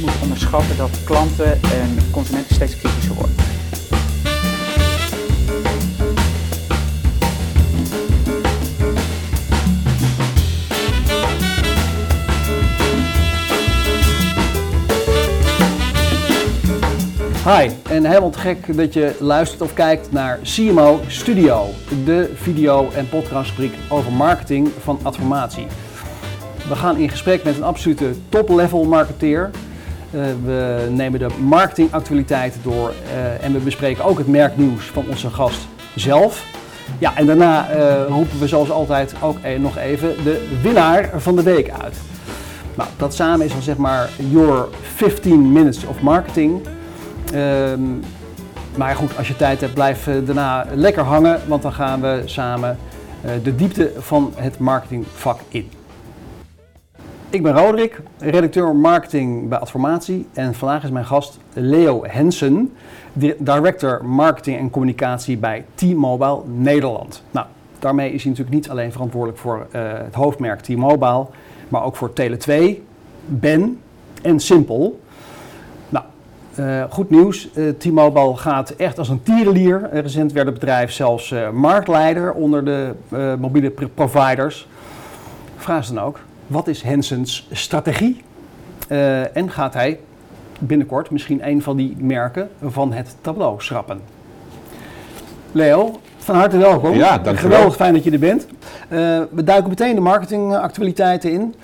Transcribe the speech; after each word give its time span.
moet 0.00 0.22
onderschatten 0.22 0.76
dat 0.76 1.04
klanten 1.04 1.52
en 1.52 1.98
consumenten 2.10 2.54
steeds 2.54 2.76
kritischer 2.76 3.14
worden. 3.14 3.34
Hi, 17.46 17.70
en 17.88 18.04
helemaal 18.04 18.30
te 18.30 18.38
gek 18.38 18.76
dat 18.76 18.92
je 18.92 19.16
luistert 19.20 19.60
of 19.60 19.74
kijkt 19.74 20.12
naar 20.12 20.38
CMO 20.42 21.00
Studio, 21.06 21.66
de 22.04 22.32
video- 22.34 22.90
en 22.94 23.08
podcastfabriek 23.08 23.74
over 23.88 24.12
marketing 24.12 24.68
van 24.82 24.98
Adformatie. 25.02 25.66
We 26.68 26.76
gaan 26.76 26.96
in 26.96 27.08
gesprek 27.08 27.44
met 27.44 27.56
een 27.56 27.62
absolute 27.62 28.14
top-level 28.28 28.84
marketeer. 28.84 29.50
Uh, 30.16 30.22
we 30.44 30.86
nemen 30.90 31.18
de 31.18 31.28
marketingactualiteiten 31.40 32.60
door 32.62 32.92
uh, 33.14 33.44
en 33.44 33.52
we 33.52 33.58
bespreken 33.58 34.04
ook 34.04 34.18
het 34.18 34.26
merknieuws 34.26 34.84
van 34.84 35.04
onze 35.08 35.30
gast 35.30 35.66
zelf. 35.94 36.44
Ja, 36.98 37.16
en 37.16 37.26
daarna 37.26 37.76
uh, 37.76 38.06
roepen 38.08 38.38
we 38.38 38.48
zoals 38.48 38.70
altijd 38.70 39.14
ook 39.22 39.36
nog 39.58 39.76
even 39.78 40.24
de 40.24 40.58
winnaar 40.62 41.10
van 41.16 41.36
de 41.36 41.42
week 41.42 41.70
uit. 41.70 41.96
Nou, 42.74 42.88
dat 42.96 43.14
samen 43.14 43.46
is 43.46 43.52
dan 43.52 43.62
zeg 43.62 43.76
maar 43.76 44.10
your 44.16 44.68
15 44.82 45.52
minutes 45.52 45.84
of 45.84 46.00
marketing. 46.00 46.66
Um, 47.34 48.02
maar 48.76 48.94
goed, 48.94 49.16
als 49.18 49.28
je 49.28 49.36
tijd 49.36 49.60
hebt, 49.60 49.74
blijf 49.74 50.08
daarna 50.24 50.66
lekker 50.74 51.02
hangen, 51.02 51.40
want 51.46 51.62
dan 51.62 51.72
gaan 51.72 52.00
we 52.00 52.22
samen 52.24 52.78
de 53.42 53.54
diepte 53.54 53.92
van 53.98 54.32
het 54.36 54.58
marketingvak 54.58 55.40
in. 55.48 55.70
Ik 57.36 57.42
ben 57.42 57.56
Roderick, 57.56 58.00
redacteur 58.18 58.76
marketing 58.76 59.48
bij 59.48 59.58
Adformatie 59.58 60.26
en 60.32 60.54
vandaag 60.54 60.84
is 60.84 60.90
mijn 60.90 61.04
gast 61.04 61.38
Leo 61.52 62.04
Hensen, 62.04 62.72
director 63.38 64.04
marketing 64.04 64.58
en 64.58 64.70
communicatie 64.70 65.36
bij 65.36 65.64
T-Mobile 65.74 66.42
Nederland. 66.46 67.22
Nou, 67.30 67.46
daarmee 67.78 68.12
is 68.12 68.22
hij 68.22 68.30
natuurlijk 68.30 68.56
niet 68.56 68.70
alleen 68.70 68.92
verantwoordelijk 68.92 69.38
voor 69.38 69.66
uh, 69.72 69.82
het 69.92 70.14
hoofdmerk 70.14 70.60
T-Mobile, 70.60 71.26
maar 71.68 71.82
ook 71.84 71.96
voor 71.96 72.10
Tele2, 72.20 72.52
Ben 73.26 73.80
en 74.22 74.40
Simpel. 74.40 75.00
Uh, 76.58 76.84
goed 76.90 77.10
nieuws, 77.10 77.48
uh, 77.54 77.68
T-Mobile 77.68 78.36
gaat 78.36 78.70
echt 78.70 78.98
als 78.98 79.08
een 79.08 79.22
tierenlier. 79.22 79.88
Recent 79.92 80.32
werd 80.32 80.46
het 80.46 80.54
bedrijf 80.54 80.92
zelfs 80.92 81.34
marktleider 81.52 82.32
onder 82.32 82.64
de 82.64 82.92
mobiele 83.38 83.70
providers. 83.94 84.68
Vraag 85.56 85.84
ze 85.84 85.94
dan 85.94 86.04
ook, 86.04 86.20
wat 86.46 86.68
is 86.68 86.82
Hensens 86.82 87.48
strategie? 87.50 88.24
en 89.32 89.50
gaat 89.50 89.74
hij 89.74 90.00
binnenkort 90.58 91.10
misschien 91.10 91.48
een 91.48 91.62
van 91.62 91.76
die 91.76 91.96
merken 91.98 92.50
van 92.62 92.92
het 92.92 93.16
tableau 93.20 93.60
schrappen? 93.62 94.00
Leo, 95.52 96.00
van 96.16 96.34
harte 96.34 96.56
welkom. 96.56 96.94
Ja, 96.94 97.18
dank 97.18 97.38
Geweldig 97.38 97.76
fijn 97.76 97.94
dat 97.94 98.04
je 98.04 98.10
er 98.10 98.18
bent. 98.18 98.46
we 99.30 99.44
duiken 99.44 99.68
meteen 99.68 99.94
de 99.94 100.00
marketingactualiteiten 100.00 101.32
in. 101.32 101.54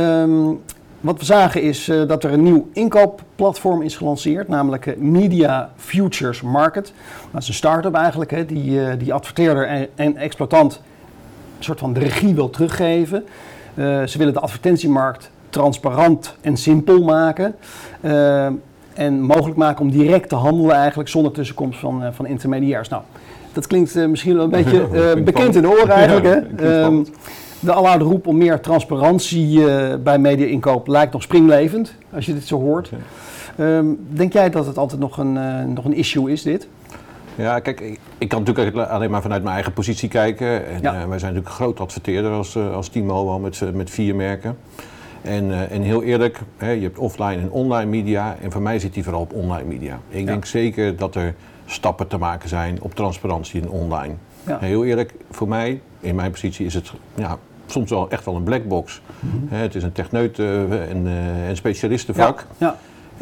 Um, 0.00 0.60
wat 1.00 1.18
we 1.18 1.24
zagen 1.24 1.62
is 1.62 1.88
uh, 1.88 2.08
dat 2.08 2.24
er 2.24 2.32
een 2.32 2.42
nieuw 2.42 2.68
inkoopplatform 2.72 3.82
is 3.82 3.96
gelanceerd, 3.96 4.48
namelijk 4.48 4.98
Media 4.98 5.70
Futures 5.76 6.42
Market. 6.42 6.92
Dat 7.30 7.42
is 7.42 7.48
een 7.48 7.54
start-up 7.54 7.94
eigenlijk, 7.94 8.30
hè, 8.30 8.46
die, 8.46 8.70
uh, 8.70 8.92
die 8.98 9.12
adverteerder 9.12 9.66
en, 9.66 9.88
en, 9.94 10.16
exploitant 10.16 10.82
een 11.58 11.64
soort 11.64 11.78
van 11.78 11.92
de 11.92 12.00
regie 12.00 12.34
wil 12.34 12.50
teruggeven. 12.50 13.24
Ze 13.78 14.14
willen 14.18 14.32
de 14.32 14.40
advertentiemarkt 14.40 15.30
transparant 15.50 16.36
en 16.40 16.56
simpel 16.56 17.02
maken. 17.02 17.54
en 18.94 19.20
mogelijk 19.20 19.56
maken 19.56 19.80
om 19.80 19.90
direct 19.90 20.28
te 20.28 20.34
handelen 20.34 20.76
eigenlijk 20.76 21.08
zonder 21.08 21.32
tussenkomst 21.32 21.78
van, 21.78 22.02
van 22.12 22.26
intermediairs. 22.26 22.88
Nou, 22.88 23.02
dat 23.52 23.66
klinkt 23.66 23.94
misschien 23.94 24.34
wel 24.34 24.44
een 24.44 24.50
beetje 24.62 25.22
bekend 25.24 25.54
in 25.54 25.62
de 25.62 25.68
oren 25.68 25.90
eigenlijk. 25.90 26.24
hè? 26.26 26.84
Um, 26.84 27.06
de 27.60 27.72
aloude 27.72 28.04
roep 28.04 28.26
om 28.26 28.36
meer 28.36 28.60
transparantie 28.60 29.64
bij 29.98 30.18
media-inkoop 30.18 30.86
lijkt 30.86 31.12
nog 31.12 31.22
springlevend, 31.22 31.94
als 32.14 32.26
je 32.26 32.34
dit 32.34 32.46
zo 32.46 32.60
hoort. 32.60 32.90
Um, 33.60 34.06
denk 34.08 34.32
jij 34.32 34.50
dat 34.50 34.66
het 34.66 34.78
altijd 34.78 35.00
nog 35.00 35.18
een, 35.18 35.72
nog 35.72 35.84
een 35.84 35.94
issue 35.94 36.32
is, 36.32 36.42
dit? 36.42 36.68
Ja, 37.38 37.60
kijk, 37.60 37.98
ik, 38.18 38.28
kan 38.28 38.42
natuurlijk 38.44 38.76
alleen 38.76 39.10
maar 39.10 39.22
vanuit 39.22 39.42
mijn 39.42 39.54
eigen 39.54 39.72
positie 39.72 40.08
kijken. 40.08 40.66
En, 40.66 40.82
ja. 40.82 40.92
uh, 40.92 41.08
wij 41.08 41.18
zijn 41.18 41.34
natuurlijk 41.34 41.46
een 41.46 41.64
groot 41.64 41.80
adverteerder 41.80 42.32
als, 42.32 42.56
als 42.56 42.88
T-Mobile 42.88 43.38
met, 43.38 43.74
met 43.74 43.90
vier 43.90 44.14
merken. 44.14 44.58
En, 45.22 45.70
en 45.70 45.82
heel 45.82 46.02
eerlijk, 46.02 46.40
hè, 46.56 46.70
je 46.70 46.82
hebt 46.82 46.98
offline 46.98 47.40
en 47.40 47.50
online 47.50 47.90
media. 47.90 48.36
En 48.42 48.52
voor 48.52 48.62
mij 48.62 48.78
zit 48.78 48.94
die 48.94 49.02
vooral 49.04 49.20
op 49.20 49.32
online 49.32 49.68
media. 49.68 49.98
Ik 50.08 50.20
ja. 50.20 50.26
denk 50.26 50.44
zeker 50.44 50.96
dat 50.96 51.14
er 51.14 51.34
stappen 51.66 52.08
te 52.08 52.18
maken 52.18 52.48
zijn 52.48 52.82
op 52.82 52.94
transparantie 52.94 53.60
in 53.60 53.70
online. 53.70 54.14
Ja. 54.46 54.58
Heel 54.58 54.84
eerlijk, 54.84 55.14
voor 55.30 55.48
mij, 55.48 55.80
in 56.00 56.14
mijn 56.14 56.30
positie, 56.30 56.66
is 56.66 56.74
het 56.74 56.92
ja, 57.14 57.38
soms 57.66 57.90
wel 57.90 58.10
echt 58.10 58.24
wel 58.24 58.36
een 58.36 58.42
blackbox. 58.42 59.00
Mm 59.20 59.30
-hmm. 59.30 59.58
het 59.58 59.74
is 59.74 59.82
een 59.82 59.92
techneut 59.92 60.38
en, 60.38 61.06
uh, 61.06 61.48
en 61.48 61.56
specialistenvak. 61.56 62.46
Ja, 62.58 62.66
ja. 62.66 62.76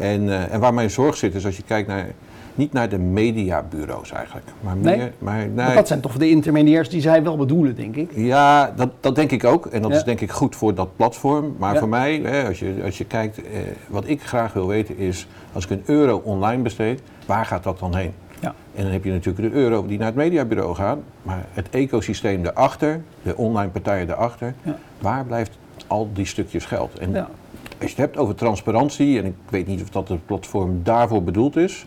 En, 0.05 0.23
uh, 0.23 0.53
en 0.53 0.59
waar 0.59 0.73
mijn 0.73 0.89
zorg 0.89 1.17
zit 1.17 1.35
is 1.35 1.45
als 1.45 1.57
je 1.57 1.63
kijkt 1.63 1.87
naar, 1.87 2.07
niet 2.57 2.73
naar 2.73 2.89
de 2.89 2.97
mediabureaus 2.97 4.11
eigenlijk. 4.11 4.47
Maar 4.61 4.77
meer, 4.77 4.97
nee? 4.97 5.49
maar, 5.49 5.75
dat 5.75 5.87
zijn 5.87 5.99
toch 5.99 6.17
de 6.17 6.29
intermediairs 6.29 6.89
die 6.89 7.01
zij 7.01 7.23
wel 7.23 7.37
bedoelen, 7.37 7.75
denk 7.75 7.95
ik? 7.95 8.11
Ja, 8.15 8.73
dat, 8.75 8.89
dat 8.99 9.15
denk 9.15 9.31
ik 9.31 9.43
ook. 9.43 9.65
En 9.65 9.81
dat 9.81 9.91
ja. 9.91 9.97
is 9.97 10.03
denk 10.03 10.21
ik 10.21 10.31
goed 10.31 10.55
voor 10.55 10.75
dat 10.75 10.95
platform. 10.95 11.55
Maar 11.57 11.73
ja. 11.73 11.79
voor 11.79 11.89
mij, 11.89 12.21
hè, 12.23 12.47
als, 12.47 12.59
je, 12.59 12.81
als 12.83 12.97
je 12.97 13.05
kijkt, 13.05 13.41
wat 13.87 14.07
ik 14.07 14.21
graag 14.21 14.53
wil 14.53 14.67
weten 14.67 14.97
is, 14.97 15.27
als 15.53 15.63
ik 15.63 15.69
een 15.69 15.83
euro 15.85 16.21
online 16.23 16.61
besteed, 16.61 17.01
waar 17.25 17.45
gaat 17.45 17.63
dat 17.63 17.79
dan 17.79 17.95
heen? 17.95 18.13
Ja. 18.39 18.53
En 18.75 18.83
dan 18.83 18.91
heb 18.91 19.03
je 19.03 19.11
natuurlijk 19.11 19.53
de 19.53 19.59
euro 19.59 19.85
die 19.85 19.97
naar 19.97 20.07
het 20.07 20.15
mediabureau 20.15 20.75
gaat, 20.75 20.97
maar 21.21 21.45
het 21.51 21.69
ecosysteem 21.69 22.43
daarachter, 22.43 23.01
de 23.21 23.37
online 23.37 23.69
partijen 23.69 24.07
daarachter, 24.07 24.53
ja. 24.63 24.77
waar 24.99 25.25
blijft 25.25 25.57
al 25.87 26.09
die 26.13 26.25
stukjes 26.25 26.65
geld? 26.65 26.99
En 26.99 27.11
ja. 27.11 27.29
als 27.61 27.77
je 27.79 27.87
het 27.87 27.97
hebt 27.97 28.17
over 28.17 28.35
transparantie, 28.35 29.19
en 29.19 29.25
ik 29.25 29.35
weet 29.49 29.67
niet 29.67 29.81
of 29.81 29.89
dat 29.89 30.07
het 30.07 30.25
platform 30.25 30.79
daarvoor 30.83 31.23
bedoeld 31.23 31.55
is, 31.55 31.85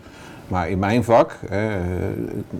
maar 0.51 0.69
in 0.69 0.79
mijn 0.79 1.03
vak, 1.03 1.39
eh, 1.49 1.65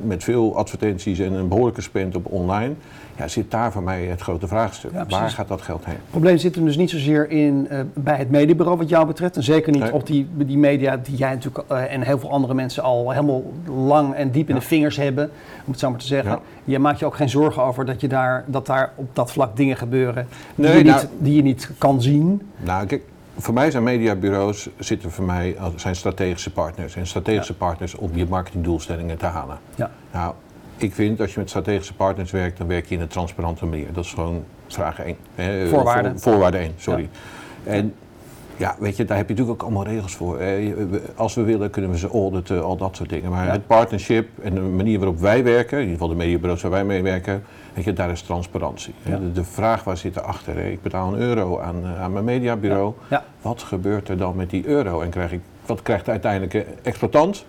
met 0.03 0.23
veel 0.23 0.57
advertenties 0.57 1.19
en 1.19 1.33
een 1.33 1.47
behoorlijke 1.47 1.81
spend 1.81 2.15
op 2.15 2.25
online, 2.25 2.73
ja, 3.17 3.27
zit 3.27 3.51
daar 3.51 3.71
voor 3.71 3.83
mij 3.83 4.05
het 4.05 4.21
grote 4.21 4.47
vraagstuk. 4.47 4.91
Ja, 4.91 5.05
Waar 5.09 5.29
gaat 5.29 5.47
dat 5.47 5.61
geld 5.61 5.85
heen? 5.85 5.95
Het 5.95 6.09
probleem 6.09 6.37
zit 6.37 6.55
hem 6.55 6.65
dus 6.65 6.77
niet 6.77 6.89
zozeer 6.89 7.29
in, 7.29 7.67
uh, 7.71 7.79
bij 7.93 8.17
het 8.17 8.29
mediabureau 8.29 8.77
wat 8.77 8.89
jou 8.89 9.05
betreft. 9.05 9.35
En 9.35 9.43
zeker 9.43 9.71
niet 9.71 9.81
nee. 9.81 9.93
op 9.93 10.07
die, 10.07 10.27
die 10.35 10.57
media 10.57 10.97
die 10.97 11.15
jij 11.15 11.33
natuurlijk 11.33 11.71
uh, 11.71 11.93
en 11.93 12.01
heel 12.01 12.19
veel 12.19 12.31
andere 12.31 12.53
mensen 12.53 12.83
al 12.83 13.11
helemaal 13.11 13.43
lang 13.65 14.13
en 14.13 14.31
diep 14.31 14.49
in 14.49 14.55
ja. 14.55 14.59
de 14.59 14.67
vingers 14.67 14.97
hebben. 14.97 15.31
Om 15.65 15.71
het 15.71 15.79
zo 15.79 15.89
maar 15.89 15.99
te 15.99 16.05
zeggen. 16.05 16.39
Je 16.63 16.79
maakt 16.79 16.99
je 16.99 17.05
ook 17.05 17.15
geen 17.15 17.29
zorgen 17.29 17.63
over 17.63 17.85
dat, 17.85 18.01
je 18.01 18.07
daar, 18.07 18.43
dat 18.47 18.65
daar 18.65 18.91
op 18.95 19.15
dat 19.15 19.31
vlak 19.31 19.55
dingen 19.57 19.77
gebeuren 19.77 20.27
die, 20.55 20.65
nee, 20.65 20.77
je, 20.77 20.83
nou, 20.83 21.01
niet, 21.01 21.09
die 21.19 21.35
je 21.35 21.41
niet 21.41 21.69
kan 21.77 22.01
zien. 22.01 22.41
Nou, 22.63 22.85
kijk, 22.85 23.03
voor 23.37 23.53
mij 23.53 23.71
zijn 23.71 23.83
mediabureaus 23.83 24.69
zitten 24.79 25.11
voor 25.11 25.25
mij 25.25 25.57
zijn 25.75 25.95
strategische 25.95 26.51
partners. 26.51 26.95
En 26.95 27.07
strategische 27.07 27.53
ja. 27.53 27.65
partners 27.65 27.95
om 27.95 28.11
je 28.13 28.25
marketingdoelstellingen 28.25 29.17
te 29.17 29.25
halen. 29.25 29.57
Ja. 29.75 29.91
Nou, 30.11 30.33
ik 30.77 30.93
vind 30.93 31.21
als 31.21 31.33
je 31.33 31.39
met 31.39 31.49
strategische 31.49 31.93
partners 31.93 32.31
werkt, 32.31 32.57
dan 32.57 32.67
werk 32.67 32.85
je 32.85 32.95
in 32.95 33.01
een 33.01 33.07
transparante 33.07 33.65
manier. 33.65 33.93
Dat 33.93 34.03
is 34.05 34.13
gewoon 34.13 34.43
vraag 34.67 34.99
1. 34.99 35.17
Hè, 35.35 35.67
voorwaarde. 35.67 36.09
Voor, 36.09 36.19
voorwaarde 36.19 36.57
1, 36.57 36.73
sorry. 36.77 37.09
Ja. 37.63 37.71
En 37.71 37.93
ja, 38.61 38.75
weet 38.79 38.97
je, 38.97 39.05
daar 39.05 39.17
heb 39.17 39.27
je 39.27 39.33
natuurlijk 39.33 39.61
ook 39.61 39.69
allemaal 39.69 39.93
regels 39.93 40.15
voor. 40.15 40.39
Als 41.15 41.33
we 41.33 41.41
willen, 41.41 41.69
kunnen 41.69 41.91
we 41.91 41.97
ze 41.97 42.07
auditen, 42.07 42.63
al 42.63 42.77
dat 42.77 42.95
soort 42.95 43.09
dingen. 43.09 43.31
Maar 43.31 43.45
ja. 43.45 43.51
het 43.51 43.67
partnership 43.67 44.27
en 44.41 44.53
de 44.55 44.61
manier 44.61 44.97
waarop 44.97 45.19
wij 45.19 45.43
werken, 45.43 45.77
in 45.77 45.83
ieder 45.83 45.97
geval 45.99 46.09
de 46.09 46.15
mediabureaus 46.23 46.61
waar 46.61 46.71
wij 46.71 46.85
mee 46.85 47.03
werken, 47.03 47.43
weet 47.73 47.83
je, 47.83 47.93
daar 47.93 48.11
is 48.11 48.21
transparantie. 48.21 48.93
Ja. 49.03 49.17
De, 49.17 49.31
de, 49.31 49.43
vraag 49.43 49.83
waar 49.83 49.97
zit 49.97 50.15
erachter? 50.15 50.57
Ik 50.57 50.81
betaal 50.81 51.13
een 51.13 51.19
euro 51.19 51.59
aan, 51.59 51.85
aan 51.85 52.13
mijn 52.13 52.25
mediabureau. 52.25 52.93
Ja. 53.09 53.23
Wat 53.41 53.61
gebeurt 53.61 54.09
er 54.09 54.17
dan 54.17 54.35
met 54.35 54.49
die 54.49 54.67
euro? 54.67 55.01
En 55.01 55.09
krijg 55.09 55.31
ik, 55.31 55.41
wat 55.65 55.81
krijgt 55.81 56.05
de 56.05 56.11
uiteindelijke 56.11 56.65
exploitant? 56.81 57.45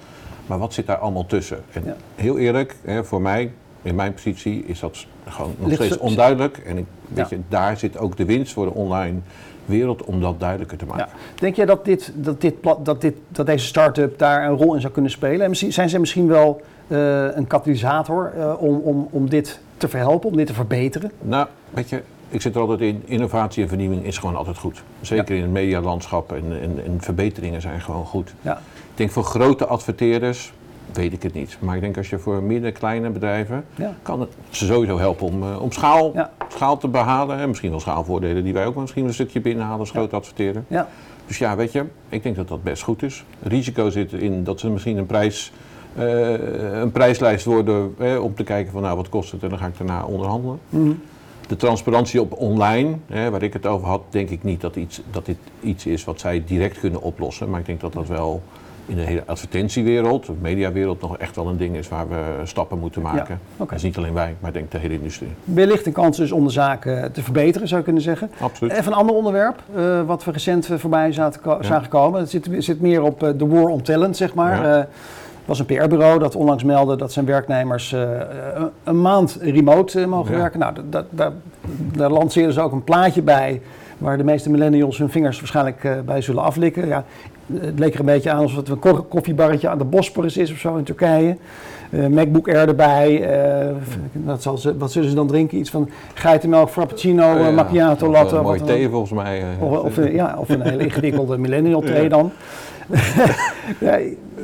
Maar 0.47 0.59
wat 0.59 0.75
zit 0.75 0.87
daar 0.87 0.99
allemaal 0.99 1.27
tussen? 1.27 1.63
En 1.73 1.97
heel 2.15 2.39
eerlijk, 2.39 2.77
hè, 2.83 3.05
voor 3.05 3.21
mij, 3.21 3.53
in 3.83 3.95
mijn 3.95 4.13
positie, 4.15 4.65
is 4.67 4.81
dat 4.81 5.07
gewoon 5.29 5.55
nog 5.59 5.69
Ligt 5.69 5.83
steeds 5.83 5.99
onduidelijk. 5.99 6.59
En 6.59 6.79
ik, 6.79 6.87
weet 7.09 7.29
je, 7.29 7.41
daar 7.49 7.77
zit 7.77 7.99
ook 7.99 8.17
de 8.17 8.25
winst 8.25 8.53
voor 8.53 8.65
de 8.65 8.73
online 8.73 9.19
wereld 9.65 10.05
om 10.05 10.21
dat 10.21 10.41
duidelijker 10.41 10.79
te 10.79 10.87
maken. 10.87 11.09
Ja. 11.13 11.41
Denk 11.41 11.57
jij 11.57 11.67
dat, 11.67 11.85
dit, 11.85 12.13
dat, 12.15 12.41
dit, 12.41 12.55
dat, 12.83 13.01
dit, 13.01 13.15
dat 13.29 13.47
deze 13.47 13.67
start-up 13.67 14.19
daar 14.19 14.49
een 14.49 14.57
rol 14.57 14.75
in 14.75 14.81
zou 14.81 14.93
kunnen 14.93 15.11
spelen? 15.11 15.47
En 15.47 15.73
zijn 15.73 15.89
ze 15.89 15.99
misschien 15.99 16.27
wel 16.27 16.61
uh, 16.89 17.37
een 17.37 17.47
katalysator 17.47 18.33
uh, 18.37 18.63
om, 18.63 18.77
om, 18.77 19.09
om 19.11 19.29
dit 19.29 19.61
te 19.77 19.89
verhelpen, 19.89 20.31
om 20.31 20.37
dit 20.37 20.47
te 20.47 20.55
verbeteren? 20.55 21.13
Nou, 21.21 21.47
weet 21.71 21.89
je, 21.89 22.03
ik 22.29 22.43
zit 22.43 22.55
er 22.55 22.61
altijd 22.61 22.81
in, 22.81 23.03
innovatie 23.05 23.63
en 23.63 23.69
vernieuwing 23.69 24.05
is 24.05 24.19
gewoon 24.19 24.37
altijd 24.37 24.59
goed. 24.59 24.83
Zeker 25.01 25.35
ja. 25.35 25.35
in 25.35 25.43
het 25.43 25.53
medialandschap 25.53 26.33
en, 26.33 26.45
en, 26.63 26.85
en, 26.85 27.01
verbeteringen 27.01 27.61
zijn 27.61 27.81
gewoon 27.81 28.07
goed. 28.07 28.35
Ja. 28.41 28.57
Ik 28.73 28.97
denk 28.99 29.11
voor 29.11 29.25
grote 29.25 29.67
adverteerders 29.67 30.53
weet 30.93 31.13
ik 31.13 31.23
het 31.23 31.35
niet. 31.35 31.57
Maar 31.61 31.75
ik 31.75 31.81
denk 31.81 31.97
als 31.97 32.11
je 32.11 32.19
voor 32.19 32.43
midden 32.43 32.73
kleine 32.73 33.11
bedrijven, 33.11 33.65
ja. 33.75 33.95
kan 34.03 34.21
het 34.21 34.33
ze 34.51 34.67
sowieso 34.67 34.99
helpen 34.99 35.27
om, 35.27 35.43
uh, 35.43 35.63
om 35.63 35.73
schaal, 35.73 36.11
ja. 36.15 36.31
schaal 36.49 36.79
te 36.79 36.89
behalen. 36.89 37.39
En 37.39 37.49
misschien 37.49 37.71
wel 37.71 37.81
schaalvoordelen 37.81 38.45
die 38.45 38.53
wij 38.53 38.67
ook 38.67 38.75
misschien 38.75 39.05
een 39.05 39.15
stukje 39.15 39.41
binnenhalen 39.41 39.79
als 39.79 39.89
ja. 39.89 39.95
groot 39.95 40.13
adverteerder. 40.13 40.65
Ja. 40.69 40.89
Dus 41.27 41.39
ja, 41.39 41.57
weet 41.57 41.73
je, 41.73 41.85
ik 42.09 42.23
denk 42.23 42.37
dat 42.37 42.49
dat 42.49 42.63
best 42.63 42.83
goed 42.83 43.03
is. 43.03 43.25
Risico 43.43 43.91
zit 43.91 44.13
in 44.13 44.45
dat 44.45 44.61
ze 44.61 44.71
misschien 44.71 44.97
een, 44.97 45.07
prijs, 45.07 45.53
eh, 45.95 46.81
een 46.81 46.93
prijslijst 46.93 47.45
worden 47.45 47.95
eh, 47.99 48.23
om 48.23 48.35
te 48.35 48.45
kijken 48.45 48.73
van 48.73 48.83
nou 48.83 48.97
wat 48.97 49.09
kost 49.09 49.33
het 49.33 49.43
en 49.43 49.49
dan 49.49 49.59
ga 49.59 49.67
ik 49.67 49.79
daarna 49.79 50.05
onderhandelen. 50.05 50.59
Mhm. 50.69 50.93
De 51.47 51.57
transparantie 51.57 52.21
op 52.21 52.33
online, 52.33 52.97
hè, 53.07 53.31
waar 53.31 53.43
ik 53.43 53.53
het 53.53 53.67
over 53.67 53.89
had, 53.89 54.03
denk 54.11 54.31
ik 54.31 54.43
niet 54.43 54.61
dat, 54.61 54.77
iets, 54.77 55.03
dat 55.11 55.27
dit 55.27 55.37
iets 55.61 55.87
is 55.87 56.05
wat 56.05 56.21
zij 56.21 56.43
direct 56.47 56.81
kunnen 56.81 57.03
oplossen. 57.03 57.51
Maar 57.51 57.61
ik 57.61 57.67
denk 57.67 57.81
dat 57.81 57.93
dat 57.93 58.09
wel 58.09 58.43
in 58.87 58.95
de 58.97 59.01
hele 59.03 59.23
advertentiewereld, 59.27 60.27
de 60.27 60.33
mediawereld, 60.41 61.01
nog 61.01 61.19
echt 61.19 61.37
wel 61.37 61.47
een 61.49 61.57
ding 61.57 61.77
is 61.77 61.89
waar 61.89 62.09
we 62.09 62.17
stappen 62.45 62.79
moeten 62.79 63.03
maken. 63.03 63.41
oké. 63.57 63.65
Dat 63.69 63.73
is 63.77 63.83
niet 63.83 63.97
alleen 63.97 64.13
wij, 64.13 64.35
maar 64.41 64.49
ik 64.51 64.57
denk 64.57 64.71
de 64.71 64.79
hele 64.79 64.95
industrie. 64.95 65.29
Wellicht 65.45 65.87
een 65.87 65.93
kans 65.93 66.17
dus 66.17 66.33
om 66.33 66.45
de 66.45 66.51
zaken 66.51 67.13
te 67.13 67.23
verbeteren, 67.23 67.69
zou 67.69 67.79
je 67.79 67.85
kunnen 67.85 68.03
zeggen. 68.03 68.31
Absoluut. 68.41 68.73
Even 68.73 68.87
een 68.93 68.99
ander 68.99 69.15
onderwerp, 69.15 69.63
eh, 69.75 70.03
wat 70.03 70.25
we 70.25 70.31
recent 70.33 70.71
eh, 70.71 70.79
voorbij 70.79 71.13
zaten, 71.13 71.41
Ja. 71.45 71.63
zagen 71.63 71.89
komen. 71.89 72.21
Het 72.21 72.31
zit, 72.31 72.49
zit 72.59 72.81
meer 72.81 73.03
op 73.03 73.23
eh, 73.23 73.31
de 73.37 73.47
war 73.47 73.67
on 73.67 73.83
talent, 73.83 74.17
zeg 74.17 74.35
maar. 74.35 74.63
Ja. 74.67 74.79
Eh, 74.79 74.85
was 75.45 75.59
een 75.59 75.67
PR-bureau 75.67 76.19
dat 76.19 76.35
onlangs 76.37 76.65
meldde 76.65 76.97
dat 76.97 77.13
zijn 77.13 77.27
werknemers 77.27 77.93
eh, 77.93 78.01
een- 78.85 79.01
maand 79.01 79.39
remote 79.41 80.01
eh, 80.01 80.07
mogen 80.07 80.33
Ja. 80.33 80.39
werken. 80.39 80.59
Nou, 80.61 80.75
dat, 80.91 81.05
dat, 81.11 81.33
daar, 81.93 82.11
lanceerden 82.11 82.53
ze 82.55 82.61
ook 82.61 82.73
een 82.73 82.85
plaatje 82.85 83.23
bij 83.23 83.63
waar 83.99 84.17
de 84.17 84.25
meeste 84.25 84.51
millennials 84.51 84.99
hun 84.99 85.11
vingers 85.11 85.39
waarschijnlijk 85.39 85.85
eh, 85.85 85.93
bij 86.05 86.21
zullen 86.21 86.43
aflikken. 86.43 86.87
Ja, 86.87 87.05
het 87.61 87.79
leek 87.79 87.95
er 87.95 88.01
een 88.01 88.07
beetje 88.07 88.31
aan 88.31 88.43
alsof 88.43 88.57
het 88.57 88.69
een 88.69 88.79
ko- 88.79 89.03
koffiebarretje 89.09 89.69
aan 89.69 89.79
de 89.79 89.85
Bosporus 89.85 90.37
is 90.37 90.53
of 90.53 90.59
zo 90.59 90.77
in 90.77 90.85
Turkije. 90.85 91.37
Eh, 91.91 92.07
MacBook 92.07 92.49
Air 92.49 92.69
erbij. 92.69 93.23
eh, 93.23 93.69
wat, 94.13 94.43
zal 94.43 94.59
ze, 94.59 94.77
wat 94.79 94.93
zullen 94.93 95.09
ze 95.09 95.15
dan 95.15 95.27
drinken? 95.27 95.59
Iets 95.59 95.71
van 95.71 95.89
geitenmelk, 96.15 96.69
frappuccino, 96.71 97.37
eh, 97.37 97.45
Ja, 97.45 97.51
macchiato, 97.51 98.11
latte. 98.11 98.27
eh, 98.29 98.33
wat 98.35 98.43
mooie 98.43 98.61
thee 98.63 98.89
volgens 98.89 99.13
mij. 99.13 99.41
eh. 99.41 99.63
Of, 99.73 99.79
of, 99.79 99.99
eh, 99.99 100.15
ja, 100.15 100.35
of 100.39 100.49
een 100.49 100.61
hele 100.63 100.83
ingewikkelde 100.89 101.39
millennial 101.39 101.81
thee 101.81 102.09
dan. 102.09 102.31
ja, 103.81 103.99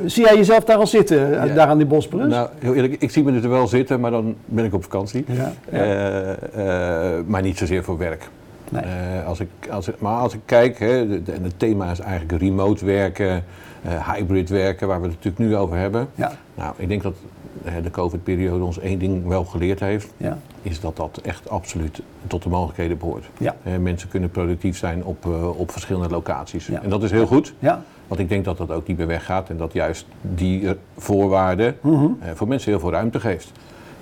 zie 0.05 0.23
jij 0.25 0.35
jezelf 0.35 0.63
daar 0.63 0.77
al 0.77 0.87
zitten, 0.87 1.39
eh, 1.41 1.47
Ja. 1.47 1.53
daar 1.53 1.67
aan 1.67 1.77
die 1.77 1.87
Bosporus? 1.87 2.27
Nou, 2.29 2.49
heel 2.59 2.73
eerlijk, 2.73 2.95
ik 2.99 3.11
zie 3.11 3.23
me 3.23 3.39
er 3.41 3.49
wel 3.49 3.67
zitten, 3.67 3.99
maar 3.99 4.11
dan 4.11 4.35
ben 4.45 4.65
ik 4.65 4.73
op 4.73 4.83
vakantie. 4.83 5.25
ja. 5.27 5.53
Eh, 5.71 6.29
eh, 6.31 7.19
maar 7.25 7.41
niet 7.41 7.57
zozeer 7.57 7.83
voor 7.83 7.97
werk. 7.97 8.29
Nee. 8.71 8.81
Eh, 8.81 9.27
als 9.27 9.39
ik, 9.39 9.47
als 9.71 9.87
ik, 9.87 9.99
maar 9.99 10.15
als 10.19 10.33
ik 10.33 10.39
kijk, 10.45 10.79
hè, 10.79 11.23
de- 11.23 11.31
en 11.31 11.43
het 11.43 11.59
thema 11.59 11.91
is 11.91 11.99
eigenlijk 11.99 12.41
remote 12.41 12.85
werken, 12.85 13.43
eh, 13.81 14.13
hybrid 14.13 14.49
werken, 14.49 14.87
waar 14.87 15.01
we 15.01 15.07
het 15.07 15.15
natuurlijk 15.15 15.43
nu 15.51 15.55
over 15.57 15.77
hebben. 15.77 16.07
ja, 16.15 16.31
Nou, 16.55 16.73
ik 16.77 16.87
denk 16.87 17.03
dat 17.03 17.15
eh, 17.63 17.73
de 17.83 17.91
COVID-periode 17.91 18.63
ons 18.63 18.79
één 18.79 18.99
ding 18.99 19.27
wel 19.27 19.45
geleerd 19.45 19.79
heeft, 19.79 20.13
ja, 20.17 20.37
is 20.61 20.79
dat 20.79 20.95
dat 20.95 21.19
echt 21.23 21.49
absoluut 21.49 22.01
tot 22.27 22.43
de 22.43 22.49
mogelijkheden 22.49 22.97
behoort. 22.97 23.29
ja, 23.37 23.55
Eh, 23.63 23.77
mensen 23.77 24.09
kunnen 24.09 24.29
productief 24.29 24.77
zijn 24.77 25.03
op, 25.05 25.25
op 25.57 25.71
verschillende 25.71 26.09
locaties. 26.09 26.67
Ja. 26.67 26.81
En 26.81 26.89
dat 26.89 27.03
is 27.03 27.11
heel 27.11 27.25
goed, 27.27 27.53
ja. 27.59 27.81
want 28.07 28.21
ik 28.21 28.29
denk 28.29 28.45
dat 28.45 28.57
dat 28.57 28.71
ook 28.71 28.87
niet 28.87 28.97
meer 28.97 29.07
weggaat 29.07 29.49
en 29.49 29.57
dat 29.57 29.73
juist 29.73 30.05
die 30.21 30.67
voorwaarden 30.97 31.75
Mhm. 31.81 32.05
voor 32.33 32.47
mensen 32.47 32.71
heel 32.71 32.79
veel 32.79 32.91
ruimte 32.91 33.19
geeft. 33.19 33.51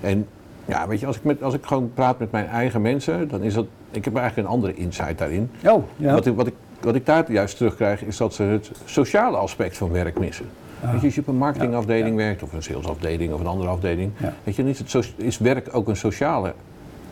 En 0.01 0.27
ja, 0.67 0.87
weet 0.87 0.99
je, 0.99 1.05
als 1.05 1.15
ik, 1.17 1.23
met, 1.23 1.43
als 1.43 1.53
ik 1.53 1.65
gewoon 1.65 1.91
praat 1.93 2.19
met 2.19 2.31
mijn 2.31 2.47
eigen 2.47 2.81
mensen, 2.81 3.27
dan 3.27 3.41
is 3.41 3.53
dat. 3.53 3.65
Ik 3.91 4.05
heb 4.05 4.15
eigenlijk 4.15 4.47
een 4.47 4.53
andere 4.53 4.73
insight 4.73 5.17
daarin. 5.17 5.49
Oh, 5.65 5.83
ja. 5.95 6.13
Wat, 6.13 6.25
ik, 6.25 6.35
wat, 6.35 6.47
ik, 6.47 6.53
wat 6.81 6.95
ik 6.95 7.05
daar 7.05 7.31
juist 7.31 7.57
terugkrijg, 7.57 8.03
is 8.03 8.17
dat 8.17 8.33
ze 8.33 8.43
het 8.43 8.71
sociale 8.85 9.37
aspect 9.37 9.77
van 9.77 9.91
werk 9.91 10.19
missen. 10.19 10.45
Ah. 10.83 10.91
Weet 10.91 10.99
je, 10.99 11.05
als 11.05 11.15
je 11.15 11.21
op 11.21 11.27
een 11.27 11.35
marketingafdeling 11.37 12.09
Ja, 12.19 12.25
werkt, 12.25 12.43
of 12.43 12.53
een 12.53 12.63
salesafdeling 12.63 13.33
of 13.33 13.39
een 13.39 13.47
andere 13.47 13.69
afdeling, 13.69 14.11
Ja. 14.17 14.33
weet 14.43 14.55
je, 14.55 14.61
dan 14.61 14.71
is, 14.71 14.79
het 14.79 14.89
so- 14.89 15.01
is 15.15 15.37
werk 15.37 15.69
ook 15.71 15.87
een 15.87 15.95
sociale, 15.97 16.53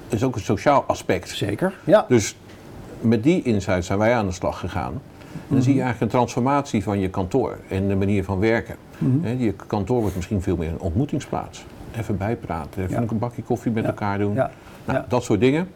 is 0.09 0.23
ook 0.23 0.35
een 0.35 0.41
sociaal 0.41 0.83
aspect. 0.87 1.29
Zeker, 1.29 1.73
ja. 1.83 2.05
Dus 2.07 2.35
met 3.01 3.23
die 3.23 3.41
insight 3.43 3.85
zijn 3.85 3.99
wij 3.99 4.13
aan 4.15 4.25
de 4.25 4.31
slag 4.31 4.59
gegaan. 4.59 4.93
En 5.33 5.55
dan 5.55 5.61
zie 5.61 5.73
je 5.73 5.81
eigenlijk 5.81 6.11
een 6.11 6.17
transformatie 6.17 6.83
van 6.83 6.99
je 6.99 7.09
kantoor 7.09 7.57
en 7.69 7.87
de 7.87 7.95
manier 7.95 8.23
van 8.23 8.39
werken. 8.39 8.75
Mhm. 8.97 9.37
Je 9.37 9.53
kantoor 9.67 10.01
wordt 10.01 10.15
misschien 10.15 10.41
veel 10.41 10.55
meer 10.55 10.69
een 10.69 10.79
ontmoetingsplaats. 10.79 11.65
Even 11.97 12.17
bijpraten, 12.17 12.83
even 12.83 13.01
Ja. 13.01 13.07
een 13.09 13.19
bakje 13.19 13.41
koffie 13.43 13.71
met 13.71 13.85
elkaar 13.85 14.17
doen. 14.17 14.33
Ja, 14.33 14.51
Nou. 14.85 15.03
Dat 15.07 15.23
soort 15.23 15.39
dingen. 15.39 15.67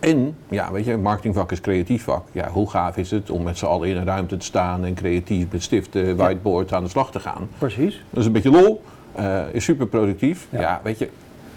En, 0.00 0.36
ja, 0.48 0.72
weet 0.72 0.84
je, 0.84 0.96
marketingvak 0.96 1.52
is 1.52 1.60
creatief 1.60 2.04
vak. 2.04 2.26
Ja, 2.32 2.48
hoe 2.48 2.70
gaaf 2.70 2.96
is 2.96 3.10
het 3.10 3.30
om 3.30 3.42
met 3.42 3.58
z'n 3.58 3.64
allen 3.66 3.88
in 3.88 3.96
een 3.96 4.04
ruimte 4.04 4.36
te 4.36 4.44
staan 4.44 4.84
en 4.84 4.94
creatief 4.94 5.46
met 5.50 5.62
stiften, 5.62 6.16
whiteboard 6.16 6.72
aan 6.72 6.82
de 6.82 6.88
slag 6.90 7.10
te 7.10 7.20
gaan. 7.20 7.48
precies. 7.58 8.02
Dat 8.10 8.20
is 8.20 8.26
een 8.26 8.32
beetje 8.32 8.50
lol, 8.50 8.82
eh, 9.14 9.40
is 9.52 9.64
super 9.64 9.86
productief. 9.86 10.46
Ja. 10.50 10.60
Ja, 10.60 10.80
weet 10.82 10.98
je, 10.98 11.08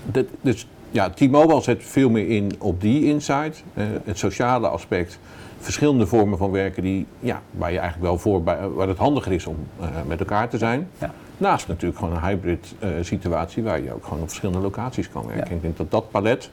dit, 0.05 0.27
dus 0.41 0.67
ja, 0.91 1.09
T-Mobile 1.09 1.61
zet 1.61 1.83
veel 1.83 2.09
meer 2.09 2.27
in 2.29 2.51
op 2.59 2.81
die 2.81 3.03
insight, 3.05 3.63
eh, 3.73 3.83
het 4.05 4.17
sociale 4.17 4.67
aspect, 4.67 5.19
verschillende 5.59 6.07
vormen 6.07 6.37
van 6.37 6.51
werken 6.51 6.83
die, 6.83 7.05
ja, 7.19 7.41
waar 7.51 7.71
je 7.71 7.79
eigenlijk 7.79 8.07
wel 8.09 8.17
voor, 8.19 8.43
bij, 8.43 8.69
waar 8.69 8.87
het 8.87 8.97
handiger 8.97 9.31
is 9.31 9.45
om 9.45 9.55
eh, 9.79 9.87
met 10.07 10.19
elkaar 10.19 10.49
te 10.49 10.57
zijn. 10.57 10.87
Ja. 10.97 11.11
Naast 11.41 11.67
natuurlijk 11.67 11.99
gewoon 11.99 12.15
een 12.15 12.21
hybrid 12.21 12.73
eh, 12.79 12.89
situatie 13.01 13.63
waar 13.63 13.81
je 13.81 13.93
ook 13.93 14.03
gewoon 14.03 14.19
op 14.21 14.27
verschillende 14.27 14.61
locaties 14.61 15.09
kan 15.09 15.25
werken. 15.25 15.49
Ja. 15.49 15.55
Ik 15.55 15.61
denk 15.61 15.77
dat 15.77 15.91
dat 15.91 16.11
palet 16.11 16.49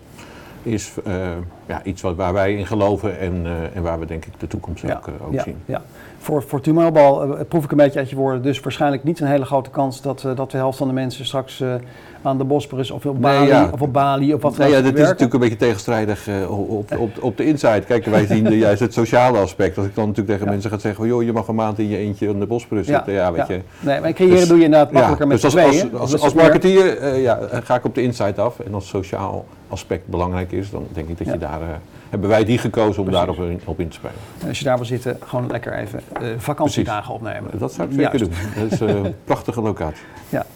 is 0.63 0.93
eh, 1.05 1.31
ja, 1.67 1.85
iets 1.85 2.03
wat, 2.03 2.17
waar 2.17 2.33
wij 2.33 2.55
in 2.57 2.67
geloven 2.67 3.19
en, 3.19 3.47
eh, 3.47 3.77
en 3.77 3.83
waar 3.83 3.99
we 3.99 4.07
denk 4.07 4.25
ik 4.25 4.33
de 4.41 4.47
toekomst 4.47 4.83
Ja, 4.83 4.97
ook, 4.97 5.11
ook 5.27 5.33
ja, 5.33 5.43
zien. 5.43 5.57
ja. 5.65 5.83
Voor, 6.21 6.43
voor 6.43 6.61
eh, 6.65 7.41
proef 7.49 7.65
ik 7.65 7.71
een 7.71 7.77
beetje 7.77 7.99
uit 7.99 8.11
je 8.11 8.17
woorden. 8.17 8.43
Dus 8.43 8.61
waarschijnlijk 8.61 9.05
niet 9.05 9.21
een 9.21 9.27
hele 9.27 9.45
grote 9.45 9.71
kans 9.71 10.03
dat, 10.03 10.25
eh, 10.25 10.37
dat 10.37 10.51
de 10.51 10.57
helft 10.57 10.79
van 10.79 10.87
de 10.87 10.93
mensen 10.95 11.25
straks 11.25 11.61
eh, 11.61 11.75
aan 12.23 12.39
de 12.39 12.45
Bosporus 12.45 12.91
of 12.91 13.07
op 13.07 13.13
Nee, 13.13 13.21
Bali, 13.23 13.47
ja. 13.47 13.71
of 13.73 13.83
op 13.83 13.93
Bali 13.93 14.35
of 14.35 14.43
wat 14.43 14.57
dan 14.57 14.61
Nou 14.71 14.79
ja, 14.79 14.91
dat 14.91 14.95
is 14.99 15.01
natuurlijk 15.07 15.33
een 15.35 15.41
beetje 15.41 15.57
tegenstrijdig 15.57 16.29
op, 16.49 16.97
op, 16.99 17.11
op 17.23 17.37
de 17.37 17.45
inside. 17.45 17.81
Kijk, 17.81 18.05
wij 18.05 18.27
zien 18.27 18.45
de- 18.45 18.59
juist 18.59 18.81
het 18.81 18.93
sociale 18.93 19.39
aspect. 19.39 19.77
Als 19.79 19.87
ik 19.87 19.95
dan 19.95 20.05
natuurlijk 20.07 20.29
tegen 20.31 20.45
Ja. 20.47 20.53
mensen 20.53 20.71
ga 20.71 20.79
zeggen, 20.79 21.07
joh, 21.07 21.23
je 21.23 21.33
mag 21.33 21.49
een 21.49 21.55
maand 21.55 21.79
in 21.79 21.89
je 21.89 21.97
eentje 21.97 22.29
aan 22.29 22.39
de 22.41 22.47
Bosporus 22.47 22.87
zitten. 22.87 23.13
Ja, 23.13 23.33
weet 23.33 23.47
ja. 23.47 23.55
je. 23.55 23.61
Nee, 23.81 24.01
maar 24.01 24.13
creëren 24.13 24.37
Dus- 24.37 24.49
doe 24.49 24.59
je 24.59 24.65
inderdaad 24.65 24.93
makkelijker 24.93 25.27
met 25.27 25.41
dus 25.41 25.55
als, 25.55 25.65
als, 25.65 25.77
tweeën. 25.79 26.21
als, 26.21 26.35
marketeer 26.35 27.17
ja, 27.19 27.39
ga 27.65 27.75
ik 27.75 27.85
op 27.85 27.95
de 27.95 28.03
inside 28.03 28.41
af. 28.41 28.59
En 28.61 28.75
als 28.75 28.89
sociaal 28.89 29.45
aspect 29.69 30.07
belangrijk 30.07 30.53
is, 30.53 30.71
dan 30.71 30.87
denk 30.93 31.09
ik 31.09 31.19
dat 31.19 31.27
je 31.27 31.39
daar... 31.39 31.61
hebben 32.11 32.29
wij 32.29 32.45
die 32.45 32.59
gekozen 32.59 33.03
om 33.03 33.11
daarop 33.11 33.39
in, 33.39 33.61
op 33.65 33.81
in 33.81 33.89
te 33.89 33.95
spelen. 33.95 34.15
Als 34.49 34.59
je 34.59 34.65
daar 34.65 34.77
wil 34.77 34.85
zitten, 34.87 35.17
gewoon 35.27 35.47
lekker 35.51 35.75
even 35.75 36.01
eh, 36.21 36.27
vakantiedagen 36.37 37.15
opnemen. 37.15 37.51
Dat 37.59 37.73
zou 37.73 37.89
ik 37.89 37.95
zeker 37.95 38.19
Juist. 38.19 38.25
doen. 38.55 38.63
Dat 38.63 38.73
is 38.73 38.81
eh, 38.81 38.89
een 39.05 39.15
prachtige 39.25 39.61
locatie. 39.61 40.05
Ja. 40.29 40.47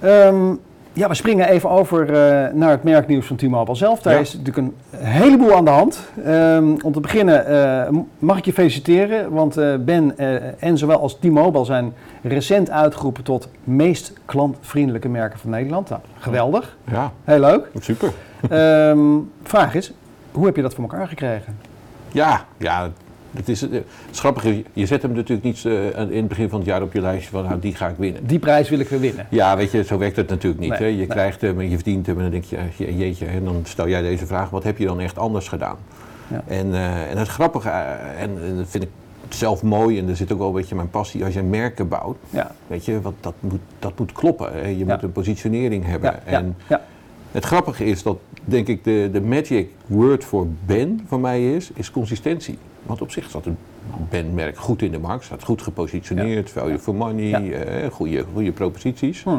Ehm, 0.00 0.54
ja, 0.92 1.08
we 1.08 1.14
springen 1.14 1.48
even 1.48 1.70
over 1.70 2.06
eh, 2.06 2.52
naar 2.54 2.70
het 2.70 2.82
merknieuws 2.82 3.26
van 3.26 3.36
T-Mobile 3.36 3.76
zelf. 3.76 4.02
Daar 4.02 4.14
Ja. 4.14 4.20
is 4.20 4.32
natuurlijk 4.36 4.56
een 4.66 4.74
heleboel 5.04 5.54
aan 5.54 5.64
de 5.64 5.70
hand. 5.70 6.00
Ehm, 6.24 6.74
om 6.82 6.92
te 6.92 7.00
beginnen 7.00 7.46
eh, 7.46 7.94
mag 8.18 8.38
ik 8.38 8.44
je 8.44 8.52
feliciteren, 8.52 9.30
want 9.30 9.56
eh, 9.56 9.74
Ben 9.80 10.18
eh, 10.18 10.62
en 10.62 10.78
zowel 10.78 11.00
als 11.00 11.14
T-Mobile 11.18 11.64
zijn 11.64 11.92
recent 12.22 12.70
uitgeroepen 12.70 13.22
tot 13.24 13.48
meest 13.64 14.12
klantvriendelijke 14.24 15.08
merken 15.08 15.38
van 15.38 15.50
Nederland. 15.50 15.88
Nou, 15.88 16.00
geweldig, 16.18 16.76
Ja, 16.90 17.12
heel 17.24 17.40
leuk. 17.40 17.68
super. 17.80 18.12
Ehm, 18.50 18.98
vraag 19.42 19.74
is, 19.74 19.92
hoe 20.38 20.46
heb 20.46 20.56
je 20.56 20.62
dat 20.62 20.74
voor 20.74 20.84
elkaar 20.84 21.08
gekregen? 21.08 21.56
Ja, 22.12 22.46
ja. 22.56 22.90
Het 23.36 23.48
is, 23.48 23.62
eh, 23.62 23.70
het 23.72 23.84
is 24.10 24.18
grappig, 24.20 24.44
je- 24.72 24.86
zet 24.86 25.02
hem 25.02 25.12
natuurlijk 25.12 25.42
niet 25.42 25.64
eh, 25.64 25.98
in 26.10 26.16
het 26.16 26.28
begin 26.28 26.48
van 26.48 26.58
het 26.58 26.68
jaar 26.68 26.82
op 26.82 26.92
je 26.92 27.00
lijstje 27.00 27.30
van 27.30 27.44
nou, 27.44 27.58
die 27.60 27.74
ga 27.74 27.88
ik 27.88 27.94
winnen. 27.98 28.26
Die 28.26 28.38
prijs 28.38 28.68
wil 28.68 28.78
ik 28.78 28.88
weer 28.88 29.00
winnen. 29.00 29.26
Ja, 29.30 29.56
weet 29.56 29.70
je, 29.70 29.84
zo 29.84 29.98
werkt 29.98 30.16
het 30.16 30.28
natuurlijk 30.28 30.60
niet. 30.60 30.70
Nee, 30.70 30.78
hè? 30.78 30.86
Je 30.86 30.96
nee. 30.96 31.06
krijgt 31.06 31.40
hem 31.40 31.60
en 31.60 31.68
je 31.70 31.74
verdient 31.74 32.06
hem 32.06 32.16
en 32.16 32.22
dan 32.22 32.30
denk 32.30 32.44
je, 32.44 32.56
eh, 32.56 32.62
je- 32.76 32.96
jeetje, 32.96 33.26
en 33.26 33.44
dan 33.44 33.60
stel 33.64 33.88
jij 33.88 34.02
deze 34.02 34.26
vraag, 34.26 34.50
wat 34.50 34.62
heb 34.64 34.78
je 34.78 34.86
dan 34.86 35.00
echt 35.00 35.18
anders 35.18 35.48
gedaan? 35.48 35.76
Ja. 36.28 36.42
En, 36.46 36.74
en 37.10 37.16
het 37.18 37.28
grappige, 37.28 37.68
en, 37.68 38.30
en 38.42 38.56
dat 38.56 38.66
vind 38.68 38.84
ik 38.84 38.90
zelf 39.28 39.62
mooi 39.62 39.98
en 39.98 40.08
er 40.08 40.16
zit 40.16 40.32
ook 40.32 40.38
wel 40.38 40.48
een 40.48 40.54
beetje 40.54 40.74
mijn 40.74 40.90
passie, 40.90 41.24
als 41.24 41.34
je 41.34 41.42
merken 41.42 41.88
bouwt, 41.88 42.16
Ja, 42.30 42.50
weet 42.66 42.84
je, 42.84 43.00
wat, 43.00 43.14
dat, 43.20 43.34
moet, 43.40 43.60
dat 43.78 43.98
moet 43.98 44.12
kloppen. 44.12 44.52
Hè? 44.52 44.66
Je 44.68 44.78
Ja. 44.78 44.84
moet 44.94 45.02
een 45.02 45.12
positionering 45.12 45.86
hebben. 45.86 46.26
En 46.26 46.56
ja. 46.68 46.80
het 47.32 47.44
grappige 47.44 47.84
is 47.84 48.02
dat, 48.02 48.18
denk 48.48 48.66
ik, 48.68 48.84
de, 48.84 49.08
de 49.12 49.20
magic 49.20 49.68
word 49.86 50.24
voor 50.24 50.46
Ben 50.66 51.00
van 51.06 51.20
mij 51.20 51.54
is, 51.54 51.70
is 51.74 51.90
consistentie. 51.90 52.58
Want 52.82 53.00
op 53.00 53.10
zich 53.10 53.24
staat 53.28 53.46
een 53.46 53.56
Ben-merk 54.10 54.58
goed 54.58 54.82
in 54.82 54.90
de 54.90 54.98
markt, 54.98 55.24
staat 55.24 55.42
goed 55.44 55.62
gepositioneerd, 55.62 56.50
value 56.50 56.78
for 56.78 56.94
money, 56.94 57.24
Ja. 57.24 57.40
eh, 57.40 57.90
goede, 57.90 58.24
goede 58.34 58.52
proposities. 58.52 59.22
Hm. 59.22 59.30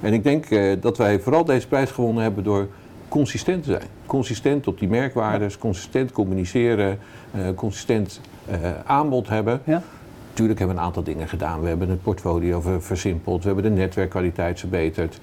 En 0.00 0.12
ik 0.12 0.22
denk 0.22 0.44
eh, 0.44 0.72
dat 0.80 0.96
wij 0.98 1.20
vooral 1.20 1.44
deze 1.44 1.68
prijs 1.68 1.90
gewonnen 1.90 2.22
hebben 2.22 2.44
door 2.44 2.68
consistent 3.08 3.64
te 3.64 3.70
zijn. 3.70 3.82
Consistent 4.06 4.66
op 4.66 4.78
die 4.78 4.88
merkwaardes, 4.88 5.58
consistent 5.58 6.12
communiceren, 6.12 6.98
eh, 7.30 7.40
consistent 7.54 8.20
aanbod 8.86 9.28
hebben. 9.28 9.60
Ja. 9.64 9.82
Tuurlijk 10.32 10.58
hebben 10.58 10.76
we 10.76 10.82
een 10.82 10.88
aantal 10.88 11.02
dingen 11.02 11.28
gedaan. 11.28 11.60
We 11.60 11.68
hebben 11.68 11.88
het 11.88 12.02
portfolio 12.02 12.60
ver- 12.60 12.82
versimpeld, 12.82 13.40
we 13.42 13.46
hebben 13.46 13.64
de 13.64 13.80
netwerkkwaliteit 13.80 14.58
verbeterd. 14.60 15.20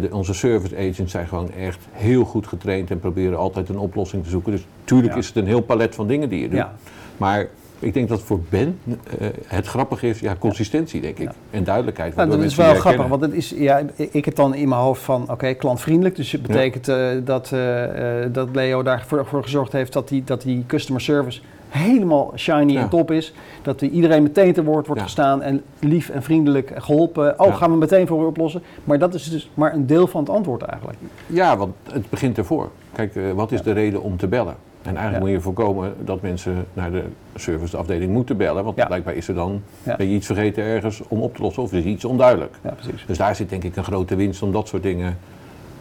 De- 0.00 0.08
onze 0.12 0.34
service 0.34 0.76
agents 0.76 1.12
zijn 1.12 1.26
gewoon 1.26 1.52
echt 1.52 1.78
heel 1.92 2.24
goed 2.24 2.46
getraind 2.46 2.90
en 2.90 3.00
proberen 3.00 3.38
altijd 3.38 3.68
een 3.68 3.78
oplossing 3.78 4.24
te 4.24 4.30
zoeken. 4.30 4.52
Dus 4.52 4.66
tuurlijk 4.84 5.12
Ja. 5.12 5.18
is 5.18 5.26
het 5.26 5.36
een 5.36 5.46
heel 5.46 5.60
palet 5.60 5.94
van 5.94 6.06
dingen 6.06 6.28
die 6.28 6.40
je 6.40 6.48
doet. 6.48 6.58
Ja. 6.58 6.74
Maar 7.16 7.46
ik 7.78 7.94
denk 7.94 8.08
dat 8.08 8.22
voor 8.22 8.40
Ben 8.48 8.78
eh, 9.18 9.26
het 9.46 9.66
grappige 9.66 10.08
is, 10.08 10.20
ja, 10.20 10.36
consistentie 10.38 11.00
denk 11.00 11.18
ik. 11.18 11.24
Ja. 11.24 11.32
En 11.50 11.64
duidelijkheid. 11.64 12.14
Nou, 12.16 12.30
dat 12.30 12.38
is 12.42 12.54
wel 12.54 12.64
grappig, 12.66 12.84
herkennen. 12.84 13.10
want 13.18 13.22
het 13.22 13.32
is, 13.34 13.50
ja, 13.56 13.82
ik 13.96 14.24
heb 14.24 14.34
dan 14.34 14.54
in 14.54 14.68
mijn 14.68 14.80
hoofd 14.80 15.02
van, 15.02 15.30
oké, 15.30 15.54
klantvriendelijk. 15.54 16.16
Dus 16.16 16.32
het 16.32 16.42
betekent 16.42 16.88
eh, 16.88 17.06
dat, 17.24 17.52
eh, 17.52 17.84
dat 18.32 18.48
Leo 18.52 18.82
daarvoor 18.82 19.26
voor 19.26 19.42
gezorgd 19.42 19.72
heeft 19.72 19.92
dat 19.92 20.08
die, 20.08 20.24
dat 20.24 20.42
die 20.42 20.64
customer 20.66 21.00
service 21.02 21.40
helemaal 21.70 22.32
shiny 22.36 22.72
Ja. 22.72 22.80
en 22.80 22.88
top 22.88 23.10
is. 23.10 23.34
Dat 23.62 23.80
er 23.80 23.88
iedereen 23.88 24.22
meteen 24.22 24.52
te 24.52 24.64
woord 24.64 24.86
wordt 24.86 25.00
Ja. 25.00 25.06
gestaan 25.06 25.42
en 25.42 25.62
lief 25.78 26.08
en 26.08 26.22
vriendelijk 26.22 26.72
geholpen. 26.76 27.40
Oh, 27.40 27.46
Ja. 27.46 27.52
gaan 27.52 27.70
we 27.70 27.76
meteen 27.76 28.06
voor 28.06 28.22
u 28.22 28.26
oplossen. 28.26 28.62
Maar 28.84 28.98
dat 28.98 29.14
is 29.14 29.30
dus 29.30 29.50
maar 29.54 29.74
een 29.74 29.86
deel 29.86 30.06
van 30.06 30.20
het 30.20 30.30
antwoord 30.30 30.62
eigenlijk. 30.62 30.98
Ja, 31.26 31.56
want 31.56 31.74
het 31.92 32.10
begint 32.10 32.38
ervoor. 32.38 32.70
Kijk, 32.92 33.16
eh, 33.16 33.22
wat 33.32 33.52
is 33.52 33.62
de 33.62 33.72
reden 33.72 34.02
om 34.02 34.16
te 34.16 34.26
bellen? 34.26 34.54
En 34.82 34.94
eigenlijk 34.96 35.20
moet 35.24 35.30
je 35.34 35.40
voorkomen 35.40 35.94
dat 36.04 36.22
mensen 36.22 36.66
naar 36.72 36.90
de 36.90 37.02
serviceafdeling 37.34 38.12
moeten 38.12 38.36
bellen. 38.36 38.64
Want 38.64 38.76
blijkbaar 38.86 39.14
is 39.14 39.28
er 39.28 39.34
dan 39.34 39.62
ben 39.96 40.08
je 40.08 40.14
iets 40.14 40.26
vergeten 40.26 40.64
ergens 40.64 41.02
om 41.08 41.20
op 41.20 41.36
te 41.36 41.42
lossen 41.42 41.62
of 41.62 41.72
is 41.72 41.84
iets 41.84 42.04
onduidelijk. 42.04 42.54
Ja, 42.62 42.70
precies. 42.70 43.04
Dus 43.06 43.18
daar 43.18 43.36
zit 43.36 43.48
denk 43.50 43.64
ik 43.64 43.76
een 43.76 43.84
grote 43.84 44.16
winst 44.16 44.42
om 44.42 44.52
dat 44.52 44.68
soort 44.68 44.82
dingen 44.82 45.18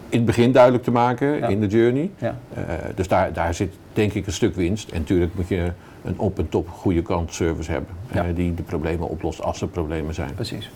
in 0.09 0.17
het 0.17 0.25
begin 0.25 0.51
duidelijk 0.51 0.83
te 0.83 0.91
maken 0.91 1.37
Ja. 1.37 1.47
in 1.47 1.59
de 1.59 1.67
journey. 1.67 2.09
Ja. 2.17 2.37
Eh, 2.53 2.63
dus 2.95 3.07
daar, 3.07 3.33
daar 3.33 3.53
zit 3.53 3.73
denk 3.93 4.13
ik 4.13 4.25
een 4.25 4.33
stuk 4.33 4.55
winst. 4.55 4.89
En 4.89 4.99
natuurlijk 4.99 5.35
moet 5.35 5.47
je 5.47 5.71
een 6.03 6.19
op- 6.19 6.39
en 6.39 6.49
top 6.49 6.69
goede 6.69 7.01
klantenservice 7.01 7.71
hebben. 7.71 7.89
Ja. 8.13 8.25
eh, 8.25 8.35
die 8.35 8.53
de 8.53 8.63
problemen 8.63 9.09
oplost 9.09 9.41
als 9.41 9.61
er 9.61 9.67
problemen 9.67 10.13
zijn. 10.13 10.33
Precies. 10.35 10.71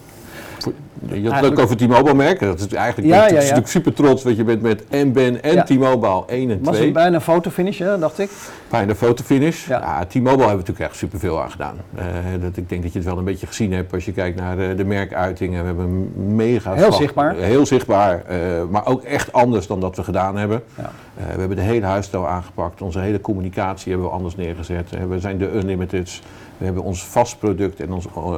Je 1.12 1.30
had 1.30 1.44
het 1.44 1.52
ook 1.52 1.60
over 1.60 1.78
T-Mobile 1.78 2.14
merken. 2.14 2.48
Dat 2.48 2.60
is 2.60 2.74
eigenlijk 2.74 3.08
Ja, 3.14 3.16
ja, 3.24 3.28
ja. 3.28 3.34
natuurlijk 3.40 3.68
super 3.68 3.94
trots. 3.94 4.24
Want 4.24 4.36
je 4.38 4.44
bent 4.44 4.62
met 4.62 4.84
en 4.90 5.12
Ben 5.12 5.44
en. 5.44 5.66
T-Mobile 5.66 6.24
1 6.28 6.50
en 6.52 6.60
Was 6.64 6.74
2. 6.76 6.86
het 6.86 6.94
bijna 6.94 7.16
een 7.16 7.22
fotofinish, 7.22 7.80
hè, 7.80 8.00
dacht 8.00 8.20
ik. 8.20 8.30
Bijna 8.70 8.96
fotofinish. 8.96 9.68
Ja. 9.68 9.80
Ja. 9.80 10.06
T-Mobile 10.06 10.30
hebben 10.30 10.48
we 10.50 10.56
natuurlijk 10.56 10.80
echt 10.80 10.96
superveel 10.96 11.42
aan 11.42 11.52
gedaan. 11.52 11.76
Eh, 11.96 12.06
dat, 12.42 12.58
ik 12.58 12.70
denk 12.70 12.84
dat 12.84 12.92
je 12.94 13.00
het 13.00 13.08
wel 13.08 13.18
een 13.18 13.24
beetje 13.24 13.48
gezien 13.48 13.74
hebt 13.74 13.94
als 13.94 14.06
je 14.06 14.12
kijkt 14.12 14.40
naar 14.40 14.60
eh, 14.60 14.78
de 14.78 14.86
merkuitingen. 14.86 15.60
We 15.60 15.66
hebben 15.66 15.86
een 15.86 16.36
mega 16.36 16.74
Heel 16.74 16.84
slag- 16.86 16.96
zichtbaar. 16.96 17.36
Heel 17.36 17.66
zichtbaar, 17.66 18.24
eh, 18.28 18.38
maar 18.70 18.86
ook 18.86 19.04
echt 19.04 19.34
anders 19.34 19.68
dan 19.68 19.80
dat 19.80 19.96
we 19.96 20.04
gedaan 20.04 20.38
hebben. 20.38 20.64
Ja. 20.78 20.92
We 21.34 21.40
hebben 21.40 21.58
de 21.58 21.64
hele 21.64 21.86
huisstijl 21.86 22.28
aangepakt. 22.28 22.82
Onze 22.82 23.00
hele 23.00 23.22
communicatie 23.22 23.92
hebben 23.92 24.10
we 24.10 24.16
anders 24.16 24.36
neergezet. 24.36 24.90
We 25.10 25.20
zijn 25.20 25.38
de 25.38 25.52
Unlimiteds. 25.56 26.22
We 26.64 26.70
hebben 26.70 26.88
ons 26.88 27.06
vast 27.06 27.40
product 27.40 27.80
en 27.80 27.92
ons 27.92 28.06
eh, 28.06 28.36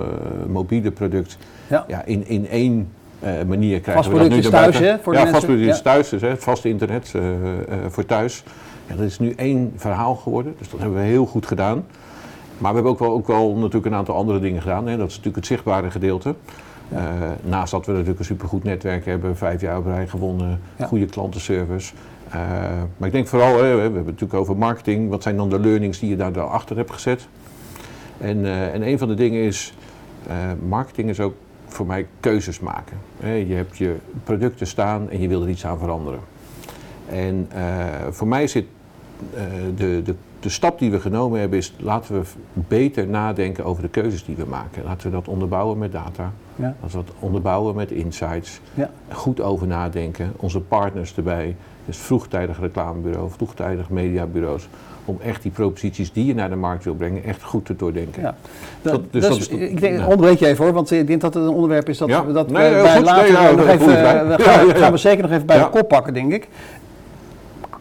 mobiele 0.48 0.92
product 0.92 1.38
Ja. 1.68 1.86
ja, 1.88 2.04
in, 2.06 2.28
in 2.28 2.48
één 2.48 2.90
eh, 3.20 3.32
manier 3.48 3.80
krijgen 3.80 4.04
Vast 4.04 4.16
we 4.16 4.22
dat 4.22 4.30
nu 4.30 4.38
is 4.38 4.50
thuis, 4.50 4.80
hè, 4.80 5.00
voor 5.00 5.14
de 5.14 5.20
ja, 5.20 5.24
mensen? 5.24 5.32
vast 5.34 5.46
product 5.46 5.76
is 5.76 5.82
thuis, 5.82 6.10
dus 6.10 6.22
hè, 6.22 6.28
het 6.28 6.44
vaste 6.44 6.70
internet 6.70 7.14
eh, 7.16 7.22
voor 7.90 8.06
thuis. 8.06 8.44
Ja, 8.88 8.96
dat 8.96 9.06
is 9.06 9.20
nu 9.20 9.34
één 9.36 9.74
verhaal 9.76 10.16
geworden, 10.16 10.56
dus 10.58 10.70
dat 10.70 10.80
hebben 10.80 10.98
we 10.98 11.06
heel 11.06 11.26
goed 11.26 11.46
gedaan. 11.46 11.86
Maar 12.58 12.70
we 12.70 12.76
hebben 12.76 12.92
ook 12.92 13.00
wel, 13.00 13.12
ook 13.12 13.28
wel 13.28 13.56
natuurlijk 13.56 13.86
een 13.86 13.94
aantal 13.94 14.16
andere 14.16 14.40
dingen 14.40 14.62
gedaan. 14.62 14.88
Hè. 14.88 14.98
Dat 14.98 15.08
is 15.08 15.16
natuurlijk 15.16 15.36
het 15.36 15.46
zichtbare 15.46 15.92
gedeelte. 15.92 16.36
Naast 17.44 17.72
dat 17.72 17.86
we 17.86 17.92
natuurlijk 17.92 18.20
een 18.20 18.26
supergoed 18.26 18.64
netwerk 18.64 19.06
hebben, 19.06 19.38
vijf 19.38 19.62
jaar 19.62 19.78
op 19.78 19.86
rij 19.86 20.08
gewonnen, 20.08 20.60
Ja. 20.76 20.86
goede 20.86 21.06
klantenservice. 21.06 21.94
Maar 22.98 23.08
ik 23.08 23.12
denk 23.12 23.28
vooral, 23.28 23.58
hè, 23.58 23.76
we 23.76 23.82
hebben 23.82 23.96
het 23.98 24.06
natuurlijk 24.06 24.34
over 24.34 24.58
marketing. 24.58 25.10
Wat 25.10 25.24
zijn 25.24 25.38
dan 25.38 25.50
de 25.50 25.60
learnings 25.60 26.00
die 26.00 26.10
je 26.10 26.16
daar 26.16 26.40
achter 26.40 26.76
hebt 26.76 26.92
gezet? 26.92 27.28
En, 28.18 28.46
eh, 28.46 28.74
en 28.74 28.88
een 28.88 28.98
van 28.98 29.08
de 29.08 29.14
dingen 29.14 29.42
is, 29.42 29.74
eh, 30.28 30.36
marketing 30.68 31.10
is 31.10 31.20
ook 31.20 31.36
voor 31.66 31.86
mij 31.86 32.08
keuzes 32.20 32.60
maken. 32.60 32.98
Je 33.20 33.54
hebt 33.54 33.78
je 33.78 33.96
producten 34.24 34.68
staan 34.68 35.10
en 35.10 35.22
je 35.22 35.28
wil 35.28 35.42
er 35.42 35.50
iets 35.50 35.66
aan 35.66 35.80
veranderen. 35.80 36.20
En 37.10 37.48
eh, 37.50 37.86
voor 38.10 38.28
mij 38.28 38.48
zit 38.48 38.66
de, 39.76 40.02
de, 40.04 40.16
de 40.40 40.50
stap 40.50 40.80
die 40.80 40.92
we 40.92 41.00
genomen 41.00 41.40
hebben 41.40 41.58
is 41.58 41.74
laten 41.78 42.20
we 42.20 42.28
beter 42.54 43.08
nadenken 43.08 43.66
over 43.66 43.82
de 43.82 43.90
keuzes 43.90 44.26
die 44.26 44.36
we 44.36 44.46
maken. 44.46 44.84
Laten 44.84 45.10
we 45.10 45.16
dat 45.16 45.28
onderbouwen 45.28 45.78
met 45.78 45.92
data. 45.92 46.32
Ja. 46.56 46.76
Laten 46.82 47.00
we 47.00 47.06
dat 47.06 47.16
onderbouwen 47.20 47.76
met 47.76 47.92
insights. 47.92 48.62
Ja. 48.74 48.90
Goed 49.12 49.42
over 49.42 49.68
nadenken. 49.68 50.34
Onze 50.36 50.62
partners 50.62 51.16
erbij. 51.16 51.56
Dus 51.86 51.98
vroegtijdig 51.98 52.60
reclamebureau, 52.60 53.30
vroegtijdig 53.32 53.90
mediabureaus. 53.90 54.68
Om 55.06 55.18
echt 55.24 55.42
die 55.42 55.52
proposities 55.52 56.12
die 56.14 56.26
je 56.26 56.34
naar 56.36 56.50
de 56.50 56.56
markt 56.56 56.84
wil 56.84 56.96
brengen, 56.96 57.24
echt 57.24 57.44
goed 57.44 57.66
te 57.66 57.76
doordenken. 57.76 58.22
Ja. 58.22 58.36
Dat- 58.82 58.94
Dat, 58.94 59.04
dus 59.14 59.28
dat 59.28 59.38
is, 59.38 59.48
ik 59.48 59.80
denk, 59.80 59.98
ja. 59.98 60.04
onderbreek 60.04 60.40
je 60.40 60.48
even 60.48 60.64
hoor, 60.66 60.74
want 60.74 60.92
ik 60.92 61.08
denk 61.08 61.22
dat 61.22 61.34
het 61.34 61.44
een 61.44 61.50
onderwerp 61.50 61.90
is 61.90 61.98
dat, 61.98 62.08
Ja. 62.10 62.26
we- 62.26 62.32
dat 62.34 62.52
Nee, 62.52 62.76
we 62.76 62.82
bij 62.82 63.02
later 63.02 63.34
Nee, 63.44 63.56
nog 63.56 63.68
even, 63.68 63.88
we 63.88 64.36
gaan, 64.76 64.92
we 64.92 64.98
zeker 64.98 65.22
nog 65.24 65.32
even 65.32 65.46
bij 65.46 65.58
de 65.60 65.70
kop 65.70 65.88
pakken, 65.88 66.14
denk 66.14 66.34
ik. 66.34 66.48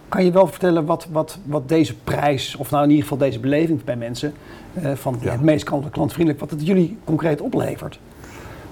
Kan 0.08 0.24
je 0.24 0.30
wel 0.32 0.46
vertellen 0.46 0.84
wat, 0.84 1.06
wat, 1.12 1.38
wat 1.44 1.68
deze 1.68 1.94
prijs, 2.04 2.56
of 2.56 2.70
nou 2.70 2.82
in 2.82 2.88
ieder 2.88 3.02
geval 3.02 3.18
deze 3.18 3.38
beleving 3.40 3.84
bij 3.84 3.96
mensen, 3.96 4.32
eh, 4.74 4.92
van 4.94 5.16
het 5.20 5.42
meest 5.42 5.64
klant- 5.64 5.90
klantvriendelijk, 5.90 6.40
wat 6.40 6.50
het 6.50 6.66
jullie 6.66 6.96
concreet 7.04 7.40
oplevert? 7.40 7.98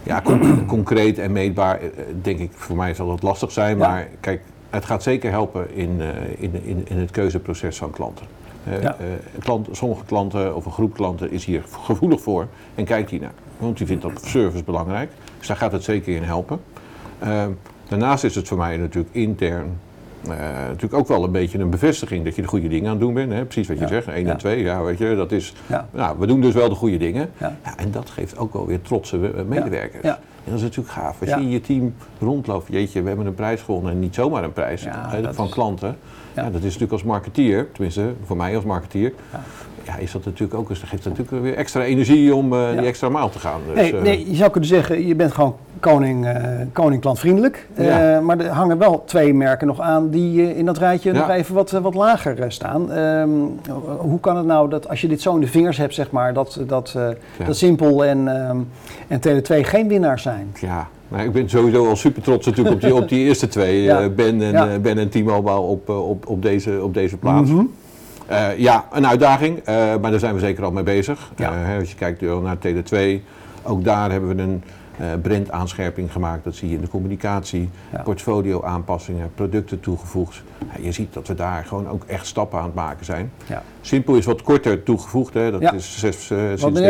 Ja, 0.03 0.21
con- 0.25 0.67
concreet 0.67 1.19
en 1.19 1.33
meetbaar, 1.33 1.81
eh, 1.81 1.89
denk 2.23 2.39
ik, 2.39 2.51
voor 2.55 2.77
mij 2.77 2.95
zal 2.95 3.07
dat 3.09 3.23
lastig 3.23 3.53
zijn. 3.53 3.77
Maar 3.79 4.09
kijk, 4.21 4.41
het 4.73 4.85
gaat 4.85 5.03
zeker 5.03 5.31
helpen 5.31 5.75
in, 5.75 6.01
eh, 6.01 6.09
in, 6.39 6.65
in, 6.65 6.83
in 6.89 6.97
het 6.99 7.11
keuzeproces 7.11 7.77
van 7.77 7.91
klanten. 7.91 8.27
Eh, 8.65 8.83
Ja. 8.83 8.97
eh, 8.99 9.07
klant, 9.39 9.69
sommige 9.73 10.05
klanten 10.05 10.57
of 10.57 10.65
een 10.67 10.73
groep 10.73 10.95
klanten 10.95 11.31
is 11.31 11.45
hier 11.45 11.63
gevoelig 11.83 12.21
voor 12.21 12.47
en 12.75 12.85
kijkt 12.85 13.11
hier 13.11 13.21
naar. 13.21 13.33
Want 13.59 13.77
die 13.79 13.87
vindt 13.87 14.03
dat 14.03 14.25
service 14.25 14.65
belangrijk. 14.65 15.11
Dus 15.39 15.47
daar 15.47 15.57
gaat 15.57 15.73
het 15.73 15.85
zeker 15.85 16.17
in 16.17 16.23
helpen. 16.23 16.61
Eh, 17.19 17.45
daarnaast 17.89 18.25
is 18.25 18.35
het 18.35 18.49
voor 18.49 18.59
mij 18.59 18.77
natuurlijk 18.77 19.15
intern 19.15 19.79
natuurlijk 20.67 20.95
ook 20.95 21.09
wel 21.09 21.25
een 21.25 21.31
beetje 21.33 21.59
een 21.59 21.71
bevestiging 21.71 22.25
dat 22.25 22.37
je 22.37 22.43
de 22.43 22.49
goede 22.49 22.69
dingen 22.69 22.85
aan 22.87 22.91
het 22.91 23.01
doen 23.01 23.15
bent. 23.15 23.33
Hè? 23.33 23.45
Precies 23.45 23.69
wat 23.69 23.77
je 23.77 23.83
Ja. 23.83 23.89
zegt, 23.89 24.07
1 24.09 24.25
Ja. 24.25 24.31
en 24.31 24.37
2, 24.39 24.63
ja, 24.63 24.83
weet 24.83 24.99
je, 24.99 25.15
dat 25.17 25.33
is... 25.33 25.55
Ja. 25.67 25.89
Nou, 25.91 26.19
we 26.19 26.27
doen 26.27 26.41
dus 26.41 26.55
wel 26.55 26.69
de 26.69 26.75
goede 26.75 26.97
dingen. 26.97 27.31
En 27.77 27.91
dat 27.91 28.11
geeft 28.11 28.39
ook 28.39 28.53
wel 28.53 28.67
weer 28.67 28.83
trotse 28.83 29.17
medewerkers. 29.49 30.17
En 30.45 30.51
dat 30.51 30.55
is 30.55 30.63
natuurlijk 30.63 30.95
gaaf. 30.95 31.21
Als 31.21 31.29
Ja. 31.31 31.37
je 31.37 31.43
in 31.43 31.51
je 31.51 31.61
team 31.61 31.95
rondloopt, 32.21 32.69
jeetje, 32.69 33.03
we 33.03 33.09
hebben 33.09 33.27
een 33.27 33.35
prijs 33.35 33.61
gewonnen 33.63 33.93
en 33.93 33.99
niet 33.99 34.15
zomaar 34.15 34.45
een 34.45 34.53
prijs 34.53 34.83
Ja, 34.83 35.33
van 35.33 35.47
is- 35.47 35.53
klanten. 35.53 35.97
Ja. 36.35 36.43
Ja. 36.43 36.51
dat 36.51 36.59
is 36.59 36.65
natuurlijk 36.65 36.93
als 36.93 37.03
marketeer, 37.03 37.73
tenminste 37.73 38.13
voor 38.25 38.37
mij 38.37 38.57
als 38.57 38.65
marketeer, 38.65 39.13
Ja. 39.87 39.97
is 39.97 40.13
dat 40.13 40.25
natuurlijk 40.25 40.59
ook, 40.61 40.71
eens- 40.71 40.81
dat 40.81 40.89
geeft 40.89 41.05
natuurlijk 41.05 41.43
weer 41.43 41.55
extra 41.55 41.83
energie 41.85 42.35
om 42.35 42.53
eh, 42.53 42.59
Ja. 42.75 42.79
die 42.81 42.87
extra 42.87 43.09
maal 43.09 43.31
te 43.31 43.39
gaan. 43.39 43.61
Dus, 43.67 43.75
Nee, 43.75 43.97
eh, 43.97 44.03
nee, 44.03 44.31
je 44.31 44.37
zou 44.37 44.51
kunnen 44.51 44.69
zeggen, 44.69 45.07
je 45.07 45.15
bent 45.15 45.33
gewoon 45.33 45.55
koning, 45.81 46.27
koning 46.73 47.01
klantvriendelijk. 47.01 47.69
Ja. 47.77 48.21
maar 48.21 48.39
er 48.39 48.49
hangen 48.49 48.79
wel 48.79 49.03
twee 49.07 49.35
merken 49.35 49.67
nog 49.67 49.81
aan 49.81 50.11
die 50.11 50.57
in 50.57 50.65
dat 50.67 50.79
rijtje 50.79 51.13
Ja. 51.13 51.19
nog 51.19 51.29
even 51.37 51.55
wat, 51.55 51.71
wat 51.71 51.95
lager 51.95 52.53
staan. 52.53 52.93
Ehm, 52.93 53.29
hoe 53.99 54.21
kan 54.21 54.37
het 54.37 54.47
nou 54.47 54.69
dat 54.69 54.89
als 54.89 55.01
je 55.01 55.09
dit 55.09 55.21
zo 55.21 55.35
in 55.35 55.41
de 55.41 55.47
vingers 55.47 55.77
hebt, 55.77 55.95
zeg 55.95 56.11
maar, 56.11 56.33
dat, 56.35 56.61
dat, 56.67 56.97
dat 57.47 57.57
Simpel 57.57 58.05
en, 58.05 58.29
ehm 58.49 58.57
en 59.09 59.21
Tele2 59.21 59.65
geen 59.65 59.89
winnaars 59.89 60.23
zijn? 60.23 60.53
Ja, 60.61 60.89
nou, 61.09 61.25
ik 61.25 61.33
ben 61.33 61.49
sowieso 61.49 61.89
al 61.89 61.97
super 61.97 62.23
trots 62.23 62.47
natuurlijk 62.47 62.75
op 62.75 62.81
die, 62.81 62.95
op 62.95 63.09
die 63.09 63.25
eerste 63.27 63.49
twee, 63.49 64.11
Ben 64.11 64.43
en, 64.43 64.83
ben 64.83 64.99
en 64.99 65.09
T-Mobile 65.09 65.57
op, 65.59 65.89
op, 65.89 66.27
op, 66.29 66.43
deze, 66.43 66.79
op 66.83 66.95
deze 66.95 67.17
plaats. 67.17 67.51
Mhm. 67.51 67.65
Eh, 68.33 68.59
ja, 68.59 68.85
een 68.93 69.07
uitdaging, 69.07 69.59
eh, 69.59 69.75
maar 69.75 70.11
daar 70.11 70.21
zijn 70.21 70.35
we 70.35 70.41
zeker 70.41 70.65
al 70.65 70.71
mee 70.73 70.83
bezig. 70.83 71.31
Ja. 71.37 71.51
Eh, 71.51 71.57
hè, 71.67 71.79
als 71.79 71.89
je 71.91 71.97
kijkt 71.97 72.21
naar 72.21 72.57
Tele2, 72.59 73.23
ook 73.63 73.85
daar 73.85 74.11
hebben 74.11 74.37
we 74.37 74.43
een 74.43 74.63
brandaanscherping 75.23 76.13
gemaakt. 76.13 76.45
Dat 76.45 76.55
zie 76.55 76.69
je 76.69 76.75
in 76.75 76.81
de 76.81 76.89
communicatie, 76.89 77.71
Ja. 77.93 78.03
portfolio 78.03 78.63
aanpassingen, 78.63 79.31
producten 79.35 79.81
toegevoegd. 79.81 80.43
Je 80.81 80.93
ziet 80.93 81.15
dat 81.15 81.29
we 81.29 81.35
daar 81.35 81.65
gewoon 81.65 81.89
ook 81.89 82.05
echt 82.07 82.27
stappen 82.27 82.59
aan 82.59 82.65
het 82.65 82.75
maken 82.75 83.05
zijn. 83.05 83.33
Ja. 83.47 83.63
Simpel 83.81 84.15
is 84.15 84.25
wat 84.25 84.43
korter 84.43 84.83
toegevoegd, 84.83 85.35
hè. 85.35 85.51
dat 85.51 85.73
is 85.75 85.99
sinds 85.99 86.29
december. 86.29 86.59
sinds 86.59 86.81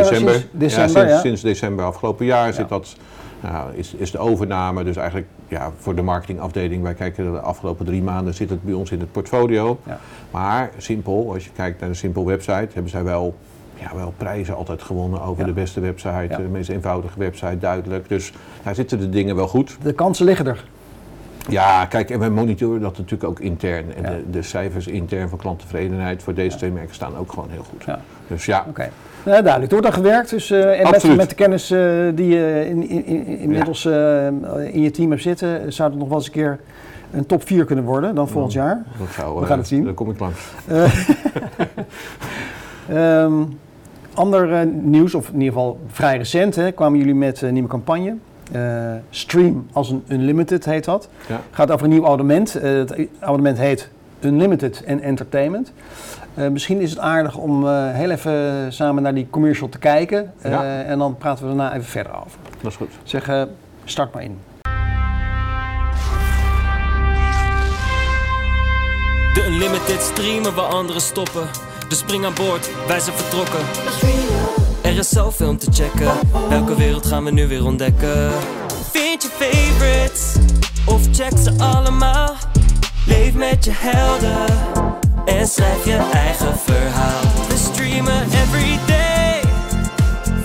december, 0.52 0.88
sinds, 0.90 0.94
ja. 0.94 1.20
sinds 1.20 1.40
december 1.42 1.84
afgelopen 1.84 2.26
jaar 2.26 2.46
Ja. 2.46 2.52
zit 2.52 2.68
dat, 2.68 2.96
nou, 3.42 3.74
is, 3.74 3.94
is 3.94 4.10
de 4.10 4.18
overname. 4.18 4.84
Dus 4.84 4.96
eigenlijk 4.96 5.28
ja, 5.48 5.70
voor 5.78 5.94
de 5.94 6.02
marketingafdeling, 6.02 6.82
wij 6.82 6.94
kijken 6.94 7.32
de 7.32 7.40
afgelopen 7.40 7.86
drie 7.86 8.02
maanden 8.02 8.34
zit 8.34 8.50
het 8.50 8.62
bij 8.62 8.74
ons 8.74 8.90
in 8.90 9.00
het 9.00 9.12
portfolio. 9.12 9.78
Ja. 9.86 9.98
Maar 10.30 10.70
Simpel, 10.76 11.32
als 11.32 11.44
je 11.44 11.50
kijkt 11.50 11.80
naar 11.80 11.88
de 11.88 11.94
Simpel 11.94 12.26
website, 12.26 12.68
hebben 12.72 12.90
zij 12.90 13.04
wel, 13.04 13.34
ja, 13.74 13.94
wel 13.96 14.14
prijzen 14.16 14.56
altijd 14.56 14.82
gewonnen 14.82 15.22
over 15.22 15.40
Ja. 15.40 15.46
de 15.46 15.52
beste 15.52 15.80
website, 15.80 16.26
Ja. 16.28 16.36
de 16.36 16.42
meest 16.42 16.68
eenvoudige 16.70 17.18
website, 17.18 17.58
duidelijk. 17.58 18.08
Dus 18.08 18.32
daar 18.62 18.74
zitten 18.74 18.98
de 18.98 19.08
dingen 19.08 19.36
wel 19.36 19.48
goed. 19.48 19.76
De 19.82 19.92
kansen 19.92 20.24
liggen 20.24 20.46
er. 20.46 20.64
Ja, 21.48 21.86
kijk, 21.86 22.10
en 22.10 22.20
we 22.20 22.28
monitoren 22.28 22.80
dat 22.80 22.96
natuurlijk 22.98 23.30
ook 23.30 23.40
intern. 23.40 23.94
En 23.94 24.02
de, 24.02 24.30
de 24.30 24.42
cijfers 24.42 24.86
intern 24.86 25.28
van 25.28 25.38
klanttevredenheid 25.38 26.22
voor 26.22 26.34
deze 26.34 26.56
twee 26.56 26.70
merken 26.70 26.94
staan 26.94 27.16
ook 27.16 27.32
gewoon 27.32 27.50
heel 27.50 27.64
goed. 27.70 27.84
Dus 28.26 28.44
ja, 28.44 28.64
Oké. 28.68 28.90
Nou, 29.24 29.42
duidelijk. 29.42 29.72
Er 29.72 29.78
wordt 29.80 29.86
aan 29.86 30.02
gewerkt. 30.02 30.30
Dus, 30.30 30.50
eh, 30.50 30.80
en 30.80 30.90
met, 30.90 31.16
met 31.16 31.28
de 31.28 31.34
kennis 31.34 31.70
eh, 31.70 31.80
die 32.14 32.26
je 32.26 32.66
in, 32.68 32.88
in, 32.88 33.06
in, 33.06 33.26
inmiddels 33.26 33.84
eh, 33.84 34.26
in 34.72 34.80
je 34.80 34.90
team 34.90 35.10
hebt 35.10 35.22
zitten, 35.22 35.72
zou 35.72 35.90
het 35.90 35.98
nog 35.98 36.08
wel 36.08 36.16
eens 36.16 36.26
een 36.26 36.32
keer 36.32 36.58
een 37.12 37.26
top 37.26 37.46
4 37.46 37.64
kunnen 37.64 37.84
worden 37.84 38.14
dan 38.14 38.28
volgend 38.28 38.52
jaar. 38.52 38.82
dat 38.98 39.08
zou, 39.10 39.40
We 39.40 39.46
gaan 39.46 39.58
het 39.58 39.68
zien. 39.68 39.84
Dan 39.84 39.94
kom 39.94 40.10
ik 40.10 40.18
langs. 40.18 40.40
Ehm, 42.88 43.32
ander 44.14 44.66
nieuws, 44.66 45.14
of 45.14 45.28
in 45.28 45.34
ieder 45.34 45.52
geval 45.52 45.78
vrij 45.86 46.16
recent, 46.16 46.54
hè, 46.54 46.72
kwamen 46.72 46.98
jullie 46.98 47.14
met 47.14 47.42
een 47.42 47.52
nieuwe 47.52 47.68
campagne. 47.68 48.16
Stream 49.10 49.66
als 49.72 49.90
een 49.90 50.04
Unlimited 50.08 50.64
heet 50.64 50.84
dat. 50.84 51.08
Ja. 51.28 51.40
Gaat 51.50 51.70
over 51.70 51.84
een 51.84 51.92
nieuw 51.92 52.04
abonnement. 52.04 52.52
Het 52.52 53.08
abonnement 53.18 53.58
heet 53.58 53.88
Unlimited 54.20 54.84
en 54.84 55.00
Entertainment. 55.00 55.72
Eh, 56.34 56.48
misschien 56.48 56.80
is 56.80 56.90
het 56.90 56.98
aardig 56.98 57.36
om 57.36 57.66
eh, 57.68 57.90
heel 57.90 58.10
even 58.10 58.72
samen 58.72 59.02
naar 59.02 59.14
die 59.14 59.26
commercial 59.30 59.68
te 59.68 59.78
kijken. 59.78 60.32
Eh, 60.40 60.50
Ja. 60.50 60.82
En 60.82 60.98
dan 60.98 61.16
praten 61.16 61.42
we 61.48 61.54
daarna 61.56 61.72
even 61.74 61.86
verder 61.88 62.12
over. 62.12 62.38
Dat 62.60 62.70
is 62.70 62.76
goed. 62.76 62.90
Zeg, 63.02 63.28
eh, 63.28 63.42
start 63.84 64.14
maar 64.14 64.22
in. 64.22 64.38
De 69.34 69.44
Unlimited 69.46 70.00
streamen 70.00 70.54
waar 70.54 70.64
anderen 70.72 71.02
stoppen. 71.02 71.42
Dus 71.88 71.98
spring 71.98 72.24
aan 72.24 72.34
boord, 72.34 72.70
wij 72.86 73.00
zijn 73.00 73.16
vertrokken. 73.16 73.60
Er 74.82 74.98
is 74.98 75.08
zoveel 75.08 75.48
om 75.48 75.58
te 75.58 75.70
checken. 75.72 76.12
Welke 76.48 76.76
wereld 76.76 77.06
gaan 77.06 77.24
we 77.24 77.30
nu 77.30 77.46
weer 77.48 77.64
ontdekken? 77.64 78.30
Vind 78.90 79.22
je 79.22 79.28
favorites 79.28 80.36
of 80.86 81.02
check 81.12 81.38
ze 81.38 81.52
allemaal. 81.58 82.34
Leef 83.06 83.34
met 83.34 83.64
je 83.64 83.70
helden 83.74 84.81
en 85.24 85.46
schrijf 85.46 85.84
je 85.84 86.10
eigen 86.12 86.58
verhaal. 86.58 87.46
We 87.48 87.56
streamen 87.56 88.22
every 88.22 88.78
day. 88.86 89.40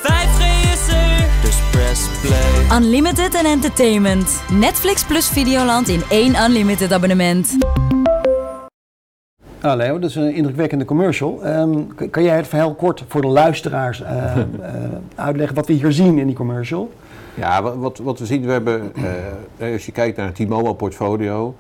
5G 0.02 0.42
is 0.74 0.94
er, 0.94 1.28
dus 1.42 1.58
press 1.72 2.08
play. 2.22 2.80
Unlimited 2.80 3.36
en 3.36 3.46
entertainment. 3.46 4.42
Netflix 4.52 5.04
plus 5.04 5.30
Videoland 5.30 5.88
in 5.88 6.02
één 6.10 6.36
unlimited 6.36 6.92
abonnement. 6.92 7.58
Nou 9.62 9.78
Leo, 9.78 10.00
dat 10.00 10.10
is 10.10 10.16
een 10.16 10.34
indrukwekkende 10.34 10.86
commercial. 10.86 11.44
Ehm, 11.44 12.10
kan 12.12 12.24
jij 12.24 12.36
het 12.36 12.48
verhaal 12.48 12.74
kort 12.74 13.04
voor 13.08 13.22
de 13.22 13.28
luisteraars 13.28 14.02
eh, 14.02 14.38
eh, 14.38 14.46
uitleggen 15.16 15.56
wat 15.56 15.68
we 15.68 15.74
hier 15.74 15.92
zien 15.92 16.18
in 16.18 16.26
die 16.26 16.36
commercial? 16.36 16.92
Ja, 17.34 17.62
wat, 17.62 17.76
wat, 17.76 17.98
wat 17.98 18.20
we 18.20 18.26
zien, 18.26 18.46
we 18.46 18.52
hebben, 18.52 18.92
eh, 19.58 19.74
als 19.74 19.86
je 19.86 19.92
kijkt 19.92 20.18
naar 20.18 20.26
het 20.26 20.36
T-Mobile 20.36 20.74
portfolio, 20.74 21.56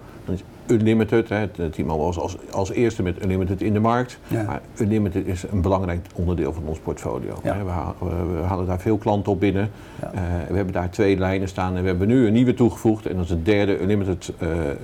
Unlimited, 0.68 1.30
hè, 1.30 1.36
het 1.36 1.56
T-Mobile 1.56 1.98
was 2.06 2.18
als, 2.20 2.36
als 2.52 2.72
eerste 2.72 3.04
met 3.04 3.24
Unlimited 3.24 3.62
in 3.62 3.74
de 3.74 3.80
markt, 3.80 4.18
Ja. 4.28 4.44
maar 4.44 4.62
Unlimited 4.80 5.26
is 5.26 5.44
een 5.52 5.62
belangrijk 5.62 6.06
onderdeel 6.14 6.54
van 6.54 6.64
ons 6.66 6.80
portfolio. 6.80 7.40
Ja. 7.44 7.64
We, 7.64 7.70
ha- 7.72 7.94
we- 8.00 8.36
we 8.40 8.42
halen 8.48 8.66
daar 8.66 8.80
veel 8.80 8.98
klanten 8.98 9.32
op 9.32 9.40
binnen. 9.40 9.70
Ja. 10.02 10.12
Eh, 10.14 10.22
we 10.50 10.56
hebben 10.56 10.74
daar 10.74 10.90
twee 10.90 11.18
lijnen 11.18 11.48
staan 11.48 11.76
en 11.76 11.82
we 11.82 11.88
hebben 11.88 12.08
nu 12.08 12.28
een 12.28 12.34
nieuwe 12.34 12.54
toegevoegd 12.54 13.06
en 13.06 13.16
dat 13.16 13.24
is 13.24 13.30
het 13.30 13.46
derde 13.46 13.82
Unlimited 13.82 14.32
eh, 14.38 14.70
eh, 14.70 14.76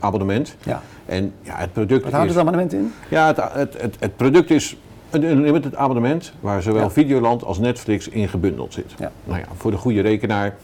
abonnement. 0.00 0.56
Ja. 0.64 0.82
En 1.06 1.32
ja, 1.42 1.54
het 1.56 1.72
product 1.72 2.02
Wat 2.02 2.12
houdt 2.12 2.28
is... 2.28 2.34
het 2.36 2.40
abonnement 2.46 2.72
in? 2.72 2.92
Ja, 3.08 3.26
het, 3.26 3.36
het, 3.52 3.80
het, 3.82 3.96
het 4.00 4.16
product 4.16 4.50
is 4.50 4.76
een 5.10 5.24
unlimited 5.24 5.76
abonnement 5.76 6.32
waar 6.40 6.62
zowel. 6.62 6.90
Videoland 6.90 7.44
als 7.44 7.58
Netflix 7.58 8.08
in 8.08 8.28
gebundeld 8.28 8.72
zit. 8.72 8.94
Ja. 8.98 9.10
Nou 9.24 9.38
ja, 9.38 9.44
voor 9.56 9.70
de 9.70 9.76
goede 9.76 10.00
rekenaar 10.00 10.54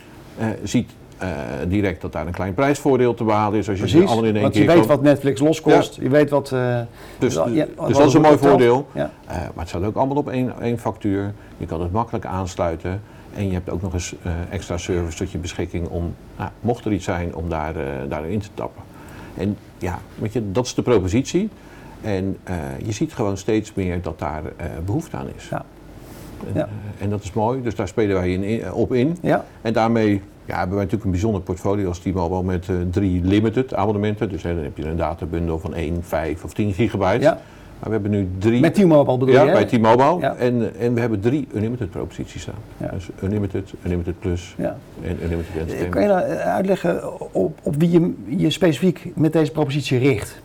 ziet 0.63 0.91
eh, 1.19 1.29
direct 1.69 2.01
dat 2.01 2.13
daar 2.13 2.27
een 2.27 2.33
klein 2.33 2.55
prijsvoordeel 2.55 3.15
te 3.15 3.25
behalen 3.25 3.59
is 3.59 3.69
als 3.69 3.79
je 3.79 3.89
ze 3.89 3.93
Precies, 3.93 4.11
allemaal 4.11 4.29
in 4.29 4.35
één 4.35 4.43
want 4.43 4.55
keer 4.55 4.63
je 4.63 4.69
weet 4.77 4.87
wat 4.87 5.03
Netflix 5.03 5.41
loskost. 5.41 5.95
Je 6.01 6.09
weet 6.09 6.31
wat... 6.31 6.53
eh, 6.53 6.81
Dus, 7.19 7.35
ja, 7.35 7.45
dus 7.53 7.67
wat 7.77 7.93
dat 7.93 8.07
is 8.07 8.15
een 8.15 8.21
mooi 8.21 8.39
voordeel. 8.39 8.89
Ja. 8.93 9.11
Eh, 9.27 9.37
maar 9.37 9.51
het 9.55 9.69
staat 9.69 9.83
ook 9.85 9.97
allemaal 9.97 10.17
op 10.17 10.29
één, 10.29 10.53
één 10.61 10.79
factuur. 10.79 11.33
Je 11.57 11.67
kan 11.67 11.81
het 11.81 11.93
makkelijk 11.93 12.25
aansluiten. 12.27 13.01
En 13.35 13.47
je 13.47 13.53
hebt 13.53 13.71
ook 13.71 13.83
nog 13.83 13.93
eens 13.93 14.15
extra 14.51 14.77
service 14.77 15.17
tot 15.17 15.31
je 15.31 15.39
beschikking 15.39 15.89
om, 15.89 16.15
nou, 16.39 16.51
mocht 16.61 16.85
er 16.85 16.93
iets 16.93 17.05
zijn, 17.05 17.35
om 17.35 17.49
daar, 17.49 17.75
daarin 18.09 18.39
te 18.41 18.49
tappen. 18.55 18.83
En 19.37 19.57
ja, 19.79 19.99
weet 20.15 20.33
je, 20.33 20.53
dat 20.53 20.65
is 20.67 20.75
de 20.75 20.83
propositie. 20.83 21.49
En 22.01 22.37
je 22.85 22.93
ziet 22.93 23.13
gewoon 23.15 23.37
steeds 23.37 23.75
meer 23.75 24.03
dat 24.03 24.19
daar 24.19 24.43
eh, 24.57 24.67
behoefte 24.85 25.17
aan 25.17 25.27
is. 25.37 25.49
Ja. 25.49 25.65
En, 26.47 26.53
Ja. 26.55 26.69
en 26.99 27.11
dat 27.11 27.23
is 27.23 27.33
mooi, 27.33 27.63
dus 27.63 27.75
daar 27.75 27.89
spelen 27.89 28.17
wij 28.17 28.33
in, 28.33 28.73
op 28.73 28.93
in. 28.93 29.19
Ja, 29.23 29.45
En 29.63 29.73
daarmee 29.73 30.23
ja, 30.49 30.59
hebben 30.59 30.75
wij 30.77 30.85
natuurlijk 30.85 31.05
een 31.05 31.11
bijzonder 31.11 31.41
portfolio 31.41 31.89
als 31.89 31.99
T-Mobile 31.99 32.43
met 32.43 32.69
eh, 32.69 32.75
drie 32.91 33.23
limited 33.25 33.75
abonnementen. 33.75 34.29
Dus 34.29 34.43
hè, 34.43 34.55
dan 34.55 34.63
heb 34.65 34.77
je 34.77 34.85
een 34.85 34.97
databundel 34.97 35.59
van 35.59 35.75
1, 35.75 35.99
5 36.05 36.45
of 36.45 36.53
10 36.53 36.73
gigabyte. 36.73 37.21
ja. 37.23 37.41
Maar 37.79 37.87
we 37.89 37.93
hebben 37.95 38.11
nu 38.11 38.29
drie. 38.39 38.61
met 38.61 38.75
T-Mobile 38.75 39.19
bedoel 39.19 39.35
ja, 39.35 39.43
je? 39.43 39.49
hè? 39.49 39.53
bij 39.55 39.65
T-Mobile. 39.65 40.19
Ja. 40.21 40.35
En, 40.35 40.73
en 40.79 40.95
we 40.95 41.01
hebben 41.01 41.21
drie 41.21 41.49
unlimited 41.55 41.91
proposities 41.91 42.43
staan. 42.43 42.55
Ja. 42.77 42.89
Dus 42.89 43.09
unlimited, 43.23 43.73
unlimited 43.85 44.19
plus 44.19 44.55
Ja. 44.59 44.77
en 45.03 45.19
unlimited 45.23 45.55
Eh, 45.55 45.61
entertainment. 45.61 45.91
Kan 45.91 46.03
je 46.03 46.09
nou 46.09 46.21
eh, 46.23 46.55
uitleggen 46.55 47.21
op, 47.35 47.59
op 47.63 47.75
wie 47.77 47.91
je 47.91 48.15
je 48.37 48.51
specifiek 48.51 49.13
met 49.15 49.33
deze 49.33 49.53
propositie 49.53 49.99
richt? 49.99 50.41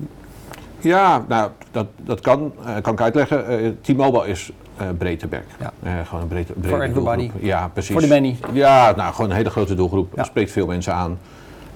Ja, 0.79 1.25
nou, 1.27 1.49
dat, 1.71 1.87
dat 2.03 2.19
kan, 2.19 2.51
eh, 2.65 2.75
kan 2.81 2.93
ik 2.93 3.01
uitleggen. 3.01 3.47
Eh, 3.47 3.69
T-Mobile 3.81 4.27
is 4.27 4.51
eh 4.77 4.87
breed 4.97 5.19
te 5.19 5.27
berk. 5.27 5.45
Ja. 5.59 5.73
Eh, 5.83 5.91
gewoon 6.05 6.21
een 6.21 6.27
breed, 6.27 6.45
brede 6.45 6.67
For 6.67 6.81
everybody. 6.81 7.17
doelgroep. 7.17 7.41
Ja, 7.41 7.67
precies. 7.67 7.91
Voor 7.91 8.01
de 8.01 8.07
many. 8.07 8.37
Ja, 8.53 8.93
nou, 8.95 9.13
gewoon 9.13 9.29
een 9.29 9.35
hele 9.35 9.49
grote 9.49 9.75
doelgroep. 9.75 10.13
Ja. 10.15 10.23
Spreekt 10.23 10.51
veel 10.51 10.67
mensen 10.67 10.93
aan. 10.93 11.17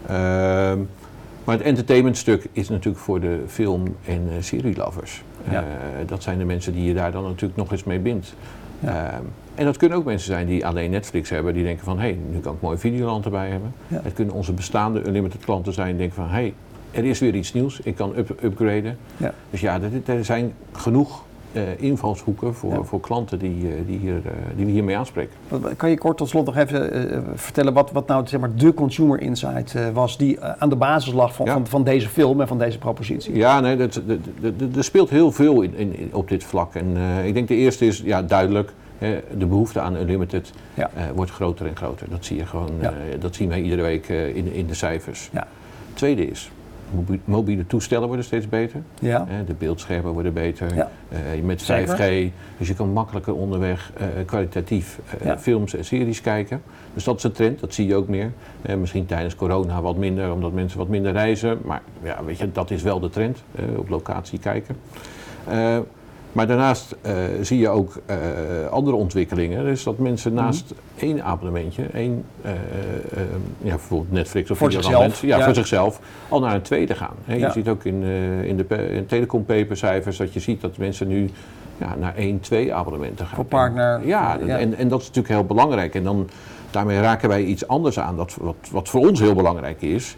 Ehm, 0.08 0.80
maar 1.44 1.56
het 1.56 1.66
entertainmentstuk 1.66 2.48
is 2.52 2.70
natuurlijk 2.70 3.04
voor 3.04 3.20
de 3.20 3.44
film- 3.48 3.96
en 4.06 4.22
uh, 4.28 4.34
serielovers. 4.40 5.24
Ja. 5.50 5.60
Eh, 5.60 5.66
dat 6.06 6.24
zijn 6.24 6.38
de 6.38 6.46
mensen 6.46 6.74
die 6.74 6.84
je 6.84 6.94
daar 6.94 7.12
dan 7.12 7.24
natuurlijk 7.24 7.56
nog 7.56 7.72
eens 7.72 7.84
mee 7.84 8.00
bindt. 8.00 8.34
Ja. 8.80 8.90
Ehm, 8.90 9.24
en 9.56 9.66
dat 9.66 9.78
kunnen 9.78 9.98
ook 9.98 10.06
mensen 10.06 10.28
zijn 10.28 10.48
die 10.48 10.66
alleen 10.66 10.92
Netflix 10.92 11.30
hebben, 11.30 11.54
die 11.54 11.64
denken 11.64 11.86
van 11.86 12.00
hé, 12.00 12.04
hey, 12.08 12.20
nu 12.32 12.40
kan 12.40 12.54
ik 12.54 12.62
mooi 12.62 12.78
Videoland 12.78 13.26
erbij 13.26 13.50
hebben. 13.50 13.74
Het 13.88 14.14
kunnen 14.14 14.34
onze 14.34 14.54
bestaande 14.54 15.08
unlimited 15.08 15.46
klanten 15.46 15.74
zijn 15.74 15.88
die 15.88 15.98
denken 15.98 16.16
van 16.16 16.26
hé, 16.26 16.32
hey, 16.32 16.54
er 16.92 17.06
is 17.06 17.20
weer 17.20 17.36
iets 17.36 17.54
nieuws, 17.54 17.80
ik 17.80 17.96
kan 17.96 18.14
up 18.18 18.44
upgraden. 18.44 18.98
Ja. 19.18 19.34
Dus 19.50 19.62
ja, 19.62 19.80
er, 19.82 20.16
er 20.16 20.26
zijn 20.26 20.54
genoeg 20.72 21.10
eh, 21.10 21.27
invalshoeken 21.78 22.54
voor, 22.54 22.72
Ja. 22.74 22.84
voor 22.84 23.00
klanten 23.00 23.40
die, 23.40 23.68
eh, 23.68 23.74
die, 23.88 23.98
hier, 24.00 24.16
eh, 24.26 24.32
die 24.56 24.66
we 24.66 24.72
hiermee 24.72 24.98
aanspreken. 24.98 25.34
Kan 25.78 25.90
je 25.90 25.98
kort 25.98 26.18
tot 26.18 26.30
slot 26.30 26.46
nog 26.46 26.58
even 26.58 26.92
eh, 27.12 27.20
vertellen 27.36 27.74
wat, 27.74 27.92
wat 27.92 28.08
nou 28.08 28.28
zeg 28.28 28.40
maar, 28.40 28.56
de 28.56 28.74
consumer 28.74 29.22
insight 29.22 29.76
eh, 29.76 29.90
was 29.94 30.18
die 30.18 30.40
eh, 30.40 30.52
aan 30.58 30.70
de 30.70 30.76
basis 30.76 31.14
lag 31.14 31.36
van, 31.36 31.46
Ja. 31.46 31.54
van, 31.54 31.68
van 31.68 31.84
deze 31.84 32.10
film 32.10 32.42
en 32.42 32.48
van 32.48 32.58
deze 32.58 32.78
propositie? 32.78 33.36
Ja, 33.36 33.60
nee, 33.60 33.76
dat, 33.78 34.02
er 34.76 34.84
speelt 34.84 35.10
heel 35.10 35.32
veel 35.32 35.62
in, 35.62 35.76
in, 35.76 36.10
op 36.14 36.28
dit 36.30 36.44
vlak. 36.44 36.76
En 36.76 36.92
eh, 36.96 37.26
ik 37.28 37.34
denk 37.34 37.48
de 37.48 37.56
eerste 37.56 37.86
is 37.86 38.02
ja, 38.06 38.22
duidelijk, 38.22 38.74
de 39.38 39.46
behoefte 39.46 39.80
aan 39.80 39.96
unlimited 39.96 40.52
Ja. 40.74 40.90
eh, 40.96 41.04
wordt 41.16 41.32
groter 41.32 41.66
en 41.68 41.76
groter. 41.76 42.08
Dat 42.10 42.26
zie 42.26 42.38
je 42.38 42.46
gewoon, 42.46 42.70
eh, 42.82 42.90
dat 43.20 43.36
zien 43.36 43.50
wij 43.50 43.62
iedere 43.62 43.82
week 43.82 44.10
eh, 44.10 44.36
in, 44.36 44.54
in 44.54 44.68
de 44.68 44.74
cijfers. 44.74 45.30
Ja. 45.34 45.48
Tweede 45.94 46.28
is, 46.30 46.52
mobiele 47.26 47.68
toestellen 47.68 48.08
worden 48.08 48.26
steeds 48.26 48.50
beter. 48.50 48.82
Ja. 49.00 49.26
Hè, 49.28 49.44
de 49.44 49.54
beeldschermen 49.54 50.12
worden 50.14 50.34
beter. 50.34 50.76
Ja. 50.76 50.92
Eh, 51.10 51.44
met 51.44 51.62
Zeker. 51.62 51.96
5G, 51.98 52.32
dus 52.58 52.68
je 52.68 52.74
kan 52.74 52.90
makkelijker 52.90 53.36
onderweg 53.36 53.92
eh, 53.98 54.06
kwalitatief 54.26 55.00
eh, 55.20 55.26
Ja. 55.26 55.40
films 55.40 55.74
en 55.76 55.86
series 55.86 56.22
kijken. 56.22 56.62
Dus 56.94 57.04
dat 57.04 57.18
is 57.18 57.24
een 57.24 57.32
trend, 57.32 57.60
dat 57.60 57.74
zie 57.74 57.88
je 57.88 57.96
ook 57.96 58.08
meer. 58.08 58.32
Misschien 58.78 59.06
tijdens 59.06 59.36
corona 59.36 59.82
wat 59.82 59.98
minder, 59.98 60.32
omdat 60.32 60.52
mensen 60.52 60.78
wat 60.78 60.88
minder 60.88 61.12
reizen. 61.12 61.60
Maar 61.64 61.82
ja, 62.04 62.24
weet 62.24 62.38
je, 62.38 62.52
dat 62.52 62.72
is 62.72 62.82
wel 62.82 63.00
de 63.00 63.10
trend, 63.10 63.44
op 63.76 63.90
locatie 63.90 64.40
kijken. 64.40 64.76
Maar 66.32 66.48
daarnaast 66.48 66.96
eh, 67.02 67.14
zie 67.42 67.60
je 67.60 67.70
ook 67.70 67.98
eh, 68.06 68.16
andere 68.72 68.96
ontwikkelingen. 68.96 69.64
Dus 69.66 69.84
dat 69.84 69.98
mensen 69.98 70.34
Mhm. 70.34 70.44
naast 70.44 70.74
één 71.00 71.24
abonnementje, 71.24 71.84
één, 71.94 72.24
eh, 72.42 72.52
eh, 72.52 72.58
eh, 73.14 73.20
ja, 73.62 73.70
bijvoorbeeld 73.70 74.12
Netflix 74.12 74.52
of 74.52 74.58
Voor 74.58 74.72
zichzelf, 74.72 75.22
ja, 75.22 75.38
ja. 75.38 75.44
voor 75.46 75.54
zichzelf, 75.56 76.00
al 76.30 76.40
naar 76.40 76.56
een 76.56 76.62
tweede 76.62 76.96
gaan. 76.96 77.16
Ja. 77.26 77.34
Je 77.36 77.52
ziet 77.52 77.68
ook 77.70 77.84
in, 77.84 78.04
in 78.44 78.58
de 78.58 78.64
pe- 78.64 78.88
in 78.90 79.06
telecom 79.06 79.46
papercijfers 79.46 80.18
dat 80.18 80.34
je 80.34 80.40
ziet 80.40 80.62
dat 80.62 80.78
mensen 80.78 81.08
nu 81.08 81.30
ja, 81.78 81.96
naar 82.00 82.16
één, 82.16 82.40
twee 82.40 82.74
abonnementen 82.74 83.26
gaan. 83.26 83.36
Voor 83.36 83.46
partner. 83.46 84.08
Ja, 84.08 84.38
Ja. 84.46 84.58
En, 84.58 84.76
en 84.78 84.88
dat 84.88 85.00
is 85.02 85.08
natuurlijk 85.08 85.34
heel 85.34 85.46
belangrijk. 85.46 85.96
En 85.96 86.04
dan, 86.04 86.30
daarmee 86.72 87.00
raken 87.00 87.30
wij 87.30 87.44
iets 87.44 87.68
anders 87.68 88.00
aan, 88.00 88.16
dat, 88.18 88.38
wat, 88.42 88.56
wat 88.72 88.90
voor 88.90 89.08
ons 89.08 89.20
heel 89.20 89.36
belangrijk 89.36 89.82
is. 89.82 90.18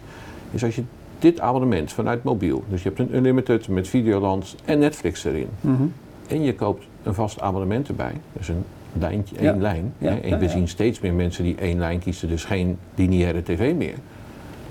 Is 0.51 0.63
als 0.63 0.75
je 0.75 0.83
dit 1.19 1.39
abonnement 1.39 1.93
vanuit 1.93 2.23
mobiel, 2.23 2.63
dus 2.69 2.83
je 2.83 2.87
hebt 2.89 2.99
een 3.01 3.15
unlimited 3.15 3.67
met 3.67 3.87
Videoland 3.87 4.55
en 4.65 4.79
Netflix 4.79 5.23
erin. 5.23 5.47
Mhm. 5.61 5.83
En 6.27 6.41
je 6.43 6.55
koopt 6.55 6.85
een 7.03 7.13
vast 7.13 7.41
abonnement 7.41 7.87
erbij, 7.87 8.13
dus 8.33 8.47
een 8.47 8.63
lijntje, 8.93 9.35
Ja. 9.41 9.51
één 9.51 9.61
lijn. 9.61 9.93
Ja. 9.97 10.09
hè, 10.09 10.17
En 10.19 10.29
Ja, 10.29 10.37
we 10.37 10.49
zien 10.49 10.67
steeds 10.67 10.99
meer 10.99 11.13
mensen 11.13 11.43
die 11.43 11.55
één 11.55 11.79
lijn 11.79 11.99
kiezen, 11.99 12.27
dus 12.27 12.43
geen 12.45 12.77
lineaire 12.95 13.43
tv 13.43 13.73
meer. 13.75 13.95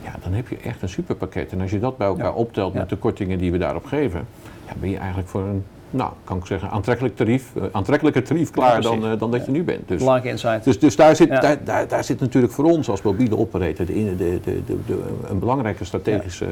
Ja, 0.04 0.14
dan 0.22 0.32
heb 0.32 0.48
je 0.48 0.56
echt 0.56 0.82
een 0.82 0.88
superpakket. 0.88 1.52
En 1.52 1.60
als 1.60 1.70
je 1.70 1.78
dat 1.78 1.96
bij 1.96 2.06
elkaar 2.06 2.34
optelt 2.34 2.74
met 2.74 2.88
de 2.88 2.96
kortingen 2.96 3.38
die 3.38 3.52
we 3.52 3.58
daarop 3.58 3.84
geven, 3.84 4.26
ja, 4.66 4.72
ben 4.80 4.90
je 4.90 4.96
eigenlijk 4.98 5.28
voor 5.28 5.40
een, 5.42 5.64
nou, 5.90 6.10
kan 6.24 6.36
ik 6.36 6.46
zeggen, 6.46 6.70
aantrekkelijk 6.70 7.16
tarief, 7.16 7.52
eh, 7.56 7.62
aantrekkelijker 7.72 8.22
tarief 8.24 8.50
klaar 8.50 8.80
dan, 8.80 9.04
eh, 9.06 9.18
dan 9.18 9.30
dat 9.30 9.44
je 9.46 9.50
nu 9.50 9.62
bent. 9.64 9.88
Dus, 9.88 9.98
Belangrijke 9.98 10.30
insight. 10.30 10.64
dus, 10.64 10.78
dus 10.78 10.96
daar, 10.96 11.16
zit, 11.16 11.28
daar, 11.28 11.56
daar, 11.64 11.88
daar 11.88 12.04
zit 12.04 12.20
natuurlijk 12.20 12.52
voor 12.52 12.64
ons 12.64 12.88
als 12.90 13.02
mobiele 13.02 13.36
operator 13.38 13.86
de, 13.86 13.92
de, 14.16 14.16
de, 14.16 14.40
de, 14.66 14.76
de- 14.86 15.02
een 15.28 15.38
belangrijke 15.38 15.84
strategische 15.84 16.44
eh, 16.44 16.50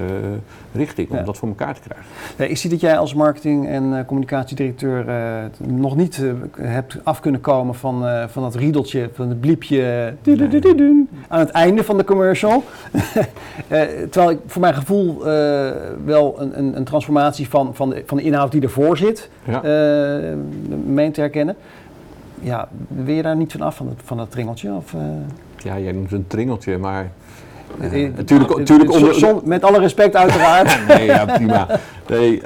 richting 0.73 1.11
om 1.11 1.25
dat 1.25 1.37
voor 1.39 1.49
elkaar 1.49 1.75
te 1.75 1.81
krijgen. 1.81 2.07
Nee, 2.37 2.49
ik 2.49 2.57
zie 2.57 2.71
dat 2.71 2.81
jij 2.81 2.99
als 2.99 3.15
marketing- 3.15 3.69
en 3.69 4.05
communicatiedirecteur 4.07 5.05
nog 5.67 5.97
niet 5.97 6.23
hebt 6.61 6.99
af 7.03 7.21
kunnen 7.21 7.41
komen 7.41 7.75
van, 7.75 8.05
van 8.29 8.43
dat 8.43 8.55
riedeltje, 8.55 9.11
van 9.13 9.29
het 9.29 9.41
bliepje 9.41 10.15
aan 11.29 11.39
het 11.39 11.51
einde 11.51 11.85
van 11.85 11.97
de 11.97 12.05
commercial. 12.05 12.63
Terwijl 14.11 14.31
ik 14.31 14.39
voor 14.47 14.61
mijn 14.61 14.75
gevoel 14.75 15.19
wel 16.05 16.35
een, 16.41 16.59
een, 16.59 16.77
een 16.77 16.85
transformatie 16.85 17.49
van, 17.49 17.75
van, 17.75 17.91
de, 17.91 18.03
van 18.07 18.17
de 18.17 18.23
inhoud 18.23 18.53
die 18.53 18.63
ervoor 18.63 18.97
zit, 18.97 19.26
Ja. 19.45 19.63
eh 19.63 20.35
meen 20.87 21.13
te 21.13 21.21
herkennen. 21.21 21.57
Ja, 22.41 22.69
wil 22.89 23.15
je 23.15 23.23
daar 23.23 23.37
niet 23.37 23.53
van 23.53 23.61
af 23.61 23.77
van, 23.77 23.89
het, 23.89 23.99
van 24.05 24.17
dat 24.17 24.31
tringeltje? 24.31 24.73
Of, 24.73 24.95
eh, 24.95 25.01
Ja, 25.57 25.79
jij 25.79 25.93
noemt 25.93 26.13
een 26.13 26.27
tringeltje, 26.27 26.79
maar 26.79 27.11
eh, 27.81 28.11
natuurlijk- 28.17 28.57
natuurlijk 28.59 28.93
onder- 28.93 29.15
som- 29.15 29.41
met 29.45 29.65
alle 29.65 29.79
respect 29.79 30.17
uiteraard. 30.17 30.79
nee, 30.89 31.05
ja, 31.05 31.25
prima. 31.25 31.67
Nee, 32.09 32.43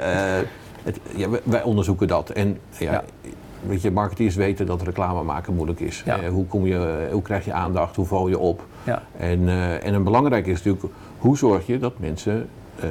het, 0.83 0.99
ja, 1.15 1.27
wij, 1.43 1.63
onderzoeken 1.63 2.07
dat. 2.07 2.29
En 2.29 2.57
ja, 2.77 3.03
weet 3.67 3.81
je, 3.81 3.91
marketeers 3.91 4.35
weten 4.35 4.65
dat 4.65 4.81
reclame 4.81 5.23
maken 5.23 5.55
moeilijk 5.55 5.79
is. 5.79 6.01
Ja. 6.05 6.29
Hoe, 6.29 6.45
kom 6.45 6.65
je, 6.67 7.07
hoe 7.11 7.21
krijg 7.21 7.45
je 7.45 7.53
aandacht? 7.53 7.95
Hoe 7.95 8.05
val 8.05 8.27
je 8.27 8.39
op? 8.39 8.65
ja. 8.83 9.01
En, 9.17 9.47
eh, 9.47 9.85
en 9.85 9.93
een 9.93 10.03
belangrijk 10.03 10.47
is 10.47 10.63
natuurlijk, 10.63 10.93
hoe 11.17 11.37
zorg 11.37 11.65
je 11.67 11.79
dat 11.79 11.93
mensen 11.99 12.47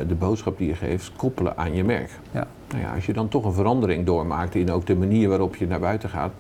de 0.09 0.15
boodschap 0.15 0.59
die 0.59 0.69
je 0.69 0.75
geeft 0.75 1.13
koppelen 1.17 1.57
aan 1.57 1.75
je 1.75 1.85
merk? 1.85 2.11
Ja. 2.33 2.47
Nou 2.71 2.83
ja, 2.83 2.95
als 2.95 3.07
je 3.07 3.13
dan 3.13 3.29
toch 3.29 3.45
een 3.45 3.53
verandering 3.53 4.07
doormaakt 4.07 4.55
in 4.55 4.71
ook 4.71 4.87
de 4.87 4.97
manier 4.97 5.29
waarop 5.29 5.57
je 5.57 5.67
naar 5.67 5.81
buiten 5.81 6.09
gaat, 6.09 6.33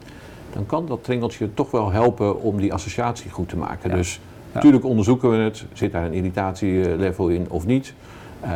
dan 0.52 0.66
kan 0.66 0.86
dat 0.86 1.04
tringeltje 1.04 1.54
toch 1.54 1.70
wel 1.70 1.90
helpen 1.90 2.40
om 2.42 2.56
die 2.60 2.72
associatie 2.72 3.30
goed 3.30 3.48
te 3.48 3.56
maken. 3.56 3.90
Ja. 3.90 3.96
Dus 3.96 4.20
natuurlijk 4.52 4.84
onderzoeken 4.84 5.30
we 5.30 5.36
het, 5.36 5.64
zit 5.72 5.92
daar 5.92 6.04
een 6.04 6.12
irritatielevel 6.12 7.28
in 7.28 7.46
of 7.50 7.66
niet. 7.66 7.94
Eh, 8.40 8.50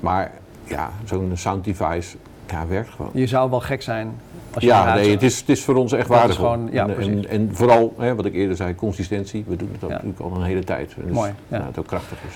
maar 0.00 0.32
ja, 0.64 0.90
zo'n 1.04 1.30
sound 1.34 1.64
device 1.64 2.16
ja, 2.50 2.66
werkt 2.66 2.90
gewoon. 2.90 3.10
Je 3.14 3.26
zou 3.26 3.50
wel 3.50 3.60
gek 3.60 3.82
zijn 3.82 4.12
als 4.54 4.62
je 4.62 4.68
Ja, 4.68 4.94
nee, 4.94 5.10
het 5.10 5.22
is, 5.22 5.38
het 5.40 5.48
is 5.48 5.64
voor 5.64 5.74
ons 5.74 5.92
echt 5.92 6.08
waardevol. 6.08 6.44
gewoon- 6.44 6.68
ja, 6.72 6.88
en, 6.88 6.96
en, 7.00 7.28
en 7.28 7.48
vooral, 7.52 7.94
hè, 7.98 8.14
wat 8.14 8.24
ik 8.24 8.34
eerder 8.34 8.56
zei, 8.56 8.74
consistentie. 8.74 9.44
We 9.46 9.56
doen 9.56 9.68
het 9.72 9.84
ook 9.84 9.90
Ja. 9.90 9.94
natuurlijk 9.96 10.20
al 10.20 10.32
een 10.36 10.42
hele 10.42 10.64
tijd. 10.64 10.94
En 10.98 11.06
Dus, 11.06 11.14
Mooi, 11.14 11.30
ja. 11.48 11.56
nou, 11.56 11.68
het 11.68 11.78
ook 11.78 11.86
krachtig 11.86 12.18
is. 12.28 12.34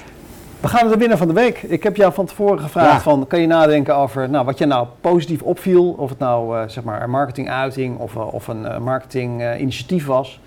We 0.63 0.69
gaan 0.69 0.81
naar 0.85 0.93
de 0.93 0.99
winnaar 0.99 1.19
van 1.19 1.27
de 1.29 1.33
week. 1.35 1.63
Ik 1.63 1.83
heb 1.83 1.97
jou 1.97 2.13
van 2.13 2.27
tevoren 2.27 2.59
gevraagd 2.61 2.91
Ja. 2.93 3.01
van, 3.01 3.27
kan 3.27 3.41
je 3.41 3.47
nadenken 3.47 3.97
over 3.97 4.31
nou, 4.31 4.45
wat 4.45 4.59
je 4.59 4.67
nou 4.67 4.87
positief 5.01 5.43
opviel? 5.43 5.95
Of 5.99 6.11
het 6.11 6.19
nou 6.19 6.59
eh, 6.59 6.63
zeg 6.69 6.85
maar 6.85 7.03
een 7.03 7.11
marketinguiting 7.11 7.99
of, 7.99 8.17
eh, 8.17 8.35
of 8.35 8.49
een 8.49 8.83
marketinginitiatief 8.83 10.07
was. 10.07 10.41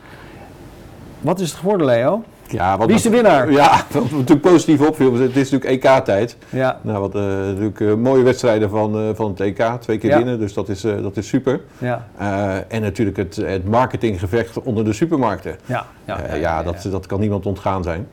Wat 1.22 1.40
is 1.40 1.50
het 1.50 1.60
geworden, 1.60 1.86
Leo? 1.88 2.24
Ja, 2.48 2.78
wat 2.78 2.88
Wie 2.88 2.96
is 2.96 3.02
de 3.02 3.10
winnaar? 3.10 3.52
Ja, 3.52 3.82
wat 3.92 4.12
natuurlijk 4.12 4.42
positief 4.42 4.88
opviel, 4.88 5.14
het 5.14 5.36
is 5.36 5.52
natuurlijk 5.52 5.86
EK-tijd. 5.86 6.38
Ja, 6.50 6.80
Nou, 6.82 7.00
wat 7.00 7.16
eh, 7.16 7.22
natuurlijk 7.22 7.80
eh, 7.80 7.94
mooie 7.94 8.24
wedstrijden 8.24 8.70
van, 8.70 8.96
eh, 9.00 9.10
van 9.14 9.30
het 9.30 9.40
EK, 9.40 9.64
twee 9.80 9.98
keer 9.98 10.10
Ja. 10.10 10.18
winnen, 10.18 10.40
dus 10.40 10.54
dat 10.54 10.70
is, 10.70 10.84
eh, 10.84 11.02
dat 11.02 11.18
is 11.18 11.28
super. 11.28 11.62
ja, 11.78 12.08
Eh, 12.18 12.56
en 12.68 12.82
natuurlijk 12.82 13.18
het, 13.18 13.36
het 13.36 13.68
marketinggevecht 13.70 14.62
onder 14.64 14.84
de 14.86 14.94
supermarkten. 14.94 15.56
ja. 15.66 15.86
Ja, 16.06 16.36
ja, 16.36 16.64
dat, 16.64 16.88
dat 16.92 17.06
kan 17.06 17.20
niemand 17.20 17.46
ontgaan 17.46 17.84
zijn. 17.84 18.08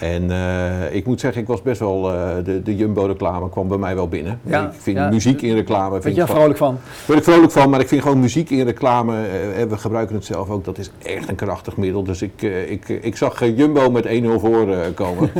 En 0.00 0.30
eh, 0.30 0.94
ik 0.94 1.06
moet 1.06 1.20
zeggen, 1.20 1.42
ik 1.42 1.48
was 1.48 1.62
best 1.62 1.80
wel, 1.80 2.12
eh, 2.12 2.28
de, 2.44 2.62
de 2.62 2.76
Jumbo-reclame 2.76 3.48
kwam 3.48 3.68
bij 3.68 3.78
mij 3.78 3.94
wel 3.94 4.08
binnen. 4.08 4.40
Ja, 4.42 4.64
ik 4.64 4.80
vind 4.80 4.96
ja. 4.96 5.08
muziek 5.08 5.42
in 5.42 5.54
reclame... 5.54 6.00
Vind 6.00 6.16
je 6.16 6.22
ik 6.22 6.28
vrolijk 6.28 6.58
van? 6.58 6.78
Ben 7.06 7.16
ik 7.16 7.24
vrolijk 7.24 7.52
van, 7.52 7.70
maar 7.70 7.80
ik 7.80 7.88
vind 7.88 8.02
gewoon 8.02 8.20
muziek 8.20 8.50
in 8.50 8.64
reclame, 8.64 9.16
eh, 9.56 9.64
we 9.64 9.78
gebruiken 9.78 10.14
het 10.14 10.24
zelf 10.24 10.50
ook, 10.50 10.64
dat 10.64 10.78
is 10.78 10.90
echt 11.02 11.28
een 11.28 11.34
krachtig 11.34 11.76
middel. 11.76 12.02
Dus 12.02 12.22
ik, 12.22 12.42
ik, 12.68 12.88
ik 12.88 13.16
zag 13.16 13.44
Jumbo 13.44 13.90
met 13.90 14.06
1-0 14.06 14.08
voor 14.36 14.66
komen, 14.94 15.30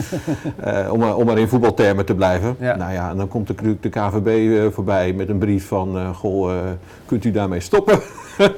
om, 0.92 0.98
maar- 0.98 1.16
om 1.16 1.26
maar 1.26 1.38
in 1.38 1.48
voetbaltermen 1.48 2.04
te 2.04 2.14
blijven. 2.14 2.56
Ja. 2.58 2.76
Nou 2.76 2.92
ja, 2.92 3.10
en 3.10 3.16
dan 3.16 3.28
komt 3.28 3.46
de, 3.46 3.76
de 3.80 3.88
KVB 3.88 4.72
voorbij 4.72 5.12
met 5.12 5.28
een 5.28 5.38
brief 5.38 5.66
van, 5.66 6.14
goh, 6.14 6.52
kunt 7.06 7.24
u 7.24 7.30
daarmee 7.30 7.60
stoppen? 7.60 7.98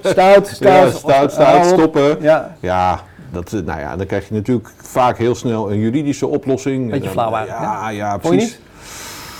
Stout, 0.02 0.46
stout. 0.56 0.94
Stout, 0.94 1.32
stout, 1.32 1.66
stoppen. 1.66 2.16
Ja, 2.20 2.56
dat, 3.32 3.52
eh, 3.52 3.60
nou 3.60 3.80
ja, 3.80 3.96
dan 3.96 4.06
krijg 4.06 4.28
je 4.28 4.34
natuurlijk 4.34 4.68
vaak 4.82 5.18
heel 5.18 5.34
snel 5.34 5.70
een 5.72 5.78
juridische 5.78 6.26
oplossing. 6.26 6.86
Beetje 6.90 7.04
dan- 7.04 7.12
flauw 7.12 7.34
eigenlijk, 7.34 7.64
Ja, 7.64 7.88
ja, 7.88 8.16
precies. 8.18 8.58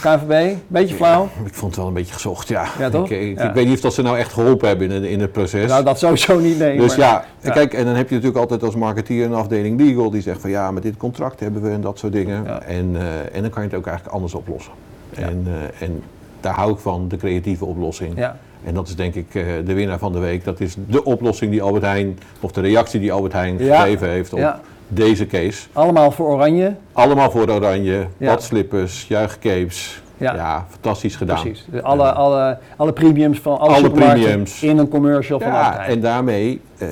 KNVB, 0.00 0.56
beetje 0.66 0.94
flauw. 0.94 1.28
Ik 1.44 1.54
vond 1.54 1.70
het 1.70 1.76
wel 1.76 1.86
een 1.86 1.92
beetje 1.94 2.12
gezocht, 2.14 2.48
ja. 2.48 2.64
Ja, 2.78 2.90
toch? 2.90 3.10
Ik, 3.10 3.20
ik, 3.30 3.38
Ja. 3.38 3.48
ik 3.48 3.54
weet 3.54 3.64
niet 3.66 3.74
of 3.74 3.80
dat 3.80 3.94
ze 3.94 4.02
nou 4.02 4.18
echt 4.18 4.32
geholpen 4.32 4.68
hebben 4.68 4.90
in, 4.90 4.94
het- 4.94 5.10
in 5.10 5.20
het 5.20 5.32
proces. 5.32 5.68
Nou, 5.70 5.84
dat 5.84 5.98
sowieso 5.98 6.38
niet, 6.38 6.58
nee. 6.58 6.78
dus 6.78 6.96
maar- 6.96 7.24
ja, 7.42 7.50
kijk, 7.52 7.74
en 7.74 7.84
dan 7.84 7.94
heb 7.94 8.08
je 8.08 8.14
natuurlijk 8.14 8.40
altijd 8.40 8.62
als 8.62 8.74
marketeer 8.74 9.24
een 9.24 9.34
afdeling 9.34 9.80
legal 9.80 10.10
die 10.10 10.22
zegt 10.22 10.40
van 10.40 10.50
ja, 10.50 10.70
met 10.70 10.82
dit 10.82 10.96
contract 10.96 11.40
hebben 11.40 11.62
we 11.62 11.70
en 11.70 11.80
dat 11.80 11.98
soort 11.98 12.12
dingen. 12.12 12.66
En, 12.66 12.96
eh, 12.96 13.36
en 13.36 13.42
dan 13.42 13.50
kan 13.50 13.62
je 13.62 13.68
het 13.68 13.78
ook 13.78 13.86
eigenlijk 13.86 14.14
anders 14.14 14.34
oplossen. 14.34 14.72
En, 15.14 15.46
eh, 15.46 15.86
en 15.86 16.02
daar 16.40 16.54
hou 16.54 16.72
ik 16.72 16.78
van, 16.78 17.08
de 17.08 17.16
creatieve 17.16 17.64
oplossing. 17.64 18.16
Ja, 18.16 18.36
En 18.64 18.74
dat 18.74 18.88
is 18.88 18.96
denk 18.96 19.14
ik 19.14 19.34
eh, 19.34 19.44
de 19.64 19.72
winnaar 19.74 19.98
van 19.98 20.12
de 20.12 20.18
week. 20.18 20.44
Dat 20.44 20.60
is 20.60 20.74
de 20.86 21.04
oplossing 21.04 21.50
die 21.50 21.62
Albert 21.62 21.84
Heijn, 21.84 22.18
of 22.40 22.52
de 22.52 22.60
reactie 22.60 23.00
die 23.00 23.12
Albert 23.12 23.32
Heijn 23.32 23.58
Ja. 23.58 23.80
gegeven 23.80 24.08
heeft 24.08 24.32
op 24.32 24.38
Ja. 24.38 24.60
deze 24.88 25.26
case. 25.26 25.66
allemaal 25.72 26.10
voor 26.10 26.26
Oranje. 26.28 26.74
Allemaal 26.92 27.30
voor 27.30 27.48
oranje, 27.50 28.06
badslippers, 28.18 29.04
juichcapes. 29.08 30.00
Ja. 30.16 30.34
Ja, 30.34 30.66
fantastisch 30.70 31.16
gedaan. 31.16 31.40
Precies. 31.40 31.66
De 31.70 31.82
Alle, 31.82 32.12
alle, 32.12 32.58
alle 32.76 32.92
premiums 32.92 33.38
van 33.40 33.58
alle, 33.58 33.74
Alle 33.74 33.90
premiums. 33.90 34.62
in 34.62 34.78
een 34.78 34.88
commercial 34.88 35.40
van 35.40 35.48
Ja, 35.48 35.86
en 35.86 36.00
daarmee 36.00 36.60
eh 36.78 36.88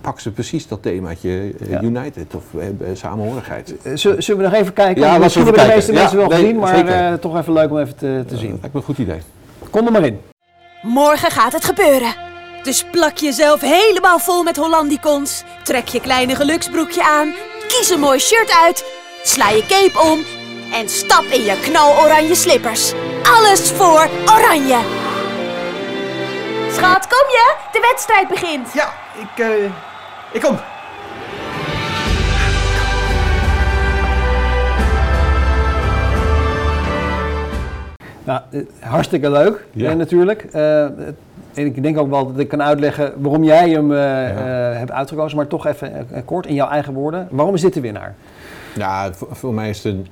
pakken 0.00 0.22
ze 0.22 0.30
precies 0.32 0.68
dat 0.68 0.82
themaatje 0.82 1.30
eh, 1.60 1.70
Ja. 1.70 1.82
United 1.82 2.34
of 2.34 2.44
samenhorigheid. 2.92 3.74
Zullen 3.94 4.18
we 4.26 4.42
nog 4.42 4.52
even 4.52 4.72
kijken? 4.72 5.02
Ja, 5.02 5.18
Misschien 5.18 5.44
hebben 5.44 5.62
de 5.62 5.74
meeste 5.74 5.92
mensen 5.92 6.16
wel 6.18 6.26
nee, 6.28 6.38
gezien, 6.38 6.58
maar 6.58 7.18
toch 7.18 7.38
even 7.38 7.52
leuk 7.52 7.70
om 7.70 7.78
even 7.78 7.96
te, 7.96 8.24
te 8.26 8.36
zien. 8.36 8.48
Lijkt 8.50 8.72
me 8.72 8.80
een 8.80 8.82
goed 8.82 8.98
idee. 8.98 9.18
Kom 9.70 9.86
er 9.86 9.92
maar 9.92 10.04
in. 10.04 10.18
Morgen 10.86 11.30
gaat 11.30 11.52
het 11.52 11.64
gebeuren. 11.64 12.14
Dus 12.62 12.84
plak 12.90 13.16
jezelf 13.16 13.60
helemaal 13.60 14.18
vol 14.18 14.42
met 14.42 14.56
Hollandicons. 14.56 15.42
Trek 15.62 15.88
je 15.88 16.00
kleine 16.00 16.34
geluksbroekje 16.34 17.04
aan. 17.04 17.34
Kies 17.68 17.90
een 17.90 18.00
mooi 18.00 18.18
shirt 18.18 18.50
uit. 18.50 18.84
Sla 19.22 19.48
je 19.48 19.66
cape 19.66 20.00
om. 20.00 20.24
En 20.72 20.88
stap 20.88 21.24
in 21.24 21.42
je 21.42 21.60
knaloranje 21.60 22.34
slippers. 22.34 22.92
Alles 23.22 23.70
voor 23.70 24.08
Oranje. 24.24 24.78
Schat, 26.72 27.06
kom 27.06 27.28
je? 27.28 27.54
De 27.72 27.80
wedstrijd 27.80 28.28
begint. 28.28 28.72
Ja, 28.72 28.92
ik, 29.14 29.44
eh, 29.44 29.64
ik 30.32 30.40
kom. 30.40 30.60
Nou, 38.26 38.40
eh, 38.50 38.60
hartstikke 38.80 39.30
leuk 39.30 39.64
Ja. 39.72 39.90
eh, 39.90 39.96
natuurlijk. 39.96 40.42
Eh, 40.52 40.82
en 40.84 41.66
ik 41.66 41.82
denk 41.82 41.98
ook 41.98 42.10
wel 42.10 42.26
dat 42.26 42.38
ik 42.38 42.48
kan 42.48 42.62
uitleggen 42.62 43.12
waarom 43.16 43.44
jij 43.44 43.70
hem 43.70 43.92
eh, 43.92 44.28
eh, 44.70 44.78
hebt 44.78 44.90
uitgekozen, 44.90 45.36
maar 45.36 45.46
toch 45.46 45.66
even 45.66 46.10
eh, 46.10 46.22
kort 46.24 46.46
in 46.46 46.54
jouw 46.54 46.68
eigen 46.68 46.92
woorden. 46.94 47.28
Waarom 47.30 47.54
is 47.54 47.60
dit 47.60 47.74
de 47.74 47.80
winnaar? 47.80 48.14
Ja, 48.74 49.12
voor, 49.12 49.28
voor 49.30 49.54
mij 49.54 49.68
is 49.68 49.76
het 49.82 49.92
een... 49.94 50.06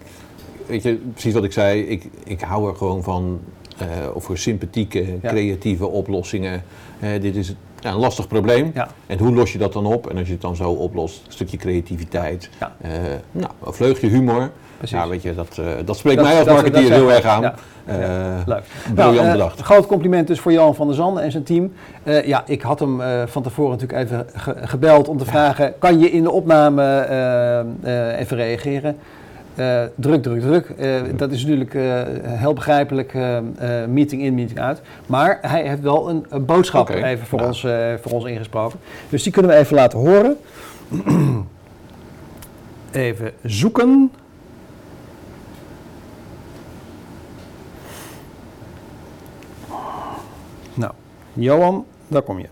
Weet 0.66 0.82
je, 0.82 0.94
precies 1.12 1.34
wat 1.34 1.44
ik 1.44 1.52
zei. 1.52 1.80
Ik, 1.82 2.04
ik 2.24 2.40
hou 2.40 2.68
er 2.68 2.76
gewoon 2.76 3.02
van 3.02 3.40
eh 3.78 3.86
over 4.16 4.38
sympathieke, 4.38 5.04
Ja. 5.22 5.28
creatieve 5.28 5.86
oplossingen. 5.86 6.62
Eh, 7.00 7.20
dit 7.20 7.36
is 7.36 7.54
ja, 7.80 7.90
een 7.90 7.98
lastig 7.98 8.28
probleem. 8.28 8.70
Ja. 8.74 8.88
En 9.06 9.18
hoe 9.18 9.34
los 9.34 9.52
je 9.52 9.58
dat 9.58 9.72
dan 9.72 9.86
op? 9.86 10.10
En 10.10 10.16
als 10.18 10.26
je 10.26 10.32
het 10.32 10.42
dan 10.42 10.56
zo 10.56 10.70
oplost, 10.70 11.22
een 11.26 11.32
stukje 11.32 11.56
creativiteit. 11.56 12.50
Ja. 12.60 12.72
eh, 12.80 12.90
nou, 13.32 13.50
een 13.64 13.72
vleugje 13.72 14.06
humor. 14.08 14.50
Precies. 14.78 14.96
Ja, 14.98 15.08
weet 15.08 15.22
je, 15.22 15.34
dat, 15.34 15.58
eh, 15.58 15.66
dat 15.84 15.96
spreekt 15.96 16.16
Dat- 16.16 16.26
mij 16.26 16.38
als 16.38 16.48
marketeer 16.48 16.92
heel 16.92 17.12
erg 17.12 17.24
aan. 17.24 17.40
ja. 17.42 17.54
Eh, 17.84 17.96
Leuk. 18.46 18.62
Briljant 18.94 19.14
Nou, 19.16 19.26
eh, 19.26 19.32
bedacht. 19.32 19.60
groot 19.60 19.86
compliment 19.86 20.26
dus 20.26 20.40
voor 20.40 20.52
Johan 20.52 20.74
van 20.74 20.86
der 20.86 20.96
Zanden 20.96 21.22
en 21.22 21.30
zijn 21.30 21.42
team. 21.42 21.72
Ja, 22.24 22.42
ik 22.46 22.62
had 22.62 22.78
hem 22.80 23.00
van 23.26 23.42
tevoren 23.42 23.70
natuurlijk 23.78 23.98
even 24.04 24.26
ge- 24.34 24.56
gebeld 24.60 25.08
om 25.08 25.18
te 25.18 25.24
vragen: 25.24 25.74
kan 25.78 25.98
je 25.98 26.10
in 26.10 26.22
de 26.22 26.30
opname 26.30 27.06
even 28.18 28.36
reageren? 28.36 28.96
Druk, 29.94 30.22
druk, 30.22 30.40
druk. 30.40 30.68
Eh, 30.78 30.88
dat 31.16 31.30
is 31.32 31.40
natuurlijk 31.42 31.72
heel 32.22 32.52
begrijpelijk, 32.52 33.14
meeting 33.88 34.22
in, 34.22 34.34
meeting 34.34 34.60
uit. 34.60 34.80
Maar 35.06 35.38
hij 35.42 35.62
heeft 35.68 35.80
wel 35.82 36.08
een, 36.08 36.26
een 36.28 36.44
boodschap 36.44 36.88
even 36.90 37.26
voor, 37.26 37.38
nou. 37.38 37.50
ons, 37.50 37.66
voor 38.02 38.12
ons 38.12 38.24
ingesproken. 38.24 38.78
Dus 39.08 39.22
die 39.22 39.32
kunnen 39.32 39.50
we 39.50 39.56
even 39.56 39.76
laten 39.76 39.98
horen. 39.98 40.36
even 42.92 43.30
zoeken. 43.42 44.10
Johan, 51.34 51.86
daar 52.08 52.22
kom 52.22 52.38
je. 52.38 52.48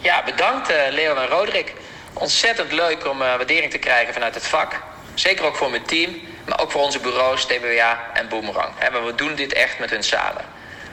Ja, 0.00 0.22
bedankt 0.24 0.68
eh, 0.68 0.76
Leo 0.90 1.14
en 1.14 1.28
Roderick. 1.28 1.72
Ontzettend 2.12 2.72
leuk 2.72 3.06
om 3.08 3.22
eh, 3.22 3.36
waardering 3.36 3.70
te 3.70 3.78
krijgen 3.78 4.14
vanuit 4.14 4.34
het 4.34 4.46
vak. 4.46 4.80
Zeker 5.14 5.44
ook 5.44 5.56
voor 5.56 5.70
mijn 5.70 5.84
team, 5.84 6.20
maar 6.46 6.60
ook 6.60 6.70
voor 6.70 6.82
onze 6.82 7.00
bureaus 7.00 7.44
TBWA 7.44 8.10
en 8.12 8.28
Boomerang. 8.28 8.72
Maar 8.92 9.06
we 9.06 9.14
doen 9.14 9.34
dit 9.34 9.52
echt 9.52 9.78
met 9.78 9.90
hun 9.90 10.02
samen. 10.02 10.44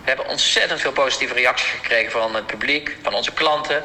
We 0.03 0.07
hebben 0.07 0.27
ontzettend 0.27 0.81
veel 0.81 0.91
positieve 0.91 1.33
reacties 1.33 1.69
gekregen 1.69 2.11
van 2.11 2.35
het 2.35 2.45
publiek, 2.45 2.97
van 3.01 3.13
onze 3.13 3.33
klanten. 3.33 3.83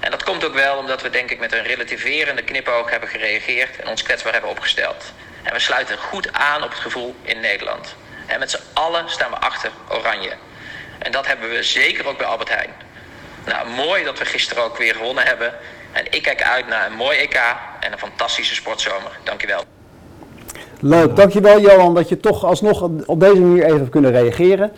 En 0.00 0.10
dat 0.10 0.22
komt 0.24 0.44
ook 0.44 0.54
wel 0.54 0.76
omdat 0.76 1.02
we 1.02 1.10
denk 1.10 1.30
ik 1.30 1.38
met 1.38 1.52
een 1.52 1.62
relativerende 1.62 2.42
knipoog 2.42 2.90
hebben 2.90 3.08
gereageerd 3.08 3.80
en 3.80 3.88
ons 3.88 4.02
kwetsbaar 4.02 4.32
hebben 4.32 4.50
opgesteld. 4.50 5.12
En 5.42 5.52
we 5.52 5.58
sluiten 5.58 5.98
goed 5.98 6.32
aan 6.32 6.62
op 6.62 6.70
het 6.70 6.78
gevoel 6.78 7.14
in 7.22 7.40
Nederland. 7.40 7.94
En 8.26 8.38
met 8.38 8.50
z'n 8.50 8.62
allen 8.72 9.10
staan 9.10 9.30
we 9.30 9.36
achter 9.36 9.70
Oranje. 9.88 10.32
En 11.06 11.12
dat 11.12 11.26
hebben 11.26 11.48
we 11.50 11.62
zeker 11.62 12.08
ook 12.08 12.18
bij 12.18 12.26
Albert 12.26 12.48
Heijn. 12.48 12.70
Nou, 13.46 13.86
mooi 13.86 14.04
dat 14.04 14.18
we 14.18 14.24
gisteren 14.24 14.64
ook 14.64 14.76
weer 14.76 14.94
gewonnen 14.94 15.24
hebben. 15.24 15.52
En 15.92 16.04
ik 16.10 16.22
kijk 16.22 16.42
uit 16.42 16.68
naar 16.68 16.86
een 16.86 16.96
mooi 16.96 17.18
EK 17.18 17.34
en 17.80 17.92
een 17.92 17.98
fantastische 17.98 18.54
sportzomer. 18.54 19.18
Dankjewel. 19.24 19.60
Leuk, 20.80 21.16
dankjewel 21.16 21.60
Johan 21.60 21.94
dat 21.94 22.08
je 22.08 22.20
toch 22.20 22.44
alsnog 22.44 22.82
op 23.06 23.20
deze 23.20 23.40
manier 23.40 23.64
even 23.64 23.78
hebt 23.78 23.90
kunnen 23.90 24.10
reageren. 24.10 24.72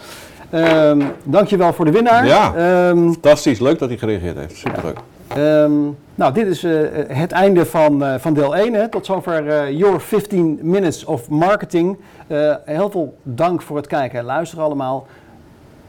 Ehm 0.50 1.02
dankjewel 1.22 1.72
voor 1.72 1.84
de 1.84 1.90
winnaar. 1.90 2.26
Ja. 2.26 2.54
Ehm, 2.56 3.12
Fantastisch, 3.12 3.58
leuk 3.58 3.78
dat 3.78 3.88
hij 3.88 3.98
gereageerd 3.98 4.36
heeft. 4.36 4.56
Superleuk. 4.56 4.98
Ehm, 5.28 5.72
nou, 6.14 6.32
dit 6.32 6.46
is 6.46 6.64
eh, 6.64 6.72
het 7.08 7.32
einde 7.32 7.66
van, 7.66 8.04
eh, 8.04 8.14
van 8.18 8.34
deel 8.34 8.56
1. 8.56 8.74
Hè. 8.74 8.88
Tot 8.88 9.06
zover 9.06 9.48
eh, 9.48 9.78
Your 9.78 10.00
15 10.00 10.58
Minutes 10.62 11.04
of 11.04 11.28
Marketing. 11.28 11.98
Eh, 12.26 12.54
heel 12.64 12.90
veel 12.90 13.18
dank 13.22 13.62
voor 13.62 13.76
het 13.76 13.86
kijken 13.86 14.18
en 14.18 14.24
luisteren 14.24 14.64
allemaal. 14.64 15.06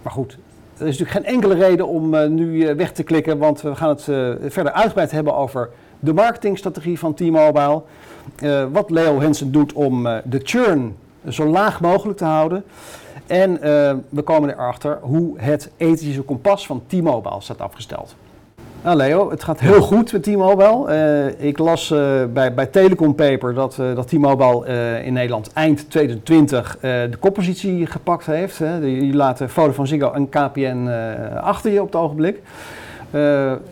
Maar 0.10 0.18
goed, 0.18 0.38
er 0.78 0.88
is 0.88 0.98
natuurlijk 0.98 1.26
geen 1.26 1.36
enkele 1.36 1.54
reden 1.54 1.88
om 1.88 2.14
eh, 2.14 2.30
nu 2.30 2.64
eh, 2.64 2.76
weg 2.76 2.92
te 2.92 3.04
klikken, 3.04 3.38
want 3.38 3.62
we 3.62 3.76
gaan 3.76 3.90
het 3.90 4.08
eh, 4.08 4.32
verder 4.50 4.72
uitgebreid 4.72 5.12
hebben 5.12 5.36
over 5.36 5.70
de 6.00 6.14
marketingstrategie 6.14 7.00
van 7.00 7.14
T-Mobile. 7.14 7.82
Wat 8.72 8.90
Leo 8.90 9.20
Hensen 9.20 9.52
doet 9.52 9.74
om 9.74 10.04
de 10.04 10.40
churn 10.44 10.96
zo 11.28 11.46
laag 11.46 11.82
mogelijk 11.82 12.18
te 12.18 12.26
houden. 12.26 12.64
En 13.28 13.60
we 14.10 14.22
komen 14.22 14.50
erachter 14.50 15.00
hoe 15.02 15.40
het 15.40 15.72
ethische 15.78 16.22
kompas 16.22 16.66
van 16.66 16.82
T-Mobile 16.88 17.42
staat 17.42 17.62
afgesteld. 17.62 18.16
Nou 18.84 18.98
Leo, 18.98 19.30
het 19.30 19.44
gaat 19.44 19.60
heel 19.60 19.82
goed 19.82 20.12
met 20.12 20.24
T-Mobile. 20.24 20.88
Eh, 20.88 21.48
ik 21.48 21.58
las 21.58 21.92
eh, 21.92 22.24
bij, 22.34 22.54
bij 22.54 22.66
Telecom 22.66 23.16
Paper 23.16 23.54
dat, 23.54 23.80
eh, 23.80 23.96
dat 23.96 24.08
T-Mobile 24.08 24.68
in 25.04 25.14
Nederland 25.14 25.54
eind 25.54 25.90
2020 25.90 26.76
eh, 26.76 26.82
de 26.82 27.18
koppositie 27.20 27.86
gepakt 27.86 28.26
heeft. 28.26 28.58
Hè. 28.58 28.80
Laten 29.14 29.50
Vodafone 29.50 29.88
Ziggo 29.88 30.12
en 30.12 30.30
KPN 30.30 30.88
achter 31.42 31.72
je 31.72 31.82
op 31.82 31.86
het 31.86 31.96
ogenblik. 31.96 32.42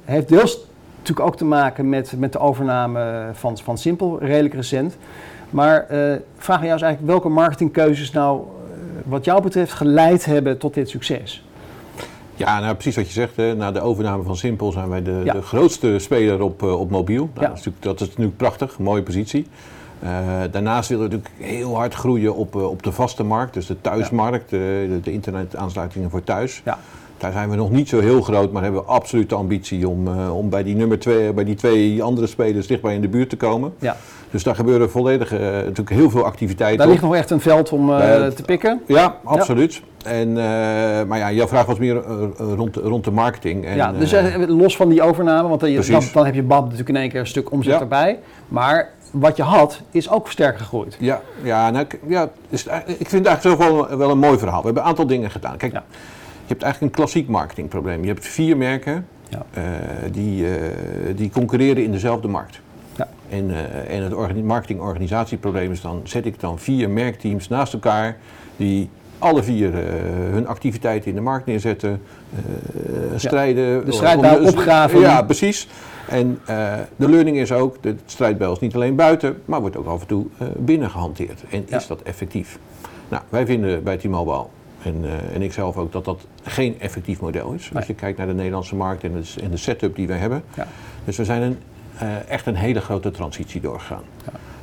Heeft 0.05 0.29
deels 0.29 0.59
natuurlijk 0.97 1.27
ook 1.27 1.37
te 1.37 1.45
maken 1.45 1.89
met, 1.89 2.13
met 2.17 2.31
de 2.31 2.39
overname 2.39 3.29
van, 3.33 3.57
van 3.57 3.77
Simpel, 3.77 4.19
redelijk 4.19 4.53
recent. 4.53 4.97
Maar 5.49 5.85
vraag 6.37 6.61
jou 6.61 6.75
is 6.75 6.81
eigenlijk 6.81 7.11
welke 7.11 7.29
marketingkeuzes 7.29 8.11
nou 8.11 8.41
wat 9.05 9.25
jou 9.25 9.41
betreft 9.41 9.73
geleid 9.73 10.25
hebben 10.25 10.57
tot 10.57 10.73
dit 10.73 10.89
succes? 10.89 11.46
Ja, 12.38 12.60
nou 12.60 12.73
precies 12.73 12.95
wat 12.95 13.08
je 13.08 13.13
zegt. 13.13 13.36
Hè. 13.36 13.56
Na 13.56 13.71
de 13.71 13.82
overname 13.82 14.23
van 14.23 14.36
Simpel 14.38 14.71
zijn 14.71 14.89
wij 14.89 15.02
de, 15.02 15.21
Ja. 15.23 15.34
de 15.34 15.41
grootste 15.41 16.00
speler 16.00 16.41
op, 16.41 16.63
eh, 16.63 16.80
op 16.80 16.89
mobiel. 16.89 17.30
Nou, 17.34 17.45
Ja. 17.45 17.47
dat, 17.47 17.58
is 17.58 17.65
natuurlijk, 17.65 17.84
dat 17.84 18.02
is 18.02 18.08
natuurlijk 18.08 18.38
prachtig, 18.38 18.80
mooie 18.80 19.04
positie. 19.04 19.47
Eh, 20.00 20.10
daarnaast 20.52 20.89
willen 20.89 21.10
we 21.10 21.15
natuurlijk 21.15 21.52
heel 21.52 21.76
hard 21.76 21.93
groeien 21.93 22.36
op, 22.36 22.56
eh, 22.56 22.69
op 22.69 22.84
de 22.84 22.91
vaste 22.91 23.23
markt, 23.23 23.54
dus 23.54 23.65
de 23.65 23.82
thuismarkt, 23.82 24.50
de, 24.50 25.00
de 25.04 25.12
internetaansluitingen 25.12 26.10
voor 26.10 26.23
thuis. 26.23 26.62
Ja. 26.65 26.78
Daar 27.17 27.32
zijn 27.32 27.49
we 27.49 27.56
nog 27.56 27.71
niet 27.71 27.89
zo 27.89 27.99
heel 27.99 28.21
groot, 28.21 28.51
maar 28.51 28.63
hebben 28.63 28.82
we 28.82 28.88
absoluut 28.88 29.30
de 29.30 29.36
ambitie 29.36 29.88
om, 29.88 30.08
eh, 30.08 30.38
om 30.38 30.49
bij 30.49 30.63
die 30.63 30.75
nummer 30.75 30.99
twee, 30.99 31.34
bij 31.34 31.43
die 31.43 31.56
twee 31.56 32.03
andere 32.03 32.27
spelers 32.27 32.67
dichtbij 32.67 32.93
in 32.95 33.01
de 33.01 33.08
buurt 33.08 33.30
te 33.30 33.38
komen. 33.38 33.73
Ja. 33.80 33.95
Dus 34.32 34.43
daar 34.43 34.56
gebeuren 34.56 34.89
volledig 34.89 35.34
eh, 35.34 35.39
natuurlijk 35.39 35.89
heel 35.89 36.10
veel 36.10 36.25
activiteiten. 36.25 36.77
Daar 36.77 36.88
op. 36.88 36.91
ligt 36.93 37.06
nog 37.06 37.15
echt 37.15 37.30
een 37.30 37.39
veld 37.41 37.69
om 37.69 37.91
eh, 37.93 38.25
te 38.27 38.43
pikken. 38.43 38.82
Ja, 38.88 39.15
absoluut. 39.23 39.82
En, 40.03 40.34
maar 41.08 41.17
ja, 41.17 41.32
jouw 41.32 41.47
vraag 41.47 41.65
was 41.65 41.77
meer 41.77 42.01
rond, 42.38 42.75
rond 42.75 43.03
de 43.03 43.12
marketing. 43.12 43.65
En, 43.65 43.75
ja, 43.75 43.91
dus 43.91 44.15
los 44.47 44.75
van 44.75 44.89
die 44.89 45.01
overname, 45.01 45.47
want 45.47 45.60
dan, 45.60 46.03
dan, 46.13 46.25
heb 46.25 46.36
je 46.36 46.43
BAB 46.43 46.62
natuurlijk 46.63 46.89
in 46.89 46.95
één 46.95 47.10
keer 47.10 47.19
een 47.19 47.27
stuk 47.27 47.51
omzet 47.51 47.73
Ja. 47.73 47.80
erbij. 47.80 48.19
Maar 48.47 48.89
wat 49.12 49.38
je 49.38 49.43
had, 49.43 49.82
is 49.91 50.10
ook 50.10 50.30
sterk 50.30 50.58
gegroeid. 50.58 50.97
Ja, 50.99 51.21
ja, 51.43 51.69
nou, 51.69 51.86
ik- 51.86 51.99
ja 52.08 52.30
eigenlijk- 52.49 52.99
ik 52.99 53.10
vind 53.10 53.25
het 53.25 53.34
eigenlijk 53.34 53.62
wel, 53.62 53.97
wel 53.97 54.10
een 54.10 54.17
mooi 54.19 54.38
verhaal. 54.38 54.60
We 54.60 54.65
hebben 54.65 54.84
een 54.84 54.89
aantal 54.89 55.08
dingen 55.08 55.32
gedaan. 55.32 55.58
Kijk, 55.58 55.71
Ja. 55.71 55.84
Je 56.47 56.53
hebt 56.53 56.62
eigenlijk 56.63 56.93
een 56.93 56.99
klassiek 57.03 57.27
marketingprobleem. 57.27 58.01
Je 58.01 58.07
hebt 58.07 58.25
vier 58.25 58.57
merken 58.57 59.07
Ja. 59.29 59.45
eh, 59.53 59.63
die, 60.12 60.45
eh, 60.47 60.62
die 61.15 61.29
concurreren 61.29 61.83
in 61.83 61.91
dezelfde 61.91 62.27
markt. 62.27 62.60
Ja. 62.95 63.07
En, 63.29 63.49
eh, 63.49 63.95
en 63.97 64.03
het 64.03 64.13
organi- 64.13 64.41
marketing-organisatieprobleem 64.43 65.71
is 65.71 65.81
dan, 65.81 66.01
zet 66.03 66.25
ik 66.25 66.39
dan 66.39 66.60
vier 66.60 66.89
merkteams 66.89 67.47
naast 67.47 67.73
elkaar 67.73 68.17
die 68.57 68.89
alle 69.19 69.43
vier 69.43 69.71
hun 70.31 70.47
activiteiten 70.47 71.10
in 71.10 71.15
de 71.15 71.21
markt 71.21 71.45
neerzetten, 71.45 72.01
strijden. 73.15 73.86
de 73.86 73.91
strijdbijl 73.91 74.45
opgraven. 74.47 74.99
Ja, 74.99 75.21
precies. 75.21 75.67
En 76.07 76.39
de 76.95 77.10
learning 77.10 77.38
is 77.38 77.51
ook, 77.51 77.83
de 77.83 77.95
strijdbijl 78.05 78.51
is 78.51 78.60
niet 78.60 78.75
alleen 78.75 78.95
buiten, 78.95 79.41
maar 79.45 79.60
wordt 79.62 79.77
ook 79.77 79.88
af 79.88 80.01
en 80.01 80.07
toe 80.07 80.25
binnen 80.57 80.89
gehanteerd. 80.89 81.43
En 81.49 81.65
Ja. 81.69 81.77
is 81.77 81.88
dat 81.88 82.01
effectief? 82.01 82.60
Nou, 83.10 83.23
wij 83.29 83.45
vinden 83.45 83.83
bij 83.83 83.97
T-Mobile, 83.97 84.45
en, 84.83 84.95
eh, 85.03 85.35
en 85.35 85.41
ik 85.41 85.53
zelf 85.53 85.77
ook, 85.77 85.91
dat 85.91 86.05
dat 86.05 86.25
geen 86.43 86.79
effectief 86.79 87.19
model 87.19 87.51
is. 87.53 87.63
Nee. 87.63 87.73
Als 87.75 87.85
je 87.87 87.93
kijkt 87.93 88.17
naar 88.17 88.27
de 88.27 88.33
Nederlandse 88.33 88.75
markt 88.75 89.03
en 89.03 89.11
de, 89.13 89.41
en 89.43 89.51
de 89.51 89.57
setup 89.57 89.95
die 89.95 90.07
wij 90.07 90.17
hebben. 90.17 90.43
Ja. 90.55 90.67
Dus 91.05 91.17
we 91.17 91.25
zijn 91.25 91.41
een, 91.41 91.57
eh, 91.97 92.29
echt 92.29 92.45
een 92.45 92.55
hele 92.55 92.81
grote 92.81 93.11
transitie 93.11 93.61
doorgegaan. 93.61 94.03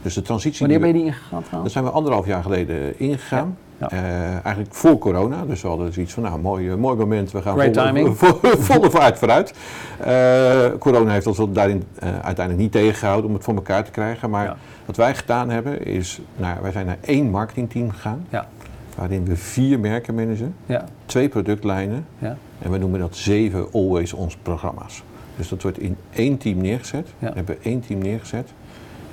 Dus 0.03 0.15
de 0.15 0.23
transitie 0.23 0.59
Wanneer 0.61 0.79
ben 0.79 0.89
je 0.89 0.95
we- 0.95 0.99
die 1.01 1.09
ingegaan 1.09 1.43
daar 1.63 1.71
zijn 1.71 1.85
we 1.85 1.91
anderhalf 1.91 2.27
jaar 2.27 2.43
geleden 2.43 2.99
ingegaan. 3.01 3.57
Ja. 3.79 3.91
Eh, 3.91 4.01
eigenlijk 4.45 4.75
voor 4.75 4.99
corona. 4.99 5.45
Dus 5.45 5.63
we 5.63 5.69
hadden 5.69 5.93
zoiets 5.93 6.13
van, 6.13 6.23
nou, 6.23 6.41
mooi, 6.41 6.77
mooi 6.77 6.97
moment. 6.97 7.31
We 7.31 7.43
gaan 7.43 7.55
volle, 7.59 7.71
timing. 7.71 8.17
volle, 8.19 8.57
volle 8.59 8.91
vaart 8.91 9.19
vooruit. 9.19 9.55
Corona 10.79 11.13
heeft 11.13 11.27
ons 11.27 11.41
daarin 11.49 11.85
uiteindelijk 12.01 12.57
niet 12.59 12.73
tegengehouden 12.73 13.29
om 13.29 13.35
het 13.37 13.45
voor 13.45 13.55
elkaar 13.55 13.85
te 13.85 13.91
krijgen. 13.91 14.31
Maar 14.31 14.45
Ja. 14.45 14.57
wat 14.85 14.97
wij 14.97 15.15
gedaan 15.15 15.51
hebben 15.51 15.85
is, 15.87 16.21
nou, 16.37 16.57
wij 16.63 16.73
zijn 16.73 16.87
naar 16.87 16.99
één 17.01 17.31
marketingteam 17.31 17.91
gegaan. 17.91 18.27
Ja. 18.29 18.47
Waarin 18.97 19.25
we 19.25 19.37
vier 19.37 19.81
merken 19.81 20.15
managen, 20.15 20.55
Ja, 20.67 20.85
twee 21.07 21.29
productlijnen. 21.29 22.07
ja, 22.19 22.37
En 22.59 22.71
we 22.71 22.79
noemen 22.79 23.01
dat 23.01 23.17
zeven 23.17 23.67
Always 23.73 24.13
Ons 24.13 24.37
programma's. 24.37 25.03
Dus 25.37 25.49
dat 25.49 25.63
wordt 25.63 25.79
in 25.79 25.97
één 26.13 26.37
team 26.39 26.59
neergezet. 26.59 27.09
Ja. 27.19 27.29
We 27.29 27.35
hebben 27.35 27.57
één 27.63 27.81
team 27.81 27.99
neergezet. 28.01 28.53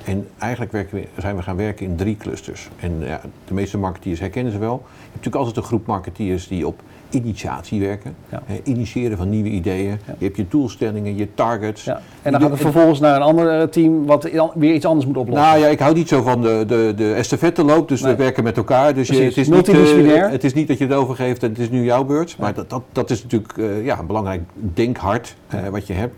En 0.05 0.27
eigenlijk 0.37 0.71
werken 0.71 0.95
we, 0.97 1.07
zijn 1.21 1.35
we 1.35 1.41
gaan 1.41 1.55
werken 1.55 1.85
in 1.85 1.95
drie 1.95 2.17
clusters. 2.17 2.69
En 2.79 2.99
ja, 2.99 3.21
de 3.45 3.53
meeste 3.53 3.77
marketeers 3.77 4.19
herkennen 4.19 4.51
ze 4.51 4.57
wel. 4.59 4.73
Je 4.85 4.89
hebt 4.93 5.07
natuurlijk 5.07 5.35
altijd 5.35 5.57
een 5.57 5.63
groep 5.63 5.85
marketeers 5.85 6.47
die 6.47 6.67
op 6.67 6.81
initiatie 7.11 7.79
werken. 7.79 8.15
Ja. 8.29 8.41
Initiëren 8.63 9.17
van 9.17 9.29
nieuwe 9.29 9.49
ideeën. 9.49 9.89
Ja. 9.89 10.15
Je 10.17 10.25
hebt 10.25 10.37
je 10.37 10.45
doelstellingen, 10.49 11.15
je 11.17 11.27
targets. 11.33 11.83
ja. 11.83 11.93
En 11.93 12.01
dan 12.23 12.31
gaat 12.31 12.41
doen- 12.41 12.51
het 12.51 12.59
vervolgens 12.61 12.99
naar 12.99 13.15
een 13.15 13.21
ander 13.21 13.59
eh, 13.59 13.67
team 13.67 14.05
wat 14.05 14.29
weer 14.55 14.73
iets 14.73 14.85
anders 14.85 15.05
moet 15.05 15.17
oplossen. 15.17 15.45
Nou 15.47 15.59
ja, 15.59 15.67
ik 15.67 15.79
hou 15.79 15.93
niet 15.93 16.07
zo 16.07 16.21
van 16.21 16.41
de, 16.41 16.63
de, 16.67 16.93
de 16.95 17.13
estafette 17.13 17.63
loop, 17.63 17.87
dus 17.87 18.01
Nee. 18.01 18.11
we 18.11 18.17
werken 18.17 18.43
met 18.43 18.57
elkaar. 18.57 18.93
Dus 18.93 19.07
je, 19.07 19.13
het, 19.13 19.23
is 19.23 19.35
niet, 19.35 19.49
multidisciplinair. 19.49 20.25
eh, 20.25 20.31
het 20.31 20.43
is 20.43 20.53
niet 20.53 20.67
dat 20.67 20.77
je 20.77 20.83
het 20.85 20.93
overgeeft 20.93 21.43
en 21.43 21.49
het 21.49 21.59
is 21.59 21.69
nu 21.69 21.83
jouw 21.83 22.03
beurt. 22.03 22.35
Maar 22.39 22.53
dat, 22.53 22.69
dat, 22.69 22.81
dat 22.91 23.09
is 23.09 23.23
natuurlijk 23.23 23.57
eh, 23.57 23.85
ja, 23.85 23.99
een 23.99 24.05
belangrijk 24.05 24.41
denkhart 24.73 25.35
eh, 25.47 25.67
wat 25.67 25.87
je 25.87 25.93
hebt. 25.93 26.15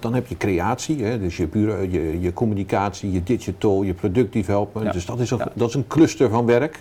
Dan 0.00 0.14
heb 0.14 0.26
je 0.26 0.36
creatie, 0.36 1.04
hè, 1.04 1.20
dus 1.20 1.36
je, 1.36 1.46
bureau, 1.46 1.90
je, 1.90 2.20
je 2.20 2.32
communicatie, 2.32 3.12
je 3.12 3.22
digital, 3.22 3.82
je 3.82 3.94
productdevelopment. 3.94 4.86
Ja. 4.86 4.92
Dus 4.92 5.06
dat 5.06 5.20
is, 5.20 5.32
dat 5.54 5.68
is 5.68 5.74
een 5.74 5.86
cluster 5.86 6.28
van 6.30 6.46
werk. 6.46 6.80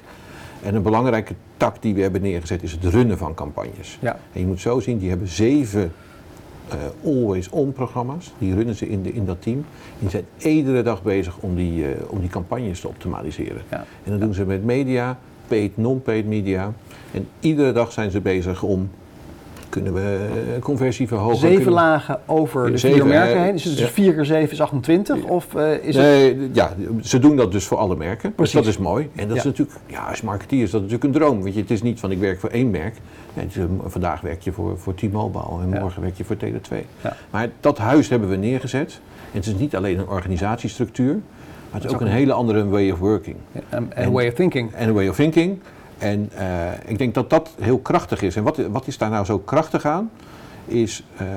En 0.65 0.75
een 0.75 0.81
belangrijke 0.81 1.33
tak 1.57 1.81
die 1.81 1.93
we 1.93 2.01
hebben 2.01 2.21
neergezet 2.21 2.63
is 2.63 2.71
het 2.71 2.83
runnen 2.83 3.17
van 3.17 3.33
campagnes. 3.33 3.97
Ja. 4.01 4.19
En 4.33 4.39
je 4.39 4.45
moet 4.45 4.61
zo 4.61 4.79
zien, 4.79 4.97
die 4.97 5.09
hebben 5.09 5.27
zeven 5.27 5.91
eh, 6.69 6.77
always 7.03 7.49
on 7.49 7.73
programma's. 7.73 8.33
Die 8.37 8.55
runnen 8.55 8.75
ze 8.75 8.89
in, 8.89 9.03
de, 9.03 9.13
in 9.13 9.25
dat 9.25 9.41
team. 9.41 9.65
Die 9.99 10.09
zijn 10.09 10.25
iedere 10.37 10.81
dag 10.81 11.03
bezig 11.03 11.37
om 11.37 11.55
die, 11.55 11.87
eh, 11.87 12.01
om 12.07 12.19
die 12.19 12.29
campagnes 12.29 12.79
te 12.79 12.87
optimaliseren. 12.87 13.61
Ja. 13.69 13.85
En 14.03 14.11
dat 14.11 14.19
doen 14.19 14.33
ze 14.33 14.45
met 14.45 14.63
media, 14.63 15.19
paid, 15.47 15.77
non-paid 15.77 16.25
media. 16.25 16.73
En 17.11 17.27
iedere 17.39 17.71
dag 17.71 17.91
zijn 17.91 18.11
ze 18.11 18.21
bezig 18.21 18.63
om, 18.63 18.89
kunnen 19.81 19.93
we 19.93 20.29
conversie 20.59 21.07
verhogen? 21.07 21.37
Zeven 21.37 21.55
Kunnen 21.55 21.73
lagen 21.73 22.19
over 22.25 22.71
de 22.71 22.77
Zeven, 22.77 22.97
vier 22.97 23.07
merken 23.07 23.41
heen. 23.41 23.51
Dus 23.51 23.65
is 23.65 23.79
ja. 23.79 23.87
4 23.87 24.13
keer 24.13 24.25
7 24.25 24.51
is 24.51 24.61
28? 24.61 25.23
Of 25.23 25.55
eh, 25.55 25.83
is 25.83 25.95
het... 25.95 26.05
Nee, 26.05 26.49
ja, 26.53 26.73
ze 27.01 27.19
doen 27.19 27.35
dat 27.35 27.51
dus 27.51 27.65
voor 27.65 27.77
alle 27.77 27.95
merken. 27.95 28.35
Precies. 28.35 28.53
Dus 28.53 28.63
dat 28.63 28.73
is 28.73 28.79
mooi. 28.79 29.09
En 29.15 29.27
dat 29.27 29.37
is 29.37 29.43
natuurlijk, 29.43 29.77
ja, 29.87 30.03
als 30.03 30.21
marketeer 30.21 30.61
is 30.61 30.71
dat 30.71 30.81
natuurlijk 30.81 31.03
een 31.03 31.21
droom. 31.21 31.43
Weet 31.43 31.53
je, 31.53 31.59
het 31.59 31.71
is 31.71 31.81
niet 31.81 31.99
van 31.99 32.11
ik 32.11 32.19
werk 32.19 32.39
voor 32.39 32.49
één 32.49 32.69
merk. 32.69 32.93
Nee, 33.33 33.45
het 33.45 33.55
is, 33.55 33.61
eh, 33.63 33.69
vandaag 33.85 34.21
werk 34.21 34.41
je 34.41 34.51
voor, 34.51 34.77
voor 34.77 34.95
T-Mobile 34.95 35.61
en 35.61 35.69
morgen 35.69 36.01
werk 36.01 36.17
je 36.17 36.23
voor 36.23 36.35
Tele2. 36.35 36.75
Ja. 37.01 37.15
Maar 37.29 37.49
dat 37.59 37.77
huis 37.77 38.09
hebben 38.09 38.29
we 38.29 38.35
neergezet. 38.35 38.99
En 39.31 39.37
het 39.39 39.45
is 39.45 39.55
niet 39.55 39.75
alleen 39.75 39.99
een 39.99 40.07
organisatiestructuur, 40.07 41.13
maar 41.13 41.81
het 41.81 41.83
is 41.83 41.93
ook 41.93 42.01
een 42.01 42.07
hele 42.07 42.33
andere 42.33 42.67
way 42.67 42.89
of 42.91 42.99
working. 42.99 43.35
En 43.89 44.11
way 44.11 44.27
of 44.27 44.33
thinking. 44.33 44.73
En 44.73 44.93
way 44.93 45.07
of 45.07 45.15
thinking. 45.15 45.59
En 45.97 46.29
eh, 46.35 46.71
ik 46.85 46.97
denk 46.97 47.13
dat 47.13 47.29
dat 47.29 47.49
heel 47.59 47.79
krachtig 47.79 48.21
is. 48.21 48.35
En 48.35 48.43
wat, 48.43 48.57
wat 48.57 48.87
is 48.87 48.97
daar 48.97 49.09
nou 49.09 49.25
zo 49.25 49.39
krachtig 49.39 49.85
aan? 49.85 50.11
Is, 50.65 51.03
eh, 51.17 51.27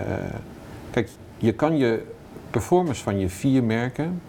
kijk, 0.90 1.08
je 1.36 1.52
kan 1.52 1.76
je 1.76 2.02
performance 2.50 3.02
van 3.02 3.18
je 3.18 3.28
vier 3.28 3.64
merken 3.64 4.20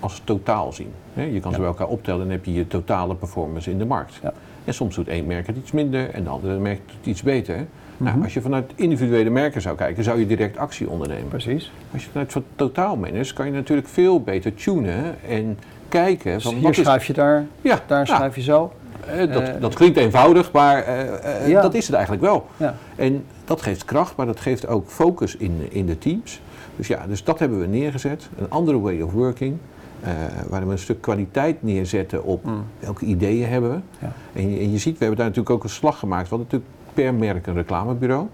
als 0.00 0.22
totaal 0.24 0.72
zien. 0.72 0.92
Hè? 1.12 1.22
Je 1.22 1.40
kan 1.40 1.52
ze 1.52 1.58
bij 1.58 1.66
elkaar 1.66 1.88
optellen 1.88 2.20
en 2.20 2.26
dan 2.26 2.36
heb 2.36 2.44
je 2.44 2.52
je 2.52 2.66
totale 2.66 3.14
performance 3.14 3.70
in 3.70 3.78
de 3.78 3.84
markt. 3.84 4.14
Ja. 4.22 4.32
En 4.64 4.74
soms 4.74 4.94
doet 4.94 5.08
één 5.08 5.26
merk 5.26 5.46
het 5.46 5.56
iets 5.56 5.72
minder 5.72 6.10
en 6.10 6.24
de 6.24 6.30
andere 6.30 6.58
merk 6.58 6.80
het 6.86 7.06
iets 7.06 7.22
beter. 7.22 7.66
Mhm. 7.96 8.04
Nou, 8.04 8.22
als 8.22 8.34
je 8.34 8.40
vanuit 8.40 8.72
individuele 8.74 9.30
merken 9.30 9.60
zou 9.60 9.76
kijken, 9.76 10.04
zou 10.04 10.18
je 10.18 10.26
direct 10.26 10.56
actie 10.56 10.88
ondernemen. 10.88 11.28
Precies. 11.28 11.72
Als 11.92 12.04
je 12.04 12.10
vanuit 12.10 12.32
van 12.32 12.44
totaal 12.56 12.98
kan 13.34 13.46
je 13.46 13.52
natuurlijk 13.52 13.88
veel 13.88 14.20
beter 14.20 14.54
tunen 14.54 15.16
en 15.28 15.58
kijken 15.88 16.32
Dus 16.32 16.42
van 16.42 16.54
hier 16.54 16.62
wat 16.62 16.74
schuif 16.74 17.04
je 17.04 17.12
daar, 17.12 17.46
Ja, 17.60 17.80
daar 17.86 18.06
schuif 18.06 18.34
je 18.34 18.42
zo. 18.42 18.72
Eh, 19.08 19.32
dat, 19.32 19.42
Eh, 19.42 19.60
dat 19.60 19.74
klinkt 19.74 19.96
eenvoudig, 19.98 20.52
maar 20.52 20.82
eh, 20.82 21.48
Ja. 21.48 21.62
dat 21.62 21.74
is 21.74 21.86
het 21.86 21.94
eigenlijk 21.94 22.24
wel. 22.24 22.46
Ja. 22.56 22.74
En 22.96 23.24
dat 23.44 23.62
geeft 23.62 23.84
kracht, 23.84 24.16
maar 24.16 24.26
dat 24.26 24.40
geeft 24.40 24.66
ook 24.66 24.88
focus 24.88 25.36
in, 25.36 25.66
in 25.70 25.86
de 25.86 25.98
teams. 25.98 26.40
Dus 26.76 26.86
ja, 26.86 27.06
dus 27.06 27.24
dat 27.24 27.38
hebben 27.38 27.60
we 27.60 27.66
neergezet. 27.66 28.28
Een 28.38 28.50
andere 28.50 28.80
way 28.80 29.00
of 29.00 29.12
working. 29.12 29.56
eh 30.00 30.10
waar 30.48 30.66
we 30.66 30.72
een 30.72 30.78
stuk 30.78 31.00
kwaliteit 31.00 31.62
neerzetten 31.62 32.24
op 32.24 32.44
Mm. 32.44 32.64
welke 32.78 33.04
ideeën 33.04 33.48
hebben 33.48 33.70
we. 33.70 33.78
Ja. 33.98 34.12
En, 34.32 34.50
je, 34.50 34.58
en 34.58 34.72
je 34.72 34.78
ziet, 34.78 34.92
we 34.92 34.98
hebben 34.98 35.16
daar 35.16 35.26
natuurlijk 35.26 35.54
ook 35.54 35.62
een 35.64 35.70
slag 35.70 35.98
gemaakt. 35.98 36.28
We 36.28 36.36
hadden 36.36 36.46
natuurlijk 36.50 36.70
per 36.94 37.14
merk 37.14 37.46
een 37.46 37.54
reclamebureau. 37.54 38.26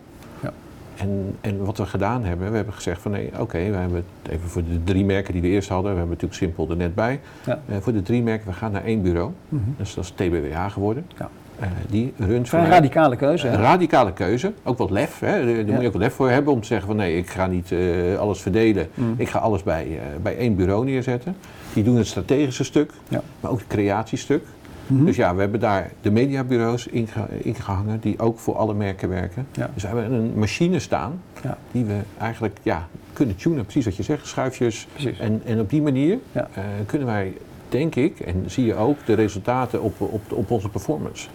En, 1.01 1.37
en 1.41 1.65
wat 1.65 1.79
we 1.79 1.87
gedaan 1.87 2.25
hebben, 2.25 2.51
we 2.51 2.57
hebben 2.57 2.75
gezegd 2.75 3.01
van 3.03 3.11
nee, 3.11 3.31
oké, 3.39 3.59
we 3.71 3.77
hebben 3.77 4.05
het 4.23 4.33
even 4.33 4.49
voor 4.49 4.63
de 4.65 4.85
drie 4.85 5.05
merken 5.05 5.33
die 5.33 5.43
we 5.43 5.49
eerst 5.49 5.69
hadden. 5.69 5.93
We 5.93 5.99
hebben 5.99 6.17
natuurlijk 6.21 6.41
Simpel 6.43 6.71
er 6.71 6.77
net 6.77 6.95
bij. 6.95 7.21
Ja. 7.47 7.61
Eh, 7.69 7.77
voor 7.81 7.93
de 7.93 8.03
drie 8.03 8.23
merken, 8.23 8.47
we 8.47 8.53
gaan 8.53 8.73
naar 8.73 8.85
één 8.85 9.03
bureau. 9.03 9.31
Mhm. 9.49 9.63
Dus 9.77 9.95
dat 9.95 10.05
is 10.05 10.11
TBWH 10.11 10.67
geworden. 10.73 11.07
Ja. 11.19 11.29
Eh, 11.61 11.69
die 11.91 12.13
runt 12.19 12.49
voor 12.49 12.59
mij- 12.59 12.69
radicale 12.69 13.17
keuze. 13.17 13.49
een 13.49 13.57
radicale 13.61 14.13
keuze, 14.13 14.53
ook 14.63 14.79
wat 14.79 14.91
lef. 14.91 15.19
Hè? 15.19 15.45
Daar 15.47 15.57
Ja. 15.67 15.73
moet 15.73 15.81
je 15.83 15.87
ook 15.89 15.95
lef 15.95 16.15
voor 16.15 16.31
hebben 16.31 16.53
om 16.53 16.61
te 16.61 16.67
zeggen 16.67 16.87
van 16.87 16.97
nee, 16.97 17.17
ik 17.17 17.31
ga 17.31 17.47
niet 17.47 17.73
eh, 17.73 18.19
alles 18.19 18.41
verdelen. 18.41 18.89
Mm. 18.95 19.15
Ik 19.17 19.29
ga 19.29 19.39
alles 19.39 19.63
bij, 19.63 19.99
bij 20.23 20.37
één 20.37 20.57
bureau 20.57 20.85
neerzetten. 20.85 21.37
Die 21.73 21.85
doen 21.85 21.97
het 21.97 22.07
strategische 22.07 22.65
stuk, 22.65 22.93
Ja. 23.09 23.23
maar 23.41 23.51
ook 23.51 23.59
het 23.59 23.67
creatiestuk. 23.69 24.45
Mhm. 24.91 25.05
Dus 25.05 25.17
ja, 25.17 25.35
we 25.35 25.41
hebben 25.41 25.61
daar 25.61 25.91
de 26.01 26.11
mediabureaus 26.11 26.87
inge- 26.87 27.29
ingehangen 27.43 28.01
die 28.01 28.19
ook 28.19 28.39
voor 28.39 28.57
alle 28.57 28.75
merken 28.75 29.09
werken. 29.09 29.47
Ja. 29.53 29.71
Dus 29.75 29.83
we 29.83 29.89
hebben 29.89 30.13
een 30.13 30.33
machine 30.39 30.79
staan 30.79 31.21
Ja. 31.43 31.59
die 31.73 31.85
we 31.85 31.97
eigenlijk 32.19 32.59
ja, 32.63 32.89
kunnen 33.13 33.37
tunen, 33.37 33.63
precies 33.63 33.85
wat 33.85 33.97
je 33.97 34.03
zegt, 34.03 34.27
schuifjes. 34.27 34.87
En, 35.19 35.41
en 35.45 35.61
op 35.61 35.71
die 35.71 35.83
manier 35.83 36.19
eh, 36.33 36.45
kunnen 36.87 37.07
wij, 37.07 37.33
denk 37.69 37.95
ik, 37.95 38.21
en 38.21 38.45
zie 38.47 38.65
je 38.65 38.75
ook 38.75 39.07
de 39.07 39.15
resultaten 39.15 39.83
op, 39.83 40.01
op, 40.01 40.33
op 40.33 40.51
onze 40.51 40.69
performance. 40.69 41.29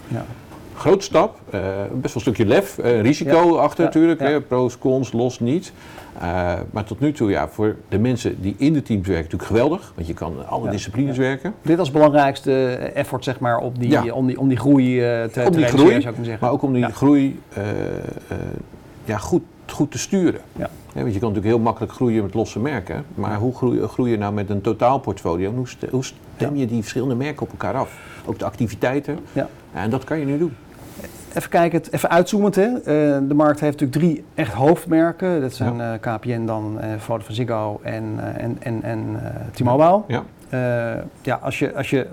Grote 0.78 1.04
stap, 1.04 1.40
eh, 1.50 1.60
best 1.60 1.92
wel 1.92 2.02
een 2.14 2.20
stukje 2.20 2.46
lef, 2.46 2.78
eh, 2.78 3.02
risico 3.02 3.56
Ja. 3.56 3.62
achter 3.62 3.80
Ja. 3.80 3.86
natuurlijk, 3.86 4.20
Ja. 4.20 4.26
hè, 4.28 4.42
pro's, 4.42 4.78
cons, 4.78 5.12
los 5.12 5.40
niet. 5.40 5.74
Eh, 6.20 6.54
maar 6.72 6.84
tot 6.84 7.00
nu 7.00 7.12
toe, 7.12 7.30
ja, 7.30 7.48
voor 7.50 7.76
de 7.90 8.00
mensen 8.00 8.42
die 8.42 8.56
in 8.58 8.74
de 8.74 8.82
teams 8.82 9.08
werken, 9.08 9.24
natuurlijk 9.24 9.50
geweldig, 9.52 9.92
want 9.96 10.08
je 10.08 10.14
kan 10.14 10.48
alle 10.48 10.70
disciplines 10.70 11.18
werken. 11.18 11.54
Dit 11.62 11.80
als 11.80 11.92
belangrijkste 11.92 12.76
effort 12.76 13.24
zeg 13.24 13.40
maar, 13.40 13.58
op 13.58 13.80
die, 13.80 14.14
om, 14.14 14.28
die, 14.28 14.40
om 14.40 14.48
die 14.48 14.58
groei 14.58 15.00
te, 15.00 15.24
Om 15.26 15.32
te 15.32 15.34
die 15.34 15.44
realiseren, 15.44 15.70
groei, 15.70 16.02
zou 16.02 16.10
ik 16.10 16.16
maar 16.16 16.26
zeggen. 16.26 16.44
Maar 16.46 16.52
ook 16.52 16.62
om 16.62 16.74
die 16.74 16.86
groei 16.92 17.40
ja, 19.06 19.18
goed, 19.18 19.42
goed 19.68 19.92
te 19.92 19.98
sturen. 19.98 20.42
Ja. 20.56 20.70
Want 20.94 21.14
je 21.14 21.20
kan 21.20 21.30
natuurlijk 21.30 21.46
heel 21.56 21.60
makkelijk 21.60 21.94
groeien 21.94 22.24
met 22.24 22.34
losse 22.34 22.60
merken, 22.60 23.06
maar 23.16 23.38
hoe 23.38 23.56
groei, 23.56 23.88
groei 23.88 24.12
je 24.12 24.18
nou 24.18 24.34
met 24.34 24.50
een 24.50 24.62
totaalportfolio? 24.62 25.66
Hoe 25.92 26.04
stem 26.04 26.56
je 26.56 26.66
die 26.66 26.82
verschillende 26.82 27.16
merken 27.16 27.42
op 27.42 27.52
elkaar 27.52 27.74
af? 27.74 27.98
Ook 28.26 28.40
de 28.40 28.46
activiteiten. 28.46 29.20
Ja. 29.34 29.50
en 29.74 29.90
dat 29.90 30.04
kan 30.04 30.20
je 30.20 30.26
nu 30.26 30.38
doen. 30.38 30.56
Even 31.36 31.50
kijken, 31.50 31.82
even 31.92 32.10
uitzoomend. 32.10 32.56
Hè. 32.56 32.66
Eh, 32.78 32.84
de 33.28 33.34
markt 33.34 33.60
heeft 33.60 33.80
natuurlijk 33.80 34.06
drie 34.06 34.24
echt 34.36 34.54
hoofdmerken. 34.54 35.42
Dat 35.42 35.54
zijn 35.54 35.82
eh, 35.82 35.92
KPN 36.00 36.46
dan, 36.46 36.80
eh 36.80 36.90
Vodafone 36.98 37.36
Ziggo 37.36 37.80
en, 37.84 38.04
eh, 38.20 38.44
en, 38.44 38.58
en, 38.60 38.84
en 38.84 39.20
T-Mobile. 39.52 40.02
Ja. 40.08 40.24
Ja, 41.22 41.40
als 41.42 41.60
je, 41.60 41.76
als, 41.76 41.90
je, 41.90 42.08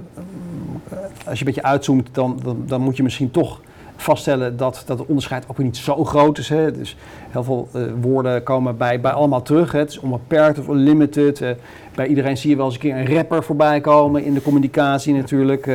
als 1.27 1.39
je 1.39 1.45
een 1.47 1.53
beetje 1.53 1.63
uitzoomt, 1.63 2.09
dan, 2.13 2.41
dan, 2.43 2.63
dan 2.67 2.81
moet 2.81 2.97
je 2.97 3.03
misschien 3.03 3.31
toch 3.31 3.61
vaststellen 4.03 4.57
dat, 4.57 4.83
dat 4.87 4.99
het 4.99 5.09
onderscheid 5.09 5.45
ook 5.49 5.57
weer 5.57 5.67
niet 5.67 5.77
zo 5.77 6.05
groot 6.05 6.39
is. 6.39 6.49
Hè. 6.49 6.73
Dus 6.73 6.97
heel 7.31 7.45
veel 7.45 7.69
woorden 8.01 8.43
komen 8.43 8.77
bij, 8.77 9.01
bij 9.01 9.13
allemaal 9.13 9.43
terug. 9.43 9.73
Hè. 9.73 9.79
Het 9.79 9.91
is 9.91 9.99
onbeperkt 9.99 10.59
of 10.59 10.69
unlimited. 10.69 11.41
Eh, 11.41 11.51
bij 11.95 12.07
iedereen 12.07 12.37
zie 12.37 12.51
je 12.51 12.57
wel 12.57 12.65
eens 12.65 12.75
een 12.75 12.81
keer 12.81 12.97
een 12.97 13.15
rapper 13.15 13.43
voorbij 13.45 13.81
komen 13.81 14.25
in 14.25 14.35
de 14.35 14.43
communicatie 14.43 15.15
natuurlijk. 15.15 15.67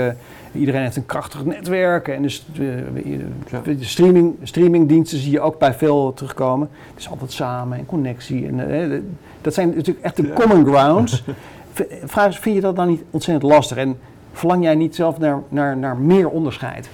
Iedereen 0.58 0.82
heeft 0.82 0.96
een 0.96 1.06
krachtig 1.06 1.46
netwerk. 1.46 2.08
En 2.08 2.22
dus 2.22 2.46
eh, 2.54 3.64
de 3.64 3.84
streaming, 3.84 4.36
streamingdiensten 4.44 5.18
zie 5.18 5.32
je 5.32 5.40
ook 5.40 5.60
bij 5.60 5.74
veel 5.74 6.14
terugkomen. 6.14 6.70
Het 6.90 7.00
is 7.00 7.10
altijd 7.10 7.32
samen 7.32 7.78
en 7.78 7.86
connectie. 7.86 8.48
En, 8.48 8.72
eh, 8.92 9.00
dat 9.42 9.54
zijn 9.54 9.74
natuurlijk 9.76 10.06
echt 10.06 10.16
de 10.16 10.34
common 10.34 10.66
grounds. 10.66 11.24
Vraag 12.06 12.40
vind 12.40 12.56
je 12.56 12.62
dat 12.62 12.76
dan 12.76 12.88
niet 12.88 13.04
ontzettend 13.12 13.52
lastig? 13.52 13.78
En 13.78 13.98
verlang 14.34 14.64
jij 14.64 14.76
niet 14.76 14.96
zelf 14.96 15.18
naar, 15.18 15.42
naar, 15.50 15.78
naar 15.78 15.98
meer 15.98 16.30
onderscheid? 16.30 16.90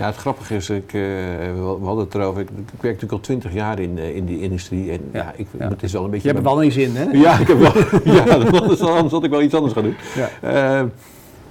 Ja, 0.00 0.06
het 0.06 0.16
grappige 0.16 0.54
is, 0.54 0.70
ik, 0.70 0.86
eh, 0.86 1.00
we 1.54 1.78
hadden 1.82 2.04
het 2.04 2.14
erover, 2.14 2.40
ik, 2.40 2.48
ik 2.48 2.56
werk 2.80 2.82
natuurlijk 2.82 3.12
al 3.12 3.20
twintig 3.20 3.52
jaar 3.52 3.78
in, 3.78 3.98
eh, 3.98 4.16
in 4.16 4.24
die 4.24 4.40
industrie 4.40 4.90
en 4.90 5.00
ja, 5.12 5.18
Ja, 5.18 5.32
ik, 5.36 5.46
ja. 5.58 5.68
het 5.68 5.82
is 5.82 5.92
wel 5.92 6.00
een 6.00 6.06
Je 6.06 6.12
beetje... 6.12 6.28
hebt 6.28 6.40
er 6.40 6.50
wel 6.52 6.62
in 6.62 6.72
zin, 6.72 6.96
hè? 6.96 7.04
Ja, 7.04 7.38
ik 7.38 7.46
heb 7.46 7.58
wel, 7.58 7.72
ja, 8.14 8.22
anders, 8.24 9.12
had 9.12 9.24
ik 9.24 9.30
wel 9.30 9.42
iets 9.42 9.54
anders 9.54 9.72
gaan 9.72 9.82
doen. 9.82 9.96
Ja. 10.14 10.28
Eh, 10.40 10.84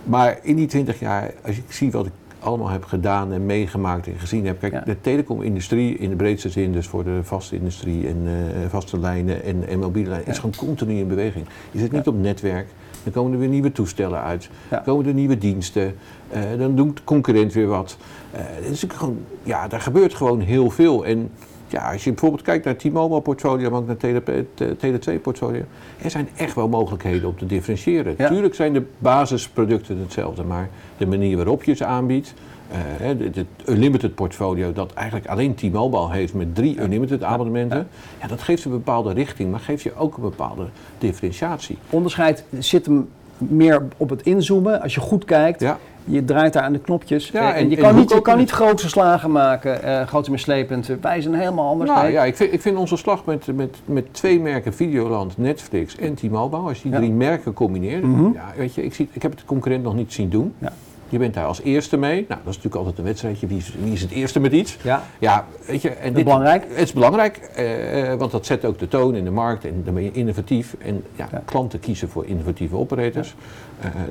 maar 0.03 0.39
in 0.41 0.55
die 0.55 0.67
twintig 0.67 0.99
jaar, 0.99 1.31
als 1.45 1.57
ik 1.57 1.63
zie 1.71 1.91
wat 1.91 2.05
ik 2.05 2.11
allemaal 2.39 2.69
heb 2.69 2.83
gedaan 2.83 3.33
en 3.33 3.45
meegemaakt 3.45 4.07
en 4.07 4.13
gezien 4.19 4.45
heb. 4.45 4.59
Kijk, 4.59 4.73
Ja. 4.73 4.81
de 4.85 5.01
telecomindustrie 5.01 5.97
in 5.97 6.09
de 6.09 6.15
breedste 6.15 6.49
zin, 6.49 6.71
dus 6.71 6.87
voor 6.87 7.03
de 7.03 7.19
vaste 7.23 7.55
industrie 7.55 8.07
en 8.07 8.17
eh, 8.25 8.69
vaste 8.69 8.99
lijnen 8.99 9.43
en, 9.43 9.67
en 9.67 9.79
mobiele 9.79 10.09
lijnen, 10.09 10.27
is 10.27 10.35
gewoon 10.39 10.55
continu 10.57 10.93
in 10.97 11.07
beweging. 11.07 11.45
Je 11.71 11.79
zit 11.79 11.91
niet 11.91 12.07
op 12.07 12.17
netwerk, 12.17 12.67
dan 13.03 13.13
komen 13.13 13.31
er 13.33 13.39
weer 13.39 13.47
nieuwe 13.47 13.71
toestellen 13.71 14.21
uit, 14.21 14.49
dan 14.69 14.83
komen 14.83 15.05
er 15.05 15.13
nieuwe 15.13 15.37
diensten, 15.37 15.95
eh, 16.29 16.41
dan 16.57 16.75
doet 16.75 16.97
de 16.97 17.03
concurrent 17.03 17.53
weer 17.53 17.67
wat. 17.67 17.97
Eh, 18.31 18.39
het 18.43 18.63
is 18.63 18.69
natuurlijk 18.69 18.99
gewoon, 18.99 19.17
ja, 19.43 19.67
daar 19.67 19.81
gebeurt 19.81 20.13
gewoon 20.13 20.39
heel 20.39 20.69
veel. 20.69 21.05
En 21.05 21.29
ja, 21.71 21.91
als 21.91 22.03
je 22.03 22.09
bijvoorbeeld 22.09 22.41
kijkt 22.41 22.65
naar 22.65 22.73
het 22.73 22.83
T-Mobile 22.83 23.21
portfolio, 23.21 23.69
maar 23.69 23.79
ook 23.79 23.87
naar 23.87 23.97
het 23.99 24.25
Tele, 24.55 24.75
Tele 24.75 24.99
2 24.99 25.19
portfolio, 25.19 25.61
er 26.01 26.11
zijn 26.11 26.29
echt 26.35 26.55
wel 26.55 26.67
mogelijkheden 26.67 27.29
om 27.29 27.37
te 27.37 27.45
differentiëren. 27.45 28.15
Ja. 28.17 28.27
Tuurlijk 28.27 28.55
zijn 28.55 28.73
de 28.73 28.83
basisproducten 28.97 29.99
hetzelfde, 29.99 30.43
maar 30.43 30.69
de 30.97 31.05
manier 31.07 31.35
waarop 31.35 31.63
je 31.63 31.73
ze 31.73 31.85
aanbiedt, 31.85 32.33
eh, 32.71 32.77
het 32.81 33.35
het 33.35 33.47
unlimited 33.65 34.15
portfolio 34.15 34.73
dat 34.73 34.93
eigenlijk 34.93 35.27
alleen 35.27 35.55
T-Mobile 35.55 36.11
heeft 36.11 36.33
met 36.33 36.55
drie 36.55 36.81
unlimited 36.81 37.23
abonnementen, 37.23 37.87
ja. 38.21 38.27
dat 38.27 38.41
geeft 38.41 38.65
een 38.65 38.71
bepaalde 38.71 39.13
richting, 39.13 39.51
maar 39.51 39.59
geeft 39.59 39.83
je 39.83 39.95
ook 39.95 40.15
een 40.15 40.23
bepaalde 40.23 40.65
differentiatie. 40.97 41.77
Onderscheid 41.89 42.43
zit 42.59 42.85
hem 42.85 43.09
meer 43.37 43.87
op 43.97 44.09
het 44.09 44.21
inzoomen. 44.21 44.81
Als 44.81 44.93
je 44.93 44.99
goed 44.99 45.25
kijkt, 45.25 45.59
Ja. 45.59 45.79
Je 46.09 46.25
draait 46.25 46.53
daar 46.53 46.63
aan 46.63 46.73
de 46.73 46.79
knopjes. 46.79 47.27
Ja, 47.29 47.53
Eh, 47.53 47.61
en- 47.61 47.69
je 47.69 47.75
en 47.75 47.81
kan, 47.81 47.95
niet, 47.95 48.09
je 48.09 48.15
ook 48.15 48.23
kan 48.23 48.37
niet 48.37 48.49
grote 48.51 48.89
slagen 48.89 49.31
maken, 49.31 49.83
eh 49.83 50.07
grote 50.07 50.31
mislepend. 50.31 50.89
Wij 51.01 51.21
zijn 51.21 51.33
helemaal 51.33 51.69
anders. 51.69 51.89
Nou 51.89 52.03
Nee. 52.03 52.11
ja, 52.11 52.23
ik 52.23 52.35
vind, 52.35 52.53
ik 52.53 52.61
vind 52.61 52.77
onze 52.77 52.97
slag 52.97 53.25
met, 53.25 53.47
met, 53.55 53.77
met 53.85 54.05
twee 54.13 54.39
merken, 54.39 54.73
Videoland, 54.73 55.37
Netflix 55.37 55.95
en 55.97 56.13
T-Mobile, 56.15 56.61
als 56.61 56.77
je 56.77 56.83
die 56.83 56.91
Ja. 56.91 56.97
drie 56.97 57.11
merken 57.11 57.53
combineert, 57.53 58.03
Mhm. 58.03 58.33
ja, 58.33 58.45
weet 58.57 58.73
je, 58.75 58.83
ik, 58.83 58.93
zie, 58.93 59.09
ik 59.11 59.21
heb 59.21 59.31
het 59.31 59.39
de 59.39 59.45
concurrent 59.45 59.83
nog 59.83 59.95
niet 59.95 60.13
zien 60.13 60.29
doen. 60.29 60.53
Ja. 60.57 60.71
Je 61.11 61.17
bent 61.17 61.33
daar 61.33 61.45
als 61.45 61.61
eerste 61.61 61.97
mee. 61.97 62.15
Nou, 62.15 62.27
dat 62.27 62.37
is 62.39 62.45
natuurlijk 62.45 62.75
altijd 62.75 62.97
een 62.97 63.03
wedstrijdje. 63.03 63.47
Wie 63.47 63.57
is, 63.57 63.73
wie 63.83 63.93
is 63.93 64.01
het 64.01 64.11
eerste 64.11 64.39
met 64.39 64.51
iets? 64.51 64.77
Ja, 64.83 65.03
Ja, 65.19 65.45
weet 65.67 65.81
je. 65.81 65.89
En 65.89 66.15
is 66.15 66.23
belangrijk. 66.23 66.63
Het 66.69 66.77
is 66.77 66.93
belangrijk, 66.93 67.37
eh, 67.37 68.13
want 68.13 68.31
dat 68.31 68.45
zet 68.45 68.65
ook 68.65 68.79
de 68.79 68.87
toon 68.87 69.15
in 69.15 69.23
de 69.23 69.31
markt 69.31 69.65
en 69.65 69.81
dan 69.85 69.93
ben 69.93 70.03
je 70.03 70.11
innovatief. 70.11 70.75
En 70.79 71.03
ja, 71.15 71.27
Ja. 71.31 71.41
klanten 71.45 71.79
kiezen 71.79 72.09
voor 72.09 72.25
innovatieve 72.25 72.75
operators. 72.75 73.35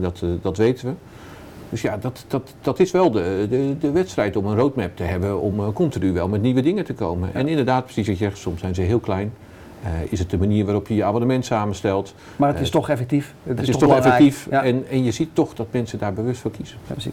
Dat, 0.01 0.23
dat 0.43 0.57
weten 0.57 0.87
we. 0.87 0.93
Dus 1.71 1.83
ja, 1.83 1.97
dat, 1.97 2.25
dat, 2.29 2.55
dat 2.61 2.79
is 2.81 2.91
wel 2.91 3.11
de, 3.11 3.47
de, 3.51 3.77
de 3.81 3.91
wedstrijd 3.91 4.37
om 4.37 4.47
een 4.47 4.57
roadmap 4.57 4.97
te 4.97 5.03
hebben, 5.03 5.41
om 5.41 5.61
eh, 5.61 5.67
continu 5.73 6.13
wel 6.13 6.29
met 6.29 6.43
nieuwe 6.43 6.63
dingen 6.63 6.85
te 6.85 6.95
komen. 6.95 7.29
En 7.33 7.49
inderdaad, 7.49 7.85
precies 7.85 8.07
wat 8.09 8.19
je 8.19 8.25
zegt, 8.25 8.39
soms 8.39 8.61
zijn 8.61 8.75
ze 8.75 8.83
heel 8.83 8.99
klein. 8.99 9.33
Eh, 9.83 9.91
is 10.09 10.19
het 10.19 10.31
de 10.31 10.39
manier 10.39 10.65
waarop 10.65 10.89
je 10.89 10.95
je 10.95 11.05
abonnement 11.05 11.45
samenstelt? 11.45 12.15
maar 12.37 12.49
het 12.49 12.61
is 12.61 12.67
Eh, 12.67 12.73
toch 12.73 12.89
effectief. 12.89 13.35
Het, 13.43 13.61
is, 13.61 13.67
toch 13.69 13.81
belangrijk. 13.81 14.15
effectief 14.15 14.47
Ja. 14.51 14.63
en, 14.65 14.85
en 14.91 15.05
je 15.05 15.11
ziet 15.11 15.29
toch 15.33 15.55
dat 15.55 15.67
mensen 15.71 15.99
daar 15.99 16.13
bewust 16.13 16.41
voor 16.41 16.51
kiezen. 16.51 16.77
Ja, 16.87 16.93
precies. 16.93 17.13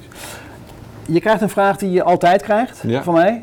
Je 1.07 1.19
krijgt 1.19 1.41
een 1.41 1.49
vraag 1.49 1.77
die 1.77 1.91
je 1.91 2.03
altijd 2.03 2.41
krijgt 2.41 2.83
Ja. 2.87 3.03
van 3.03 3.13
mij. 3.13 3.41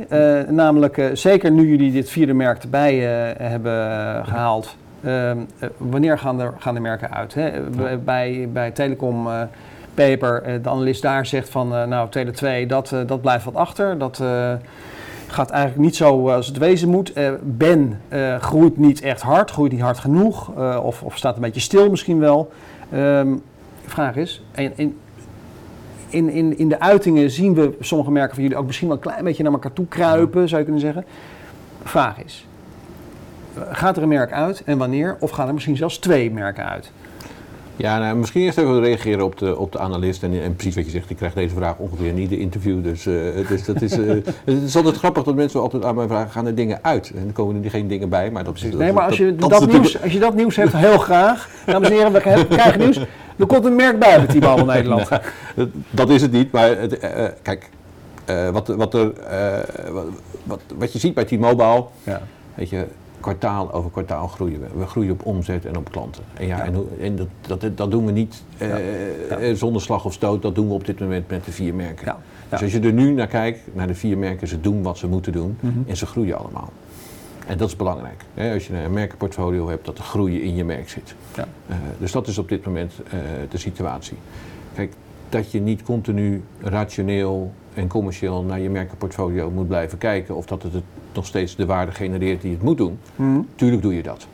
Namelijk, 0.49 1.11
zeker 1.13 1.51
nu 1.51 1.69
jullie 1.69 1.93
dit 1.93 2.11
vierde 2.11 2.33
merk 2.35 2.63
erbij 2.63 2.95
hebben 3.39 3.91
eh, 3.91 4.27
gehaald. 4.29 4.77
ehm, 5.05 5.37
eh, 5.59 5.69
wanneer 5.77 6.19
gaan, 6.19 6.41
er, 6.41 6.55
gaan 6.59 6.75
de 6.75 6.81
merken 6.81 7.11
uit? 7.11 7.35
Hè? 7.35 7.51
Bij, 8.05 8.49
bij 8.53 8.71
Telecom 8.71 9.29
Paper, 9.95 10.43
eh, 10.43 10.55
de 10.63 10.69
analist 10.69 11.03
daar 11.03 11.27
zegt 11.27 11.49
van, 11.49 11.75
eh, 11.75 11.85
nou, 11.85 12.09
Tele 12.11 12.31
2, 12.31 12.67
dat, 12.67 12.93
eh, 12.93 13.01
dat 13.07 13.21
blijft 13.21 13.45
wat 13.45 13.55
achter. 13.55 13.99
Dat 13.99 14.23
gaat 15.27 15.51
eigenlijk 15.51 15.83
niet 15.83 15.97
zo 15.97 16.29
als 16.29 16.47
het 16.47 16.59
wezen 16.59 16.89
moet. 16.89 17.13
Ben 17.43 18.01
groeit 18.41 18.77
niet 18.77 19.01
echt 19.01 19.23
hard, 19.23 19.51
groeit 19.51 19.73
niet 19.73 19.81
hard 19.81 19.99
genoeg. 19.99 20.49
of, 20.83 21.03
of 21.03 21.17
staat 21.17 21.35
een 21.35 21.43
beetje 21.43 21.61
stil 21.61 21.91
misschien 21.91 22.19
wel. 22.19 22.53
Ehm, 22.91 23.35
de 23.85 23.91
vraag 23.91 24.17
is, 24.17 24.43
en, 24.53 24.73
en 24.77 24.97
in, 26.09 26.29
in, 26.29 26.59
in 26.59 26.69
de 26.69 26.81
uitingen 26.81 27.31
zien 27.31 27.55
we 27.55 27.77
sommige 27.81 28.11
merken 28.11 28.35
van 28.35 28.43
jullie 28.43 28.59
ook 28.59 28.67
misschien 28.67 28.89
wel 28.89 28.97
een 28.97 29.03
klein 29.03 29.25
beetje 29.25 29.43
naar 29.43 29.53
elkaar 29.53 29.73
toe 29.73 29.87
kruipen, 29.87 30.49
zou 30.49 30.59
je 30.61 30.67
kunnen 30.67 30.83
zeggen. 30.83 31.05
Vraag 31.83 32.23
is, 32.25 32.47
gaat 33.71 33.97
er 33.97 34.03
een 34.03 34.09
merk 34.09 34.33
uit 34.33 34.63
en 34.65 34.79
wanneer? 34.79 35.17
Of 35.21 35.31
gaan 35.31 35.49
er 35.49 35.55
misschien 35.55 35.77
zelfs 35.77 35.99
twee 35.99 36.31
merken 36.31 36.69
uit? 36.69 36.93
Ja, 37.77 37.99
nou, 37.99 38.17
misschien 38.17 38.43
eerst 38.43 38.59
even 38.59 38.81
reageren 38.81 39.25
op 39.25 39.39
de, 39.39 39.59
op 39.59 39.73
de 39.73 39.79
analist. 39.79 40.23
En, 40.23 40.43
en 40.43 40.55
precies 40.55 40.75
wat 40.75 40.85
je 40.85 40.91
zegt, 40.91 41.11
ik 41.11 41.17
krijg 41.17 41.33
deze 41.35 41.55
vraag 41.55 41.77
ongeveer 41.79 42.07
in 42.07 42.19
ieder 42.19 42.39
interview. 42.39 42.83
Dus, 42.83 43.07
eh, 43.07 43.15
dus 43.49 43.65
dat 43.65 43.83
is, 43.83 43.93
eh, 43.99 44.09
het 44.45 44.63
is 44.65 44.77
altijd 44.77 44.97
grappig 44.97 45.23
dat 45.23 45.35
mensen 45.35 45.61
altijd 45.61 45.85
aan 45.85 45.95
mij 45.95 46.07
vragen, 46.07 46.31
gaan 46.31 46.47
er 46.47 46.55
dingen 46.55 46.79
uit? 46.83 47.13
En 47.17 47.27
er 47.27 47.33
komen 47.33 47.65
er 47.65 47.71
geen 47.71 47.89
dingen 47.89 48.09
bij, 48.09 48.31
maar 48.31 48.45
dat 48.45 48.55
is... 48.57 48.61
dat- 48.63 48.73
Nee, 48.81 48.93
maar 48.93 49.05
als 49.05 49.17
je 49.17 49.35
dat- 49.37 49.67
nieuws, 49.73 50.03
als 50.03 50.13
je 50.13 50.19
dat 50.19 50.35
nieuws 50.35 50.57
hebt, 50.57 50.73
heel 50.77 50.99
graag. 50.99 51.49
Dames 51.67 51.89
en 51.89 51.95
heren, 51.95 52.13
we 52.13 52.21
krijgen- 52.49 52.79
nieuws. 52.81 52.99
Er 53.37 53.47
komt 53.47 53.65
een 53.65 53.77
merk 53.77 53.99
bij 53.99 54.25
bij 54.27 54.41
T-Mobile 54.41 54.67
Nederland. 54.73 55.09
Dat, 55.57 55.69
dat 55.91 56.11
is 56.11 56.23
het 56.23 56.33
niet, 56.33 56.53
maar 56.53 56.79
het, 56.79 56.99
eh, 56.99 57.25
kijk, 57.43 57.69
wat, 58.53 58.69
wat, 58.69 58.95
er, 58.95 59.13
wat, 59.93 60.05
wat, 60.45 60.61
wat 60.79 60.93
je 60.93 60.99
ziet 60.99 61.15
bij 61.15 61.25
T-Mobile, 61.25 61.85
Ja. 62.05 62.21
weet 62.55 62.71
je, 62.71 62.85
kwartaal 63.23 63.73
over 63.73 63.91
kwartaal 63.91 64.27
groeien 64.29 64.61
we. 64.61 64.67
We 64.79 64.87
groeien 64.87 65.13
op 65.13 65.27
omzet 65.27 65.65
en 65.67 65.77
op 65.77 65.91
klanten. 65.91 66.23
En, 66.35 66.47
ja, 66.47 66.57
Ja. 66.57 66.65
en, 66.65 66.87
en 67.01 67.17
dat, 67.17 67.61
dat, 67.61 67.77
dat 67.77 67.91
doen 67.91 68.07
we 68.07 68.13
niet 68.13 68.43
eh, 68.59 68.69
Ja. 68.69 69.37
Eh, 69.39 69.55
zonder 69.55 69.83
slag 69.83 70.05
of 70.05 70.13
stoot, 70.13 70.43
dat 70.43 70.55
doen 70.55 70.69
we 70.69 70.75
op 70.75 70.85
dit 70.87 71.01
moment 71.01 71.29
met 71.29 71.45
de 71.45 71.53
vier 71.53 71.75
merken. 71.75 72.05
Ja. 72.07 72.19
Dus 72.49 72.63
als 72.63 72.73
je 72.73 72.81
er 72.81 72.93
nu 72.93 73.11
naar 73.13 73.27
kijkt, 73.27 73.61
naar 73.73 73.87
de 73.87 73.95
vier 73.95 74.19
merken, 74.19 74.49
ze 74.49 74.61
doen 74.61 74.83
wat 74.83 74.99
ze 74.99 75.07
moeten 75.09 75.33
doen 75.33 75.57
Mhm. 75.61 75.79
en 75.87 75.97
ze 75.97 76.07
groeien 76.07 76.39
allemaal. 76.39 76.73
En 77.47 77.59
dat 77.59 77.69
is 77.69 77.77
belangrijk. 77.77 78.25
Hè? 78.35 78.53
Als 78.55 78.67
je 78.67 78.75
een 78.77 78.93
merkenportfolio 78.93 79.69
hebt, 79.69 79.85
dat 79.87 79.99
er 79.99 80.05
groeien 80.05 80.43
in 80.43 80.55
je 80.55 80.65
merk 80.65 80.89
zit. 80.89 81.15
Ja. 81.37 81.47
Eh, 81.69 81.77
dus 81.99 82.13
dat 82.13 82.27
is 82.29 82.39
op 82.39 82.49
dit 82.49 82.65
moment 82.67 82.93
de 83.51 83.59
situatie. 83.59 84.17
Kijk, 84.75 84.93
dat 85.29 85.51
je 85.51 85.61
niet 85.61 85.83
continu 85.83 86.43
rationeel 86.61 87.53
en 87.75 87.89
commercieel 87.89 88.43
naar 88.43 88.61
je 88.61 88.71
merkenportfolio 88.71 89.51
moet 89.51 89.69
blijven 89.69 89.99
kijken 89.99 90.37
of 90.37 90.47
dat 90.47 90.63
het, 90.63 90.73
het 90.73 90.83
nog 91.15 91.27
steeds 91.27 91.57
de 91.57 91.67
waarde 91.67 91.93
genereert 91.93 92.41
die 92.41 92.53
het 92.53 92.63
moet 92.63 92.77
doen. 92.77 92.99
Mhm. 93.17 93.41
Tuurlijk 93.55 93.83
doe 93.83 93.95
je 93.95 94.03
dat. 94.03 94.27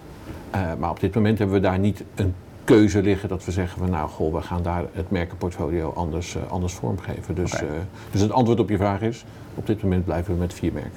Eh, 0.50 0.60
maar 0.78 0.90
op 0.90 1.00
dit 1.00 1.14
moment 1.14 1.38
hebben 1.38 1.56
we 1.56 1.62
daar 1.62 1.78
niet 1.78 2.04
een 2.14 2.34
keuze 2.64 3.02
liggen 3.02 3.28
dat 3.28 3.44
we 3.44 3.50
zeggen 3.50 3.78
van 3.78 3.90
nou 3.90 4.08
goh, 4.08 4.34
we 4.34 4.40
gaan 4.42 4.62
daar 4.62 4.84
het 4.92 5.10
merkenportfolio 5.10 5.92
anders, 5.94 6.36
eh, 6.36 6.42
anders 6.50 6.72
vormgeven. 6.74 7.34
Dus, 7.34 7.52
eh, 7.54 7.62
dus 8.10 8.20
het 8.20 8.32
antwoord 8.32 8.60
op 8.60 8.68
je 8.68 8.76
vraag 8.76 9.00
is, 9.00 9.24
op 9.54 9.66
dit 9.66 9.82
moment 9.82 10.04
blijven 10.04 10.34
we 10.34 10.40
met 10.40 10.54
vier 10.54 10.72
merken. 10.72 10.90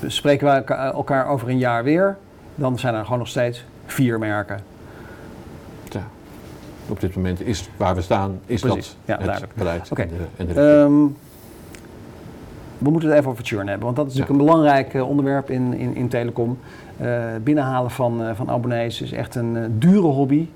Dus 0.00 0.14
spreken 0.14 0.46
we 0.46 0.52
elka- 0.52 0.92
elkaar 0.92 1.26
over 1.28 1.48
een 1.48 1.58
jaar 1.58 1.84
weer, 1.84 2.16
dan 2.54 2.78
zijn 2.78 2.94
er 2.94 3.04
gewoon 3.04 3.18
nog 3.18 3.28
steeds 3.28 3.64
vier 3.86 4.18
merken. 4.18 4.60
Ja. 5.88 6.06
Op 6.88 7.00
dit 7.00 7.14
moment 7.16 7.40
is 7.40 7.68
waar 7.76 7.94
we 7.94 8.02
staan, 8.02 8.38
is 8.46 8.60
Precies. 8.60 8.86
dat 8.86 8.96
Ja, 9.04 9.14
het 9.16 9.24
duidelijk. 9.24 9.54
beleid 9.54 9.88
en 9.88 10.08
de, 10.08 10.14
en 10.36 10.46
de 10.46 10.52
richting. 10.52 11.14
Ehm, 12.78 12.84
we 12.84 12.90
moeten 12.90 13.08
het 13.08 13.18
even 13.18 13.30
over 13.30 13.44
churn 13.44 13.66
hebben, 13.68 13.84
want 13.84 13.96
dat 13.96 14.06
is 14.06 14.14
natuurlijk 14.14 14.40
een 14.40 14.46
belangrijk 14.46 14.94
eh, 14.94 15.08
onderwerp 15.08 15.50
in, 15.50 15.74
in, 15.74 15.96
in 15.96 16.08
telecom. 16.08 16.58
Eh, 16.96 17.24
binnenhalen 17.42 17.90
van, 17.90 18.24
eh, 18.24 18.34
van 18.34 18.50
abonnees 18.50 19.02
is 19.02 19.12
echt 19.12 19.34
een 19.34 19.78
dure 19.78 20.06
hobby. 20.06 20.48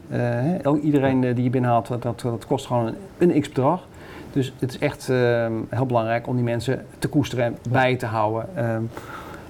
Iedereen 0.82 1.20
die 1.20 1.44
je 1.44 1.50
binnenhaalt, 1.50 1.86
dat, 1.86 2.02
dat, 2.02 2.20
dat 2.20 2.46
kost 2.46 2.66
gewoon 2.66 2.86
een, 2.86 3.30
een 3.30 3.40
x-bedrag. 3.40 3.86
Dus 4.32 4.52
het 4.58 4.70
is 4.70 4.78
echt 4.78 5.08
eh, 5.08 5.46
heel 5.68 5.86
belangrijk 5.86 6.26
om 6.26 6.34
die 6.34 6.44
mensen 6.44 6.84
te 6.98 7.08
koesteren 7.08 7.44
en 7.44 7.56
bij 7.70 7.96
te 7.96 8.06
houden. 8.06 8.56
Ehm, 8.56 8.82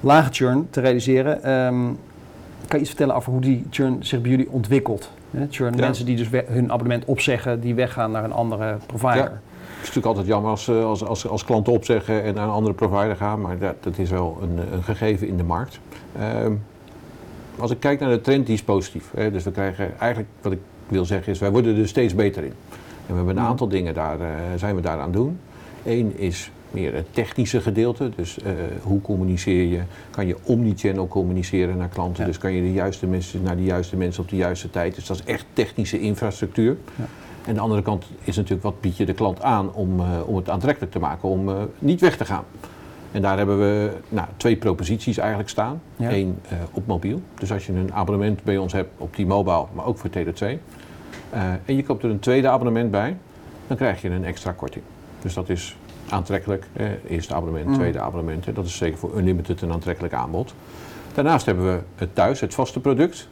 lage 0.01 0.33
churn 0.33 0.67
te 0.71 0.81
realiseren. 0.81 1.43
Ehm, 1.43 1.81
kan 2.67 2.79
je 2.79 2.79
iets 2.79 2.89
vertellen 2.89 3.15
over 3.15 3.33
hoe 3.33 3.41
die 3.41 3.67
churn 3.71 3.97
zich 4.05 4.21
bij 4.21 4.31
jullie 4.31 4.51
ontwikkelt? 4.51 5.11
Churn, 5.51 5.75
Ja. 5.77 5.81
mensen 5.81 6.07
die 6.07 6.17
dus 6.17 6.29
hun 6.47 6.73
abonnement 6.73 7.05
opzeggen, 7.05 7.61
die 7.61 7.75
weggaan 7.75 8.11
naar 8.11 8.25
een 8.25 8.33
andere 8.33 8.77
provider. 8.87 9.17
Ja. 9.17 9.41
Het 9.83 9.91
is 9.91 9.97
natuurlijk 9.97 10.07
altijd 10.07 10.27
jammer 10.27 10.51
als, 10.51 10.69
eh, 10.69 10.85
als, 10.85 11.05
als, 11.05 11.29
als 11.29 11.45
klanten 11.45 11.73
opzeggen 11.73 12.23
en 12.23 12.35
naar 12.35 12.45
een 12.45 12.51
andere 12.51 12.75
provider 12.75 13.17
gaan, 13.17 13.41
maar 13.41 13.59
dat, 13.59 13.83
dat 13.83 13.99
is 13.99 14.11
wel 14.11 14.39
een, 14.43 14.73
een 14.73 14.83
gegeven 14.83 15.29
in 15.29 15.37
de 15.37 15.43
markt. 15.43 15.81
Ehm, 16.19 16.53
als 17.59 17.71
ik 17.71 17.81
kijk 17.81 18.01
naar 18.01 18.11
de 18.11 18.21
trend, 18.21 18.47
die 18.47 18.55
is 18.55 18.63
positief. 18.63 19.11
Hè. 19.15 19.31
Dus 19.31 19.45
we 19.45 19.51
krijgen 19.51 19.99
eigenlijk, 19.99 20.31
wat 20.43 20.53
ik 20.53 20.59
wil 20.89 21.05
zeggen 21.05 21.33
is, 21.33 21.39
wij 21.39 21.51
worden 21.51 21.79
er 21.79 21.89
steeds 21.89 22.15
beter 22.15 22.43
in. 22.43 22.53
En 23.07 23.09
we 23.09 23.15
hebben 23.15 23.37
een 23.37 23.43
aantal 23.43 23.69
dingen 23.69 23.95
daar, 23.95 24.21
eh, 24.21 24.27
zijn 24.57 24.75
we 24.75 24.81
daar 24.81 24.99
aan 25.01 25.13
doen. 25.13 25.39
Eén 25.85 26.19
is 26.19 26.51
meer 26.71 26.95
het 26.95 27.07
technische 27.11 27.61
gedeelte, 27.61 28.11
dus 28.17 28.39
eh, 28.39 28.53
hoe 28.83 29.01
communiceer 29.01 29.65
je? 29.65 29.81
Kan 30.11 30.27
je 30.27 30.37
omnichannel 30.43 31.09
communiceren 31.09 31.77
naar 31.77 31.89
klanten? 31.89 32.23
Ja. 32.23 32.29
Dus 32.29 32.39
kan 32.39 32.53
je 32.53 32.63
de 32.63 32.73
juiste 32.73 33.07
mensen 33.07 33.43
naar 33.43 33.57
de 33.57 33.65
juiste 33.65 33.97
mensen 33.97 34.23
op 34.23 34.29
de 34.29 34.37
juiste 34.37 34.71
tijd? 34.71 34.95
Dus 34.95 35.07
dat 35.07 35.17
is 35.17 35.25
echt 35.25 35.45
technische 35.53 36.01
infrastructuur. 36.01 36.77
Ja. 36.97 37.05
En 37.47 37.55
de 37.55 37.61
andere 37.61 37.83
kant 37.83 38.05
is 38.25 38.37
natuurlijk 38.37 38.63
wat 38.63 38.81
bied 38.81 38.97
je 38.97 39.07
de 39.07 39.13
klant 39.13 39.43
aan 39.43 39.73
om, 39.73 40.01
eh, 40.01 40.07
om 40.27 40.37
het 40.37 40.49
aantrekkelijk 40.51 40.93
te 40.93 40.99
maken, 40.99 41.29
om 41.29 41.49
eh, 41.49 41.55
niet 41.79 42.01
weg 42.01 42.17
te 42.17 42.25
gaan. 42.25 42.45
En 43.13 43.23
daar 43.23 43.37
hebben 43.37 43.59
we 43.59 43.91
nou, 44.09 44.29
twee 44.37 44.57
proposities 44.57 45.19
eigenlijk 45.19 45.49
staan. 45.49 45.81
Ja. 45.97 46.13
Eén 46.13 46.39
eh, 46.49 46.57
op 46.73 46.87
mobiel. 46.87 47.23
Dus 47.39 47.53
als 47.53 47.67
je 47.67 47.73
een 47.73 47.93
abonnement 47.93 48.43
bij 48.45 48.57
ons 48.59 48.73
hebt 48.73 48.91
op 48.97 49.15
T-Mobile, 49.15 49.65
maar 49.73 49.85
ook 49.85 49.99
voor 49.99 50.11
Tele2. 50.11 50.59
eh, 51.31 51.43
en 51.65 51.77
je 51.77 51.83
koopt 51.85 52.03
er 52.03 52.11
een 52.11 52.19
tweede 52.19 52.49
abonnement 52.49 52.91
bij, 52.91 53.17
dan 53.67 53.77
krijg 53.77 54.03
je 54.03 54.11
een 54.11 54.25
extra 54.25 54.53
korting. 54.53 54.85
Dus 55.23 55.35
dat 55.35 55.49
is 55.49 55.77
aantrekkelijk. 56.09 56.67
Eerste 57.09 57.35
abonnement, 57.35 57.67
Mm. 57.67 57.75
tweede 57.75 58.01
abonnement. 58.01 58.45
hè. 58.47 58.53
Dat 58.53 58.67
is 58.67 58.77
zeker 58.77 58.99
voor 58.99 59.19
Unlimited 59.19 59.63
een 59.63 59.73
aantrekkelijk 59.73 60.15
aanbod. 60.15 60.55
Daarnaast 61.15 61.47
hebben 61.47 61.65
we 61.65 61.81
het 61.95 62.15
thuis, 62.15 62.41
het 62.41 62.55
vaste 62.55 62.81
product. 62.81 63.29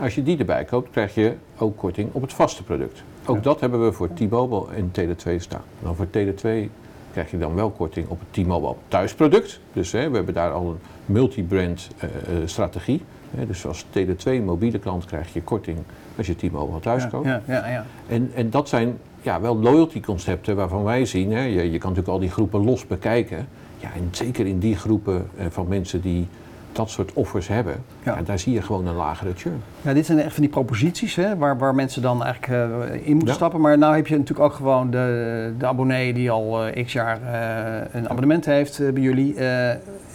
Als 0.00 0.14
je 0.14 0.22
die 0.22 0.38
erbij 0.38 0.64
koopt, 0.64 0.90
krijg 0.90 1.14
je 1.14 1.34
ook 1.58 1.76
korting 1.76 2.08
op 2.12 2.22
het 2.22 2.32
vaste 2.32 2.62
product. 2.62 3.02
Ook 3.24 3.36
Ja. 3.36 3.42
dat 3.42 3.60
hebben 3.60 3.84
we 3.84 3.92
voor 3.92 4.08
T-Mobile 4.14 4.64
en 4.76 4.90
Tele2 4.92 5.36
staan. 5.36 5.62
Dan 5.82 5.94
voor 5.96 6.06
Tele2 6.06 6.70
krijg 7.12 7.30
je 7.30 7.38
dan 7.38 7.54
wel 7.54 7.70
korting 7.70 8.08
op 8.08 8.20
het 8.20 8.44
T-Mobile 8.44 8.74
thuisproduct. 8.88 9.60
Dus 9.72 9.92
hè, 9.92 10.08
we 10.10 10.16
hebben 10.16 10.34
daar 10.34 10.52
al 10.52 10.66
een 10.68 10.78
multi-brand 11.06 11.88
eh, 11.98 12.08
strategie. 12.44 13.02
Hè, 13.36 13.46
dus 13.46 13.66
als 13.66 13.84
Tele2 13.84 14.44
mobiele 14.44 14.78
klant 14.78 15.04
krijg 15.04 15.32
je 15.32 15.42
korting 15.42 15.78
als 16.16 16.26
je 16.26 16.36
T-Mobile 16.36 16.80
thuis 16.80 17.08
koopt. 17.08 17.26
Ja, 17.26 17.42
ja, 17.46 17.68
ja. 17.68 17.84
En, 18.08 18.30
en 18.34 18.50
dat 18.50 18.68
zijn 18.68 18.98
ja, 19.22 19.40
wel 19.40 19.56
loyalty 19.56 20.00
concepten 20.00 20.56
waarvan 20.56 20.84
wij 20.84 21.04
zien, 21.04 21.32
hè, 21.32 21.42
je, 21.42 21.70
je 21.70 21.78
kan 21.78 21.88
natuurlijk 21.90 22.08
al 22.08 22.18
die 22.18 22.30
groepen 22.30 22.64
los 22.64 22.86
bekijken. 22.86 23.48
Ja, 23.78 23.88
en 23.94 24.08
zeker 24.10 24.46
in 24.46 24.58
die 24.58 24.76
groepen 24.76 25.28
eh, 25.36 25.46
van 25.50 25.68
mensen 25.68 26.00
die 26.00 26.26
dat 26.72 26.90
soort 26.90 27.12
offers 27.12 27.48
hebben, 27.48 27.74
Ja. 28.02 28.14
ja. 28.16 28.22
daar 28.22 28.38
zie 28.38 28.52
je 28.52 28.62
gewoon 28.62 28.86
een 28.86 28.94
lagere 28.94 29.32
churn. 29.36 29.62
Ja, 29.82 29.92
dit 29.92 30.06
zijn 30.06 30.18
echt 30.20 30.32
van 30.34 30.42
die 30.42 30.52
proposities 30.52 31.14
hè, 31.14 31.36
waar, 31.36 31.58
waar 31.58 31.74
mensen 31.74 32.02
dan 32.02 32.24
eigenlijk 32.24 32.52
eh, 32.92 33.06
in 33.06 33.10
moeten 33.10 33.28
Ja. 33.28 33.34
stappen. 33.34 33.60
Maar 33.60 33.78
nou 33.78 33.96
heb 33.96 34.06
je 34.06 34.16
natuurlijk 34.18 34.48
ook 34.48 34.54
gewoon 34.54 34.90
de, 34.90 35.52
de 35.58 35.66
abonnee 35.66 36.12
die 36.12 36.30
al 36.30 36.64
eh, 36.66 36.84
x 36.84 36.92
jaar 36.92 37.18
eh, 37.22 38.00
een 38.00 38.08
abonnement 38.08 38.44
heeft 38.44 38.92
bij 38.92 39.02
jullie. 39.02 39.34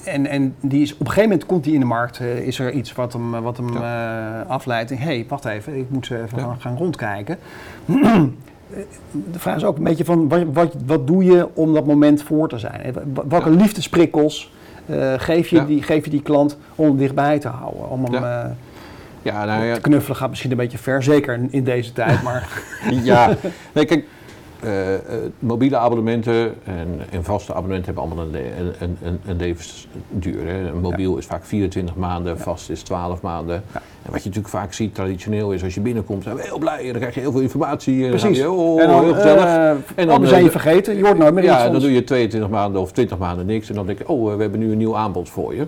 en, 0.05 0.27
en 0.27 0.55
die 0.59 0.81
is, 0.81 0.93
op 0.93 0.99
een 0.99 1.05
gegeven 1.05 1.29
moment 1.29 1.45
komt 1.47 1.63
die 1.63 1.73
in 1.73 1.79
de 1.79 1.85
markt. 1.85 2.19
is 2.19 2.59
er 2.59 2.71
iets 2.71 2.93
wat 2.93 3.13
hem, 3.13 3.31
wat 3.31 3.57
hem 3.57 3.77
afleidt. 4.47 4.89
Hé, 4.89 4.95
hey, 4.95 5.25
wacht 5.29 5.45
even, 5.45 5.77
ik 5.77 5.89
moet 5.89 6.11
even 6.11 6.39
gaan, 6.39 6.55
gaan 6.59 6.77
rondkijken. 6.77 7.37
De 9.31 9.39
vraag 9.39 9.55
is 9.55 9.63
ook 9.63 9.77
een 9.77 9.83
beetje 9.83 10.05
van, 10.05 10.27
wat, 10.29 10.43
wat, 10.53 10.75
wat 10.85 11.07
doe 11.07 11.23
je 11.23 11.47
om 11.53 11.73
dat 11.73 11.85
moment 11.85 12.23
voor 12.23 12.49
te 12.49 12.59
zijn? 12.59 12.95
Welke 13.27 13.49
liefdesprikkels 13.49 14.51
eh, 14.85 15.13
geef, 15.17 15.47
je 15.47 15.55
Ja. 15.55 15.63
die, 15.65 15.83
geef 15.83 16.03
je 16.03 16.09
die 16.11 16.21
klant 16.21 16.57
om 16.75 16.85
hem 16.87 16.97
dichtbij 16.97 17.39
te 17.39 17.47
houden? 17.47 17.89
Om 17.89 18.03
hem, 18.03 18.13
Ja. 18.13 18.43
eh, 18.43 18.49
Ja, 19.21 19.45
nou 19.45 19.63
ja, 19.65 19.77
Knuffelen 19.79 20.17
gaat 20.17 20.29
misschien 20.29 20.51
een 20.51 20.57
beetje 20.57 20.77
ver, 20.77 21.03
zeker 21.03 21.33
in- 21.33 21.51
in 21.51 21.63
deze 21.63 21.93
tijd. 21.93 22.21
Maar 22.23 22.49
ja. 23.03 23.35
Nee, 23.73 23.85
kijk, 23.85 24.05
eh, 24.65 24.93
eh, 24.93 24.99
mobiele 25.39 25.77
abonnementen 25.77 26.53
en, 26.63 26.99
en 27.11 27.23
vaste 27.23 27.53
abonnementen 27.53 27.93
hebben 27.95 28.03
allemaal 28.03 28.25
een, 28.25 28.73
een, 28.79 28.95
een, 29.03 29.19
een, 29.25 29.37
levensduur. 29.37 30.47
Hè. 30.47 30.67
Een 30.69 30.79
mobiel 30.81 31.17
is 31.17 31.25
vaak 31.25 31.45
24 31.45 31.95
maanden, 31.95 32.39
vast 32.39 32.69
is 32.69 32.81
12 32.81 33.21
maanden. 33.21 33.63
En 34.05 34.11
wat 34.11 34.23
je 34.23 34.29
natuurlijk 34.29 34.55
vaak 34.55 34.73
ziet, 34.73 34.95
traditioneel 34.95 35.51
is 35.51 35.63
als 35.63 35.73
je 35.73 35.81
binnenkomt, 35.81 36.23
zijn 36.23 36.35
we 36.35 36.41
heel 36.41 36.57
blij 36.57 36.79
en 36.79 36.89
dan 36.89 36.99
krijg 36.99 37.13
je 37.13 37.19
heel 37.19 37.31
veel 37.31 37.41
informatie. 37.41 37.95
En 38.03 38.09
dan 38.11 38.19
precies. 38.19 38.37
je, 38.37 38.51
oh, 38.51 38.81
en 38.81 38.87
dan, 38.87 39.03
heel 39.03 39.13
gezellig. 39.13 39.43
eh, 39.43 39.69
En 39.95 40.21
we 40.21 40.27
zijn 40.27 40.39
eh, 40.39 40.45
je 40.45 40.51
vergeten, 40.51 40.95
je 40.97 41.03
hoort 41.03 41.17
nooit 41.17 41.33
meer 41.33 41.43
iets 41.43 41.53
Ja, 41.53 41.69
dan 41.69 41.81
doe 41.81 41.91
je 41.93 42.03
22 42.03 42.49
maanden 42.49 42.81
of 42.81 42.91
20 42.91 43.17
maanden 43.17 43.45
niks. 43.45 43.69
En 43.69 43.75
dan 43.75 43.85
denk 43.85 43.97
je, 43.97 44.07
oh, 44.07 44.29
eh, 44.31 44.35
we 44.35 44.41
hebben 44.41 44.59
nu 44.59 44.71
een 44.71 44.77
nieuw 44.77 44.95
aanbod 44.95 45.29
voor 45.29 45.55
je. 45.55 45.67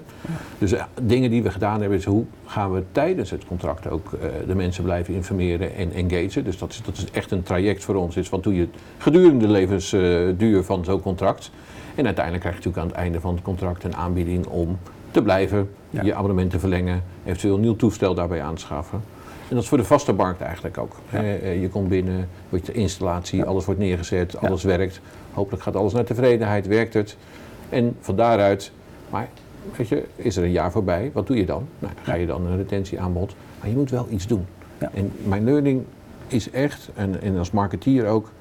Dus 0.58 0.72
eh, 0.72 0.84
dingen 1.02 1.30
die 1.30 1.44
we 1.44 1.52
gedaan 1.52 1.80
hebben, 1.80 1.98
is 1.98 2.06
hoe 2.06 2.24
gaan 2.46 2.74
we 2.74 2.84
tijdens 2.92 3.30
het 3.30 3.46
contract 3.46 3.90
ook 3.90 4.14
eh, 4.14 4.30
de 4.48 4.56
mensen 4.56 4.84
blijven 4.84 5.14
informeren 5.14 5.76
en 5.76 5.94
engagen. 5.94 6.44
Dus 6.44 6.58
dat 6.58 6.70
is, 6.70 6.82
dat 6.86 6.98
is 6.98 7.06
echt 7.12 7.32
een 7.32 7.44
traject 7.44 7.84
voor 7.84 7.96
ons. 7.96 8.16
Is 8.18 8.30
wat 8.30 8.44
doe 8.44 8.56
je 8.56 8.68
gedurende 8.98 9.46
de 9.46 9.52
levensduur 9.52 10.64
van 10.64 10.86
zo'n 10.86 11.02
contract. 11.02 11.52
En 11.96 12.06
uiteindelijk 12.06 12.44
krijg 12.46 12.58
je 12.58 12.64
natuurlijk 12.64 12.78
aan 12.78 12.88
het 12.98 13.04
einde 13.06 13.20
van 13.22 13.34
het 13.34 13.44
contract 13.44 13.84
een 13.84 13.96
aanbieding 13.96 14.46
om 14.46 14.78
te 15.12 15.22
blijven, 15.22 15.70
Ja. 15.90 16.04
je 16.04 16.14
abonnement 16.14 16.52
te 16.52 16.60
verlengen, 16.60 17.04
eventueel 17.26 17.56
een 17.56 17.62
nieuw 17.62 17.76
toestel 17.76 18.14
daarbij 18.14 18.42
aanschaffen. 18.42 19.02
En 19.50 19.56
dat 19.56 19.64
is 19.64 19.70
voor 19.70 19.78
de 19.78 19.84
vaste 19.84 20.14
markt 20.14 20.42
eigenlijk 20.42 20.78
ook. 20.78 20.96
Ja. 21.10 21.24
Eh, 21.24 21.62
je 21.62 21.70
komt 21.70 21.90
binnen, 21.90 22.30
wordt 22.50 22.66
de 22.66 22.72
installatie, 22.74 23.40
Ja. 23.40 23.46
alles 23.46 23.66
wordt 23.66 23.80
neergezet, 23.80 24.38
alles 24.38 24.64
werkt. 24.64 25.02
Hopelijk 25.34 25.64
gaat 25.64 25.76
alles 25.76 25.94
naar 25.94 26.04
tevredenheid, 26.04 26.68
werkt 26.68 26.94
het. 26.94 27.18
En 27.70 27.96
van 28.02 28.16
daaruit, 28.16 28.72
maar 29.10 29.28
weet 29.78 29.88
je, 29.88 30.04
is 30.16 30.38
er 30.38 30.44
een 30.44 30.52
jaar 30.52 30.72
voorbij, 30.72 31.12
wat 31.14 31.28
doe 31.28 31.38
je 31.38 31.46
dan? 31.46 31.68
Nou, 31.80 31.94
ga 32.04 32.14
je 32.14 32.26
dan 32.26 32.46
een 32.46 32.58
retentieaanbod, 32.58 33.36
maar 33.60 33.70
je 33.70 33.76
moet 33.76 33.90
wel 33.90 34.08
iets 34.10 34.28
doen. 34.28 34.46
En 34.78 35.12
mijn 35.24 35.44
learning 35.44 35.84
is 36.28 36.50
echt, 36.52 36.90
en, 36.96 37.22
en 37.22 37.38
als 37.38 37.52
marketeer 37.52 38.08
ook, 38.08 38.32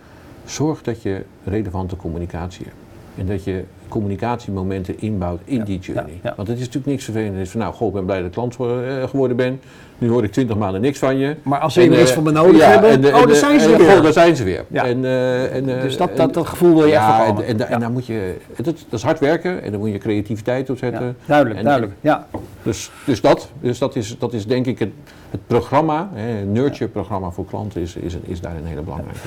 zorg 0.47 0.83
dat 0.83 1.03
je 1.03 1.23
relevante 1.45 1.97
communicatie 1.97 2.65
hebt. 2.65 2.77
En 3.19 3.27
dat 3.27 3.45
je 3.45 3.65
communicatiemomenten 3.89 5.01
inbouwt 5.01 5.41
in 5.45 5.57
Ja, 5.57 5.65
die 5.65 5.79
journey. 5.79 6.13
ja, 6.13 6.19
ja. 6.23 6.33
Want 6.37 6.49
het 6.49 6.57
is 6.57 6.65
natuurlijk 6.65 6.93
niks 6.93 7.05
vervelends. 7.05 7.35
Het 7.37 7.45
is 7.47 7.51
van, 7.51 7.61
nou, 7.61 7.75
goh, 7.75 7.89
ik 7.89 7.95
ben 7.95 8.05
blij 8.05 8.17
dat 8.17 8.27
ik 8.27 8.33
klant 8.33 8.57
eh, 8.61 9.09
geworden 9.09 9.37
ben. 9.37 9.61
Nu 9.99 10.09
hoor 10.09 10.25
ik 10.25 10.33
20 10.33 10.57
maanden 10.57 10.81
niks 10.81 10.99
van 10.99 11.17
je. 11.19 11.37
Maar 11.43 11.59
als 11.61 11.75
ze 11.75 11.89
weer 11.89 12.01
iets 12.01 12.09
eh, 12.09 12.15
van 12.15 12.25
me 12.25 12.31
nodig 12.31 12.65
hebben, 12.67 12.91
en 12.91 13.15
oh, 13.15 13.27
daar 13.27 13.35
zijn 13.35 13.61
ze 13.61 13.73
en, 13.73 13.79
weer. 13.79 13.91
goh, 13.91 14.03
daar 14.03 14.13
zijn 14.13 14.37
ze 14.37 14.45
weer. 14.45 14.65
En, 14.73 15.05
eh, 15.05 15.55
en, 15.55 15.65
dus 15.65 15.97
dat, 15.97 16.17
dat, 16.17 16.35
dat 16.35 16.47
gevoel 16.47 16.75
wil 16.75 16.87
je 16.87 16.93
echt 16.93 17.03
ja, 17.03 17.27
en, 17.27 17.45
en, 17.45 17.57
da- 17.57 17.65
Ja. 17.65 17.71
en 17.71 17.81
daar 17.81 17.91
moet 17.91 18.07
je, 18.07 18.37
dat, 18.57 18.65
dat 18.65 18.77
is 18.91 19.03
hard 19.03 19.19
werken 19.19 19.63
en 19.63 19.71
daar 19.71 19.81
moet 19.81 19.93
je 19.93 19.99
creativiteit 19.99 20.71
op 20.71 20.79
zetten. 20.79 21.17
Duidelijk, 21.27 21.63
duidelijk. 21.63 21.93
Ja. 22.01 22.27
Dus, 22.63 22.91
dus 23.05 23.21
dat, 23.21 23.51
dus 23.61 23.79
dat, 23.79 23.97
is, 23.97 24.17
dat 24.19 24.33
is 24.33 24.47
denk 24.47 24.67
ik 24.67 24.79
het, 24.79 24.91
het 25.31 25.41
programma, 25.47 26.11
hè, 26.13 26.41
een 26.41 26.53
nurture-programma 26.53 27.31
voor 27.31 27.45
klanten 27.45 27.81
is, 27.81 27.97
is, 27.97 28.17
is 28.23 28.41
daar 28.41 28.57
een 28.57 28.67
hele 28.67 28.81
belangrijke. 28.83 29.19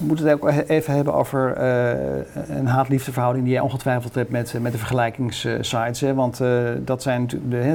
We 0.00 0.06
moeten 0.06 0.26
het 0.26 0.34
ook 0.42 0.48
even 0.66 0.94
hebben 0.94 1.14
over 1.14 1.52
eh, 1.52 2.56
een 2.58 2.66
haat-liefde 2.66 3.12
verhouding 3.12 3.44
die 3.44 3.54
jij 3.54 3.62
ongetwijfeld 3.62 4.14
hebt 4.14 4.30
met, 4.30 4.54
met 4.60 4.72
de 4.72 4.78
vergelijkingssites. 4.78 6.00
Hè? 6.00 6.14
Want 6.14 6.40
eh, 6.40 6.48
dat 6.84 7.02
zijn 7.02 7.28
de, 7.48 7.58
eh, 7.60 7.72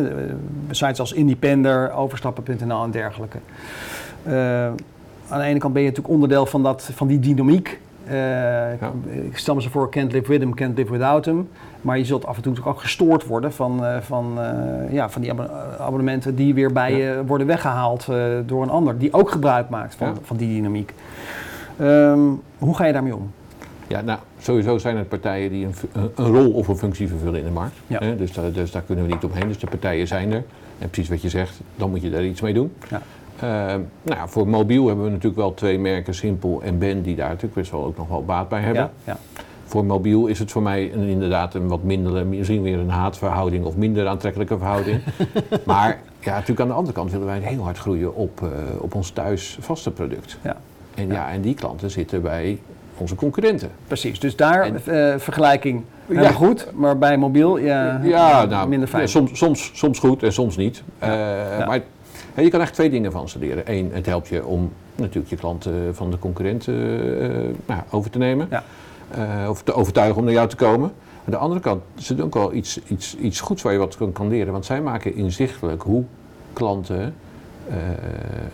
sites 0.69 0.99
als 0.99 1.13
Independer, 1.13 1.91
Overstappen.nl 1.93 2.83
en 2.83 2.91
dergelijke. 2.91 3.37
Eh, 4.23 4.65
aan 5.29 5.39
de 5.39 5.43
ene 5.45 5.59
kant 5.59 5.73
ben 5.73 5.81
je 5.81 5.87
natuurlijk 5.87 6.13
onderdeel 6.15 6.45
van, 6.45 6.63
dat, 6.63 6.89
van 6.93 7.07
die 7.07 7.19
dynamiek. 7.19 7.79
Eh, 8.07 8.71
Ik 9.25 9.37
stel 9.37 9.55
me 9.55 9.61
zo 9.61 9.69
voor, 9.69 9.89
can't 9.91 10.11
live 10.11 10.27
with 10.31 10.39
him, 10.41 10.53
can't 10.55 10.77
live 10.77 10.91
without 10.91 11.25
him. 11.25 11.49
Maar 11.81 11.97
je 11.97 12.05
zult 12.05 12.25
af 12.25 12.35
en 12.35 12.41
toe 12.41 12.55
ook 12.63 12.79
gestoord 12.81 13.25
worden 13.25 13.53
van, 13.53 13.85
eh, 13.85 13.97
van, 14.01 14.33
eh, 14.41 14.93
ja, 14.93 15.09
van 15.09 15.21
die 15.21 15.31
abonne- 15.31 15.51
abonnementen 15.79 16.35
die 16.35 16.53
weer 16.53 16.71
bij 16.73 16.91
Ja. 16.91 16.97
je 16.97 17.25
worden 17.25 17.47
weggehaald 17.47 18.07
eh, 18.09 18.17
door 18.45 18.63
een 18.63 18.69
ander. 18.69 18.97
Die 18.97 19.13
ook 19.13 19.31
gebruik 19.31 19.69
maakt 19.69 19.95
van, 19.95 20.07
Ja. 20.07 20.13
van 20.23 20.37
die 20.37 20.47
dynamiek. 20.47 20.93
Ehm, 21.79 22.19
hoe 22.57 22.75
ga 22.75 22.85
je 22.85 22.93
daarmee 22.93 23.15
om? 23.15 23.31
Ja, 23.87 24.01
nou, 24.01 24.19
sowieso 24.39 24.77
zijn 24.77 24.97
er 24.97 25.03
partijen 25.05 25.49
die 25.49 25.65
een, 25.65 25.73
een- 26.15 26.25
rol 26.25 26.51
of 26.51 26.67
een 26.67 26.77
functie 26.77 27.07
vervullen 27.07 27.39
in 27.39 27.45
de 27.45 27.51
markt. 27.51 27.75
Ja. 27.87 27.99
Hè, 27.99 28.15
dus, 28.15 28.33
daar, 28.33 28.51
dus 28.51 28.71
daar 28.71 28.81
kunnen 28.81 29.05
we 29.05 29.13
niet 29.13 29.23
omheen. 29.23 29.47
Dus 29.47 29.59
de 29.59 29.67
partijen 29.67 30.07
zijn 30.07 30.31
er. 30.31 30.43
En 30.79 30.89
precies 30.89 31.09
wat 31.09 31.21
je 31.21 31.29
zegt, 31.29 31.59
dan 31.75 31.89
moet 31.89 32.01
je 32.01 32.09
daar 32.09 32.23
iets 32.25 32.41
mee 32.41 32.53
doen. 32.53 32.73
Ja. 32.89 33.01
Uh, 33.35 33.41
nou 34.01 34.19
ja, 34.19 34.27
voor 34.27 34.47
mobiel 34.47 34.87
hebben 34.87 35.03
we 35.05 35.09
natuurlijk 35.09 35.35
wel 35.41 35.53
twee 35.53 35.79
merken, 35.79 36.13
Simpel 36.13 36.61
en 36.63 36.77
Ben, 36.77 37.01
die 37.01 37.15
daar 37.15 37.27
natuurlijk 37.27 37.53
best 37.55 37.71
wel 37.71 37.85
ook 37.85 37.97
nog 37.97 38.07
wel 38.07 38.25
baat 38.25 38.49
bij 38.49 38.61
hebben. 38.61 38.91
Ja. 39.03 39.17
Voor 39.65 39.85
mobiel 39.85 40.27
is 40.27 40.39
het 40.39 40.51
voor 40.51 40.61
mij 40.61 40.93
een, 40.93 41.07
inderdaad 41.07 41.53
een 41.53 41.67
wat 41.67 41.83
minder, 41.83 42.25
misschien 42.25 42.61
weer 42.61 42.79
een 42.79 42.89
haatverhouding 42.89 43.65
of 43.65 43.75
minder 43.75 44.07
aantrekkelijke 44.07 44.57
verhouding. 44.57 44.99
maar 45.65 45.99
ja, 46.19 46.31
natuurlijk 46.31 46.59
aan 46.59 46.67
de 46.67 46.73
andere 46.73 46.93
kant 46.95 47.11
willen 47.11 47.25
wij 47.25 47.39
heel 47.39 47.63
hard 47.63 47.77
groeien 47.77 48.15
op, 48.15 48.41
uh, 48.41 48.49
op 48.79 48.95
ons 48.95 49.09
thuis 49.09 49.57
vaste 49.61 49.91
product. 49.91 50.37
Ja. 50.43 50.57
En 50.95 51.07
ja. 51.07 51.31
en 51.31 51.41
die 51.41 51.53
klanten 51.53 51.91
zitten 51.91 52.21
bij 52.21 52.59
onze 52.97 53.15
concurrenten. 53.15 53.71
Precies, 53.87 54.19
dus 54.19 54.35
daar 54.35 54.61
en, 54.61 54.73
uh, 54.73 55.13
vergelijking 55.17 55.83
ja. 56.07 56.31
goed, 56.31 56.67
maar 56.73 56.97
bij 56.97 57.17
mobiel 57.17 57.57
ja, 57.57 57.99
ja 58.03 58.45
nou, 58.45 58.67
minder 58.67 58.87
fijn. 58.87 59.01
Ja, 59.01 59.07
soms, 59.07 59.37
soms, 59.37 59.71
soms 59.73 59.99
goed 59.99 60.23
en 60.23 60.33
soms 60.33 60.57
niet. 60.57 60.83
Uh, 61.03 61.09
maar 61.67 61.81
je 62.35 62.49
kan 62.49 62.61
echt 62.61 62.73
twee 62.73 62.89
dingen 62.89 63.11
van 63.11 63.29
ze 63.29 63.39
leren. 63.39 63.63
Eén, 63.65 63.89
het 63.93 64.05
helpt 64.05 64.27
je 64.27 64.45
om 64.45 64.71
natuurlijk 64.95 65.29
je 65.29 65.35
klanten 65.35 65.95
van 65.95 66.11
de 66.11 66.19
concurrenten 66.19 66.73
uh, 66.73 67.29
nou, 67.65 67.81
over 67.89 68.11
te 68.11 68.17
nemen. 68.17 68.49
of 69.49 69.63
te 69.63 69.73
overtuigen 69.73 70.17
om 70.17 70.23
naar 70.23 70.33
jou 70.33 70.47
te 70.47 70.55
komen. 70.55 70.91
Aan 71.25 71.31
de 71.31 71.37
andere 71.37 71.61
kant 71.61 71.83
is 71.97 72.09
het 72.09 72.21
ook 72.21 72.33
wel 72.33 72.53
iets, 72.53 72.79
iets, 72.87 73.15
iets 73.15 73.39
goeds 73.39 73.61
waar 73.61 73.73
je 73.73 73.79
wat 73.79 73.97
kan, 73.97 74.11
kan 74.11 74.27
leren. 74.27 74.51
Want 74.51 74.65
zij 74.65 74.81
maken 74.81 75.15
inzichtelijk 75.15 75.81
hoe 75.81 76.03
klanten 76.53 77.13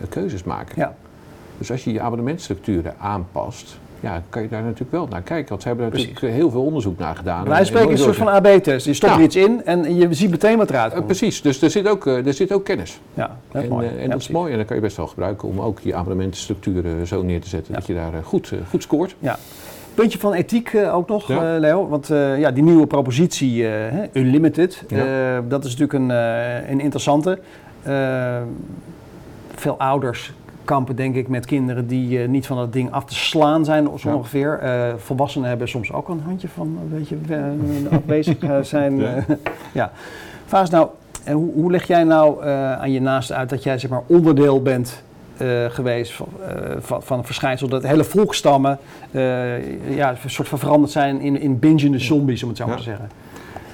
keuzes 0.08 0.42
maken. 0.42 0.74
Ja. 0.76 0.94
Dus 1.62 1.70
als 1.70 1.84
je 1.84 1.92
je 1.92 2.00
abonnementstructuren 2.00 2.94
aanpast, 2.98 3.78
ja, 4.00 4.22
kan 4.28 4.42
je 4.42 4.48
daar 4.48 4.62
natuurlijk 4.62 4.90
wel 4.90 5.06
naar 5.10 5.22
kijken. 5.22 5.48
Want 5.48 5.62
ze 5.62 5.68
hebben 5.68 5.90
natuurlijk 5.90 6.20
heel 6.20 6.50
veel 6.50 6.62
onderzoek 6.62 6.98
naar 6.98 7.16
gedaan. 7.16 7.48
Wij 7.48 7.64
spreken 7.64 7.90
een 7.90 7.98
soort 7.98 8.16
van 8.16 8.28
AB-test. 8.28 8.86
Je 8.86 8.94
stopt 8.94 9.12
er 9.12 9.20
iets 9.20 9.36
in 9.36 9.64
en 9.64 9.96
je 9.96 10.14
ziet 10.14 10.30
meteen 10.30 10.56
wat 10.56 10.70
eruit 10.70 10.90
komt. 10.90 11.00
Uh, 11.00 11.06
precies, 11.06 11.42
dus 11.42 11.62
er 11.62 11.70
zit 11.70 11.88
ook, 11.88 12.06
uh, 12.06 12.26
er 12.26 12.34
zit 12.34 12.52
ook 12.52 12.64
kennis. 12.64 13.00
Ja, 13.14 13.36
dat 13.50 13.62
is 13.62 13.68
en, 13.68 13.74
mooi. 13.74 13.86
Uh, 13.86 13.92
en 13.92 14.02
ja, 14.02 14.08
dat 14.08 14.20
is 14.20 14.28
mooi 14.28 14.52
en 14.52 14.58
dat 14.58 14.66
kan 14.66 14.76
je 14.76 14.82
best 14.82 14.96
wel 14.96 15.06
gebruiken 15.06 15.48
om 15.48 15.60
ook 15.60 15.78
je 15.80 15.94
abonnementenstructuren 15.94 17.06
zo 17.06 17.22
neer 17.22 17.40
te 17.40 17.48
zetten. 17.48 17.72
Ja. 17.72 17.78
Dat 17.78 17.88
je 17.88 17.94
daar 17.94 18.12
goed, 18.22 18.52
goed 18.68 18.82
scoort. 18.82 19.14
Ja. 19.18 19.38
Puntje 19.94 20.18
van 20.18 20.32
ethiek 20.32 20.76
ook 20.92 21.08
nog, 21.08 21.28
ja. 21.28 21.58
Leo. 21.58 21.88
Want 21.88 22.06
ja, 22.36 22.50
die 22.50 22.62
nieuwe 22.62 22.86
propositie, 22.86 23.66
Unlimited, 24.12 24.84
dat 25.48 25.64
is 25.64 25.76
natuurlijk 25.76 25.92
een, 25.92 26.10
een 26.70 26.80
interessante. 26.80 27.38
veel 29.54 29.78
ouders 29.78 30.32
kampen 30.64 30.96
denk 30.96 31.14
ik 31.14 31.28
met 31.28 31.46
kinderen 31.46 31.86
die 31.86 32.18
uh, 32.18 32.28
niet 32.28 32.46
van 32.46 32.56
dat 32.56 32.72
ding 32.72 32.92
af 32.92 33.04
te 33.04 33.14
slaan 33.14 33.64
zijn, 33.64 33.88
zo 33.98 34.08
ja. 34.08 34.14
ongeveer. 34.14 34.60
Uh, 34.62 34.94
volwassenen 34.96 35.48
hebben 35.48 35.68
soms 35.68 35.92
ook 35.92 36.08
een 36.08 36.20
handje 36.24 36.48
van, 36.48 36.78
weet 36.90 37.08
je, 37.08 37.16
uh, 37.28 37.92
afwezig 37.92 38.36
zijn. 38.62 38.96
ja. 38.96 39.24
ja. 39.72 39.92
Vaas, 40.46 40.70
nou, 40.70 40.88
hoe, 41.26 41.52
hoe, 41.52 41.70
leg 41.70 41.86
jij 41.86 42.04
nou 42.04 42.46
aan 42.46 42.92
je 42.92 43.00
naasten 43.00 43.36
uit 43.36 43.48
dat 43.48 43.62
jij 43.62 43.78
zeg 43.78 43.90
maar 43.90 44.02
onderdeel 44.06 44.62
bent 44.62 45.02
geweest 45.68 46.12
van, 46.12 46.28
van, 46.78 47.02
van, 47.02 47.18
een 47.18 47.24
verschijnsel 47.24 47.68
dat 47.68 47.82
hele 47.82 48.04
volkstammen 48.04 48.78
ja, 49.88 50.10
een 50.10 50.30
soort 50.30 50.48
van 50.48 50.58
veranderd 50.58 50.92
zijn 50.92 51.20
in, 51.20 51.40
in 51.40 51.58
bingende 51.58 51.98
zombies, 51.98 52.42
om 52.42 52.48
het 52.48 52.58
zo 52.58 52.66
maar 52.66 52.74
ja. 52.74 52.80
te 52.80 52.88
zeggen? 52.88 53.08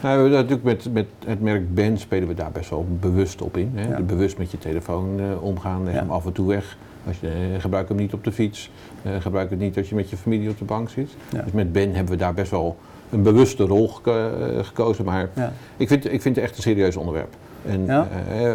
Nou, 0.03 0.23
we 0.23 0.29
natuurlijk 0.29 0.63
met, 0.63 0.93
met 0.93 1.07
het 1.25 1.41
merk 1.41 1.75
Ben 1.75 1.99
spelen 1.99 2.29
we 2.29 2.35
daar 2.35 2.51
best 2.53 2.71
wel 2.71 2.87
bewust 3.01 3.43
op 3.43 3.57
in. 3.57 3.73
Hè? 3.75 3.89
Ja. 3.89 4.01
Bewust 4.01 4.39
met 4.39 4.51
je 4.51 4.59
telefoon 4.59 5.21
uh, 5.21 5.43
omgaan, 5.43 5.85
leg 5.85 5.95
ja. 5.95 6.01
hem 6.01 6.11
af 6.11 6.27
en 6.27 6.33
toe 6.33 6.49
weg. 6.49 6.77
Als 7.07 7.21
je, 7.21 7.27
uh, 7.27 7.61
gebruik 7.61 7.89
hem 7.89 7.97
niet 7.97 8.13
op 8.13 8.25
de 8.25 8.33
fiets. 8.33 8.71
Uh, 9.07 9.13
gebruik 9.21 9.51
het 9.51 9.59
niet 9.59 9.77
als 9.77 9.89
je 9.89 9.95
met 9.95 10.11
je 10.11 10.17
familie 10.17 10.51
op 10.51 10.59
de 10.59 10.65
bank 10.65 10.91
zit. 10.91 11.11
Ja. 11.33 11.43
Dus 11.43 11.53
met 11.53 11.73
Ben 11.73 11.95
hebben 11.95 12.13
we 12.13 12.19
daar 12.19 12.35
best 12.35 12.51
wel 12.51 12.77
een 13.11 13.23
bewuste 13.23 13.65
rol 13.65 13.89
geko 13.89 14.31
gekozen. 14.63 15.05
Maar 15.05 15.29
ik, 15.77 15.89
vind, 15.89 16.13
ik 16.13 16.23
vind 16.23 16.37
het 16.37 16.45
echt 16.45 16.57
een 16.57 16.63
serieus 16.63 16.97
onderwerp. 16.97 17.35
En 17.67 18.09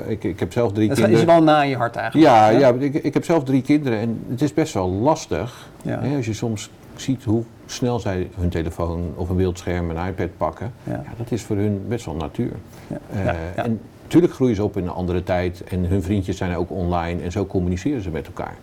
ik, 0.08 0.24
ik 0.24 0.40
heb 0.40 0.52
zelf 0.54 0.72
drie 0.72 0.88
dat 0.88 0.98
kinderen. 0.98 1.20
is 1.20 1.26
wel 1.26 1.44
na 1.44 1.62
je 1.62 1.76
hart 1.76 1.96
eigenlijk. 1.96 2.28
Ja, 2.28 2.50
ja? 2.50 2.74
ik, 2.80 2.94
ik 2.94 3.14
heb 3.14 3.26
zelf 3.26 3.44
drie 3.44 3.62
kinderen 3.62 4.00
en 4.00 4.24
het 4.30 4.42
is 4.42 4.54
best 4.54 4.74
wel 4.74 4.90
lastig. 4.90 5.70
Hè, 5.84 6.16
als 6.16 6.26
je 6.26 6.34
soms 6.34 6.70
ziet 6.96 7.24
hoe 7.24 7.44
snel 7.66 8.00
zij 8.00 8.30
hun 8.36 8.50
telefoon 8.50 9.14
of 9.16 9.30
een 9.30 9.36
beeldscherm, 9.36 9.90
een 9.90 10.08
iPad 10.08 10.30
pakken. 10.38 10.74
Ja. 10.84 10.92
ja 10.92 11.14
dat 11.18 11.32
is 11.32 11.42
voor 11.42 11.56
hun 11.56 11.82
best 11.88 12.06
wel 12.06 12.16
natuur. 12.16 12.52
Ja. 12.88 13.00
Uh, 13.16 13.26
ja, 13.26 13.64
en 13.64 13.80
natuurlijk 14.04 14.34
groeien 14.34 14.56
ze 14.56 14.64
op 14.64 14.78
in 14.78 14.84
een 14.84 14.90
andere 14.90 15.24
tijd 15.24 15.64
en 15.64 15.86
hun 15.86 16.04
vriendjes 16.04 16.38
zijn 16.38 16.56
ook 16.56 16.72
online 16.72 17.22
en 17.22 17.32
zo 17.32 17.46
communiceren 17.46 18.02
ze 18.02 18.10
met 18.10 18.28
elkaar. 18.28 18.56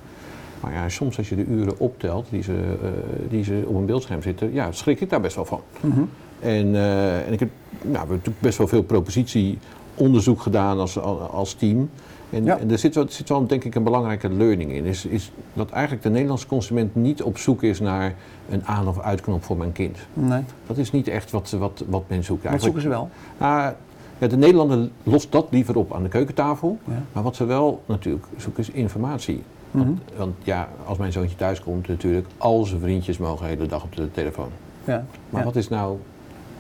Maar 0.61 0.73
ja, 0.73 0.89
soms 0.89 1.19
als 1.19 1.29
je 1.29 1.37
de 1.37 1.45
uren 1.45 1.79
optelt 1.79 2.27
die 2.31 2.43
ze, 2.43 2.53
uh, 2.53 2.89
die 3.29 3.45
ze 3.45 3.63
op 3.67 3.75
een 3.75 3.87
beeldscherm 3.87 4.23
zitten, 4.23 4.53
ja, 4.53 4.73
schrik 4.73 5.01
ik 5.01 5.11
daar 5.11 5.21
best 5.21 5.35
wel 5.35 5.45
van. 5.45 5.61
Mm 5.81 5.91
-hmm. 5.91 6.09
En, 6.41 6.67
uh, 6.67 7.27
en 7.27 7.33
ik 7.33 7.41
heb, 7.41 7.49
nou, 7.71 7.91
we 7.93 7.99
hebben 7.99 8.17
natuurlijk 8.17 8.41
best 8.41 8.59
wel 8.59 8.69
veel 8.69 8.83
propositieonderzoek 8.83 10.41
gedaan 10.41 10.79
als, 10.79 10.99
als 11.31 11.55
team. 11.55 11.91
En, 12.31 12.45
ja. 12.45 12.59
en 12.59 12.71
er 12.71 12.79
zit 12.79 12.95
wel, 12.95 13.07
zit 13.09 13.29
wel, 13.29 13.47
denk 13.47 13.65
ik, 13.65 13.75
een 13.75 13.83
belangrijke 13.83 14.31
learning 14.33 14.73
in. 14.73 14.85
Is, 14.85 15.05
is 15.05 15.33
dat 15.53 15.71
eigenlijk 15.71 16.03
de 16.03 16.11
Nederlandse 16.11 16.47
consument 16.47 16.95
niet 16.95 17.23
op 17.23 17.39
zoek 17.39 17.63
is 17.63 17.81
naar 17.81 18.15
een 18.51 18.65
aan- 18.65 18.89
of 18.89 19.01
uitknop 19.01 19.45
voor 19.45 19.57
mijn 19.57 19.73
kind. 19.73 19.99
Nee. 20.15 20.43
Dat 20.67 20.77
is 20.77 20.93
niet 20.93 21.09
echt 21.09 21.31
wat, 21.31 21.51
wat, 21.51 21.85
wat 21.89 22.03
men 22.07 22.25
zoekt. 22.25 22.51
Wat 22.51 22.63
zoeken 22.63 22.83
ze 22.83 22.89
wel? 22.89 23.11
Nou, 23.39 23.73
ja, 24.19 24.27
de 24.27 24.37
Nederlander 24.37 24.89
lost 25.03 25.33
dat 25.33 25.47
liever 25.51 25.77
op 25.77 25.95
aan 25.95 26.03
de 26.03 26.09
keukentafel. 26.09 26.79
Ja. 26.85 27.03
Maar 27.13 27.23
wat 27.23 27.37
ze 27.37 27.45
wel 27.45 27.83
natuurlijk 27.87 28.25
zoeken 28.37 28.63
is 28.63 28.71
informatie. 28.71 29.43
Want, 29.71 29.85
mm 29.85 29.91
-hmm. 29.91 30.19
want, 30.19 30.35
ja, 30.43 30.69
als 30.85 30.99
mijn 30.99 31.13
zoontje 31.13 31.37
thuis 31.37 31.61
komt, 31.61 31.89
natuurlijk, 31.89 32.27
al 32.39 32.65
zijn 32.65 32.81
vriendjes 32.81 33.19
mogen 33.19 33.43
de 33.47 33.53
hele 33.53 33.67
dag 33.67 33.83
op 33.83 33.97
de 33.97 34.11
telefoon. 34.11 34.51
Ja. 34.85 35.05
Maar 35.31 35.45
wat 35.45 35.57
is 35.57 35.69
nou 35.69 35.99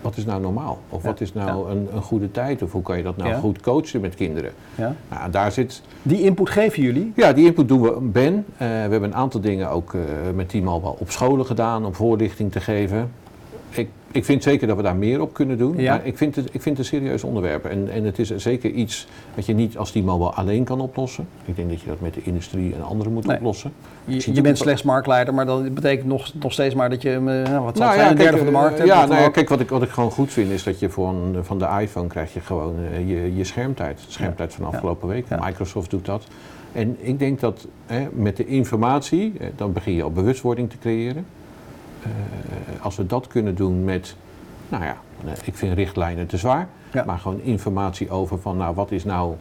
wat 0.00 0.16
is 0.16 0.24
nou 0.24 0.40
normaal? 0.40 0.78
Of 0.88 1.02
ja. 1.02 1.08
wat 1.08 1.20
is 1.20 1.32
nou 1.32 1.66
ja. 1.66 1.70
een, 1.70 1.88
een, 1.94 2.02
goede 2.02 2.30
tijd? 2.30 2.62
Of 2.62 2.72
hoe 2.72 2.82
kan 2.82 2.96
je 2.96 3.02
dat 3.02 3.16
nou 3.16 3.30
ja. 3.30 3.38
goed 3.38 3.60
coachen 3.60 4.00
met 4.00 4.14
kinderen? 4.14 4.52
Nou, 5.08 5.30
daar 5.30 5.52
zit... 5.52 5.82
Die 6.02 6.22
input 6.22 6.50
geven 6.50 6.82
jullie? 6.82 7.12
Ja, 7.16 7.32
die 7.32 7.46
input 7.46 7.68
doen 7.68 7.80
we 7.80 8.00
Ben. 8.00 8.34
Uh, 8.34 8.58
we 8.58 8.64
hebben 8.64 9.02
een 9.02 9.14
aantal 9.14 9.40
dingen 9.40 9.70
ook 9.70 9.92
uh, 9.92 10.02
met 10.34 10.48
Team 10.48 10.68
Alba 10.68 10.88
op 10.88 11.10
scholen 11.10 11.46
gedaan 11.46 11.84
om 11.84 11.94
voorlichting 11.94 12.52
te 12.52 12.60
geven. 12.60 13.10
Ik, 13.70 13.88
ik 14.10 14.24
vind 14.24 14.42
zeker 14.42 14.66
dat 14.66 14.76
we 14.76 14.82
daar 14.82 14.96
meer 14.96 15.20
op 15.20 15.32
kunnen 15.32 15.58
doen. 15.58 15.82
Maar 15.84 16.06
ik 16.06 16.16
vind, 16.16 16.36
het, 16.36 16.44
ik 16.52 16.62
vind 16.62 16.76
het 16.76 16.78
een 16.78 16.98
serieus 16.98 17.24
onderwerp. 17.24 17.64
En, 17.64 17.90
en 17.92 18.04
het 18.04 18.18
is 18.18 18.36
zeker 18.36 18.70
iets 18.70 19.06
wat 19.34 19.46
je 19.46 19.54
niet 19.54 19.78
als 19.78 19.90
Team 19.90 20.08
Alba 20.08 20.26
alleen 20.26 20.64
kan 20.64 20.80
oplossen. 20.80 21.28
Ik 21.44 21.56
denk 21.56 21.70
dat 21.70 21.80
je 21.80 21.86
dat 21.86 22.00
met 22.00 22.14
de 22.14 22.20
industrie 22.22 22.74
en 22.74 22.82
anderen 22.82 23.12
moet 23.12 23.26
nee. 23.26 23.36
oplossen. 23.36 23.72
Je, 24.04 24.34
je 24.34 24.40
bent 24.40 24.58
slechts 24.58 24.82
marktleider, 24.82 25.34
maar 25.34 25.46
dat 25.46 25.74
betekent 25.74 26.06
nog, 26.06 26.32
nog 26.34 26.52
steeds 26.52 26.74
maar 26.74 26.90
dat 26.90 27.02
je 27.02 27.10
uh, 27.10 27.64
wat 27.64 27.78
nou, 27.78 27.96
ja, 27.96 28.10
een 28.10 28.16
derde 28.16 28.36
van 28.36 28.46
de 28.46 28.52
markt 28.52 28.76
hebt. 28.76 28.88
Ja, 28.88 29.06
nou 29.06 29.20
ja, 29.20 29.28
kijk, 29.28 29.48
wat 29.48 29.60
ik, 29.60 29.68
wat 29.68 29.82
ik 29.82 29.90
gewoon 29.90 30.10
goed 30.10 30.32
vind 30.32 30.50
is 30.50 30.62
dat 30.62 30.78
je 30.78 30.90
van, 30.90 31.36
van 31.42 31.58
de 31.58 31.68
iPhone 31.80 32.08
krijg 32.08 32.34
je 32.34 32.40
gewoon 32.40 32.74
uh, 32.92 33.08
je, 33.08 33.36
je 33.36 33.44
schermtijd. 33.44 34.00
Schermtijd 34.08 34.54
van 34.54 34.64
afgelopen 34.64 35.08
week. 35.08 35.24
Microsoft 35.40 35.90
doet 35.90 36.06
dat. 36.06 36.26
En 36.72 36.96
ik 37.00 37.18
denk 37.18 37.40
dat 37.40 37.66
hè, 37.86 38.08
met 38.12 38.36
de 38.36 38.46
informatie, 38.46 39.32
eh, 39.38 39.46
dan 39.56 39.72
begin 39.72 39.94
je 39.94 40.02
al 40.02 40.12
bewustwording 40.12 40.70
te 40.70 40.78
creëren. 40.78 41.26
Uh, 42.06 42.84
als 42.84 42.96
we 42.96 43.06
dat 43.06 43.26
kunnen 43.26 43.54
doen 43.54 43.84
met, 43.84 44.16
nou 44.68 44.84
ja, 44.84 44.96
ik 45.44 45.54
vind 45.54 45.74
richtlijnen 45.74 46.26
te 46.26 46.36
zwaar, 46.36 46.68
ja. 46.92 47.04
maar 47.04 47.18
gewoon 47.18 47.40
informatie 47.40 48.10
over 48.10 48.38
van, 48.38 48.56
nou 48.56 48.74
wat 48.74 48.90
is 48.90 49.04
nou 49.04 49.34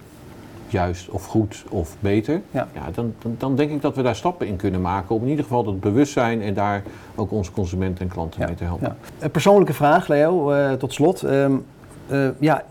juist 0.67 1.09
of 1.09 1.25
goed 1.25 1.63
of 1.69 1.95
beter, 1.99 2.41
ja. 2.51 2.67
dan, 2.93 3.13
dan, 3.19 3.35
dan, 3.37 3.55
denk 3.55 3.71
ik 3.71 3.81
dat 3.81 3.95
we 3.95 4.01
daar 4.01 4.15
stappen 4.15 4.47
in 4.47 4.55
kunnen 4.55 4.81
maken 4.81 5.15
om 5.15 5.21
in 5.21 5.29
ieder 5.29 5.43
geval 5.43 5.63
dat 5.63 5.79
bewustzijn 5.79 6.41
en 6.41 6.53
daar 6.53 6.83
ook 7.15 7.31
onze 7.31 7.51
consumenten 7.51 8.05
en 8.05 8.11
klanten 8.11 8.41
ja. 8.41 8.47
mee 8.47 8.55
te 8.55 8.63
helpen. 8.63 8.97
Een 9.19 9.31
persoonlijke 9.31 9.73
vraag, 9.73 10.07
Leo, 10.07 10.53
uh, 10.53 10.71
tot 10.71 10.93
slot. 10.93 11.21
Um, 11.21 11.65
uh, 12.11 12.29
ja, 12.39 12.63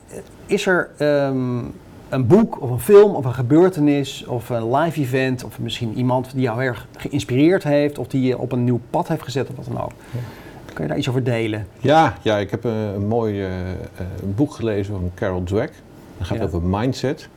is 0.47 0.67
er 0.67 0.91
um, 0.99 1.73
een 2.09 2.27
boek 2.27 2.61
of 2.61 2.71
een 2.71 2.81
film 2.81 3.15
of 3.15 3.25
een 3.25 3.35
gebeurtenis 3.35 4.25
of 4.27 4.49
een 4.49 4.75
live 4.77 5.01
event 5.01 5.45
of 5.45 5.59
misschien 5.59 5.97
iemand 5.97 6.33
die 6.33 6.43
jou 6.43 6.63
erg 6.63 6.87
geïnspireerd 6.97 7.65
heeft 7.65 7.99
of 7.99 8.07
die 8.07 8.23
je 8.23 8.39
op 8.39 8.53
een 8.53 8.65
nieuw 8.65 8.81
pad 8.91 9.09
heeft 9.09 9.23
gezet 9.23 9.49
of 9.49 9.57
wat 9.57 9.65
dan 9.65 9.81
ook. 9.81 9.93
Kan 10.73 10.83
je 10.83 10.89
daar 10.89 10.99
iets 10.99 11.09
over 11.09 11.25
delen? 11.25 11.67
Ja, 11.79 12.15
ja 12.23 12.37
ik 12.37 12.51
heb 12.51 12.65
een, 12.65 12.73
een 12.73 13.07
mooi 13.07 13.47
uh, 13.47 13.51
een 14.23 14.35
boek 14.35 14.53
gelezen 14.53 14.95
van 14.95 15.11
Carol 15.15 15.43
Dweck. 15.43 15.73
Dat 16.19 16.27
gaat 16.27 16.39
ja. 16.39 16.45
over 16.45 16.63
mindset. 16.63 17.29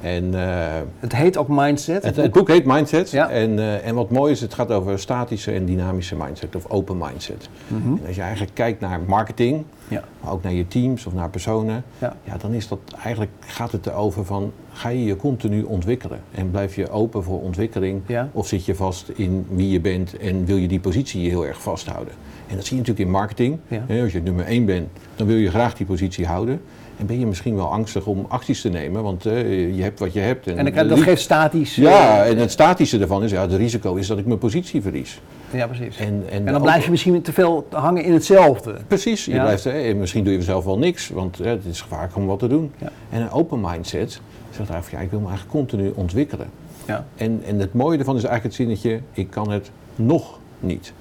En, 0.00 0.24
uh, 0.24 0.66
het 0.98 1.16
heet 1.16 1.36
ook 1.36 1.48
Mindset? 1.48 2.04
Het, 2.04 2.16
het 2.16 2.32
boek 2.32 2.48
heet 2.48 2.64
Mindset. 2.64 3.10
Ja. 3.10 3.30
En, 3.30 3.50
uh, 3.50 3.86
en 3.86 3.94
wat 3.94 4.10
mooi 4.10 4.32
is, 4.32 4.40
het 4.40 4.54
gaat 4.54 4.70
over 4.70 4.98
statische 4.98 5.52
en 5.52 5.64
dynamische 5.64 6.16
mindset 6.16 6.56
of 6.56 6.66
open 6.68 6.98
mindset. 6.98 7.48
Mhm. 7.66 7.74
Mm 7.74 7.82
-hmm. 7.82 7.98
En 8.00 8.06
als 8.06 8.16
je 8.16 8.22
eigenlijk 8.22 8.54
kijkt 8.54 8.80
naar 8.80 9.00
marketing, 9.06 9.64
ja. 9.88 10.04
maar 10.20 10.32
ook 10.32 10.42
naar 10.42 10.52
je 10.52 10.68
teams 10.68 11.06
of 11.06 11.12
naar 11.14 11.30
personen, 11.30 11.84
ja. 11.98 12.16
ja. 12.24 12.36
dan 12.36 12.52
is 12.52 12.68
dat 12.68 12.78
eigenlijk 13.02 13.32
gaat 13.40 13.72
het 13.72 13.86
erover 13.86 14.24
van 14.24 14.52
ga 14.72 14.88
je 14.88 15.04
je 15.04 15.16
continu 15.16 15.62
ontwikkelen 15.62 16.20
en 16.30 16.50
blijf 16.50 16.74
je 16.74 16.90
open 16.90 17.22
voor 17.22 17.40
ontwikkeling 17.40 18.02
of 18.32 18.46
zit 18.46 18.64
je 18.64 18.74
vast 18.74 19.08
in 19.08 19.46
wie 19.50 19.70
je 19.70 19.80
bent 19.80 20.16
en 20.16 20.44
wil 20.44 20.56
je 20.56 20.68
die 20.68 20.80
positie 20.80 21.28
heel 21.28 21.46
erg 21.46 21.62
vasthouden. 21.62 22.14
En 22.48 22.56
dat 22.56 22.64
zie 22.64 22.76
je 22.76 22.82
natuurlijk 22.82 23.06
in 23.06 23.10
marketing. 23.10 23.58
Als 24.02 24.12
je 24.12 24.22
nummer 24.22 24.44
één 24.44 24.64
bent, 24.64 24.88
dan 25.16 25.26
wil 25.26 25.36
je 25.36 25.50
graag 25.50 25.74
die 25.74 25.86
positie 25.86 26.26
houden. 26.26 26.60
En 26.98 27.06
ben 27.06 27.18
je 27.18 27.26
misschien 27.26 27.54
wel 27.54 27.72
angstig 27.72 28.06
om 28.06 28.26
acties 28.28 28.60
te 28.60 28.68
nemen, 28.68 29.02
want 29.02 29.26
uh, 29.26 29.76
je 29.76 29.82
hebt 29.82 29.98
wat 29.98 30.12
je 30.12 30.20
hebt. 30.20 30.46
En, 30.46 30.74
en 30.74 30.88
dat 30.88 31.00
geeft 31.00 31.22
statisch. 31.22 31.74
Ja, 31.74 32.24
en 32.24 32.38
het 32.38 32.50
statische 32.50 32.98
daarvan 32.98 33.24
is, 33.24 33.30
ja, 33.30 33.40
het 33.40 33.52
risico 33.52 33.94
is 33.94 34.06
dat 34.06 34.18
ik 34.18 34.26
mijn 34.26 34.38
positie 34.38 34.82
verlies. 34.82 35.20
Ja, 35.50 35.66
precies. 35.66 35.96
En, 35.96 36.24
en, 36.30 36.46
en 36.46 36.52
dan 36.52 36.62
blijf 36.62 36.84
je 36.84 36.90
misschien 36.90 37.22
te 37.22 37.32
veel 37.32 37.66
hangen 37.70 38.04
in 38.04 38.12
hetzelfde. 38.12 38.74
Precies, 38.86 39.24
je 39.24 39.32
ja. 39.32 39.42
blijft, 39.42 39.66
eh, 39.66 39.94
misschien 39.94 40.24
doe 40.24 40.32
je 40.32 40.42
zelf 40.42 40.64
wel 40.64 40.78
niks, 40.78 41.08
want 41.08 41.40
eh, 41.40 41.50
het 41.50 41.64
is 41.64 41.80
gevaarlijk 41.80 42.16
om 42.16 42.26
wat 42.26 42.38
te 42.38 42.48
doen. 42.48 42.72
Ja. 42.78 42.90
En 43.10 43.22
een 43.22 43.30
open 43.30 43.60
mindset 43.60 44.20
zegt 44.50 44.70
eigenlijk, 44.70 44.90
ja, 44.90 44.98
ik 44.98 45.10
wil 45.10 45.20
me 45.20 45.26
eigenlijk 45.26 45.56
continu 45.56 45.92
ontwikkelen. 45.94 46.46
Ja. 46.86 47.06
En, 47.16 47.42
en 47.46 47.58
het 47.58 47.74
mooie 47.74 47.98
ervan 47.98 48.16
is 48.16 48.24
eigenlijk 48.24 48.56
het 48.56 48.66
zinnetje, 48.66 49.00
ik 49.12 49.30
kan 49.30 49.50
het 49.50 49.70
nog 49.96 50.38
niet. 50.60 50.92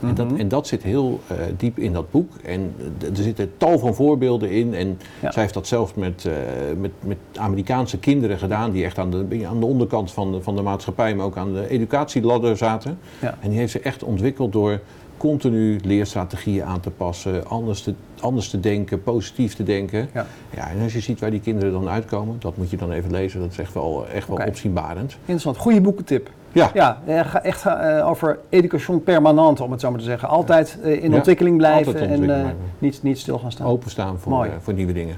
En, 0.00 0.14
dat, 0.14 0.30
Mhm. 0.30 0.40
en 0.40 0.48
dat 0.48 0.66
zit 0.66 0.82
heel 0.82 1.20
eh, 1.26 1.36
diep 1.56 1.78
in 1.78 1.92
dat 1.92 2.10
boek. 2.10 2.30
En 2.44 2.74
eh, 3.00 3.08
er 3.08 3.16
zitten 3.16 3.50
tal 3.56 3.78
van 3.78 3.94
voorbeelden 3.94 4.50
in. 4.50 4.74
En 4.74 4.98
Ja. 5.22 5.32
zij 5.32 5.42
heeft 5.42 5.54
dat 5.54 5.66
zelfs 5.66 5.94
met, 5.94 6.24
eh, 6.24 6.32
met, 6.78 6.90
met 7.04 7.16
Amerikaanse 7.36 7.98
kinderen 7.98 8.38
gedaan, 8.38 8.70
die 8.70 8.84
echt 8.84 8.98
aan 8.98 9.10
de, 9.10 9.46
aan 9.48 9.60
de 9.60 9.66
onderkant 9.66 10.12
van 10.12 10.32
de, 10.32 10.42
van 10.42 10.56
de 10.56 10.62
maatschappij, 10.62 11.14
maar 11.14 11.26
ook 11.26 11.36
aan 11.36 11.52
de 11.52 11.68
educatieladder 11.68 12.56
zaten. 12.56 12.98
Ja. 13.20 13.38
En 13.40 13.50
die 13.50 13.58
heeft 13.58 13.72
ze 13.72 13.80
echt 13.80 14.02
ontwikkeld 14.02 14.52
door 14.52 14.80
continu 15.16 15.78
leerstrategieën 15.84 16.64
aan 16.64 16.80
te 16.80 16.90
passen, 16.90 17.46
anders 17.46 17.82
te, 17.82 17.94
anders 18.20 18.50
te 18.50 18.60
denken, 18.60 19.02
positief 19.02 19.54
te 19.54 19.62
denken. 19.62 20.08
Ja. 20.14 20.26
Ja, 20.54 20.70
en 20.70 20.82
als 20.82 20.92
je 20.92 21.00
ziet 21.00 21.20
waar 21.20 21.30
die 21.30 21.40
kinderen 21.40 21.72
dan 21.72 21.88
uitkomen, 21.88 22.36
dat 22.38 22.56
moet 22.56 22.70
je 22.70 22.76
dan 22.76 22.92
even 22.92 23.10
lezen. 23.10 23.40
Dat 23.40 23.50
is 23.50 23.58
echt 23.58 23.74
wel, 23.74 24.06
echt 24.08 24.28
wel 24.28 24.36
opzienbarend. 24.46 25.16
Interessant. 25.20 25.56
Goede 25.56 25.80
boekentip. 25.80 26.30
Ja, 26.54 26.70
Ja, 26.74 26.98
eh, 27.06 27.44
echt 27.44 27.66
eh, 27.66 28.08
over 28.08 28.38
education 28.48 29.02
permanent, 29.02 29.60
om 29.60 29.70
het 29.70 29.80
zo 29.80 29.90
maar 29.90 29.98
te 29.98 30.04
zeggen. 30.04 30.28
Altijd 30.28 30.78
eh, 30.82 31.02
in 31.02 31.10
Ja, 31.10 31.16
ontwikkeling 31.16 31.56
blijven 31.56 32.08
en 32.08 32.56
niet, 32.78 33.02
niet 33.02 33.18
stil 33.18 33.38
gaan 33.38 33.52
staan. 33.52 33.66
openstaan 33.66 34.18
voor, 34.18 34.48
voor 34.62 34.72
nieuwe 34.72 34.92
dingen. 34.92 35.16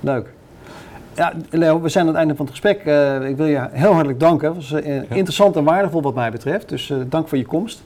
Leuk. 0.00 0.32
Ja, 1.14 1.32
Leo, 1.50 1.80
we 1.80 1.88
zijn 1.88 2.04
aan 2.04 2.10
het 2.10 2.18
einde 2.18 2.34
van 2.34 2.46
het 2.46 2.54
gesprek. 2.54 2.78
Ik 3.28 3.36
wil 3.36 3.46
je 3.46 3.68
heel 3.70 3.92
hartelijk 3.92 4.20
danken. 4.20 4.48
Het 4.48 4.56
was 4.56 4.82
interessant 5.08 5.56
en 5.56 5.64
waardevol 5.64 6.02
wat 6.02 6.14
mij 6.14 6.30
betreft. 6.30 6.68
Dus 6.68 6.92
dank 7.08 7.28
voor 7.28 7.38
je 7.38 7.46
komst. 7.46 7.82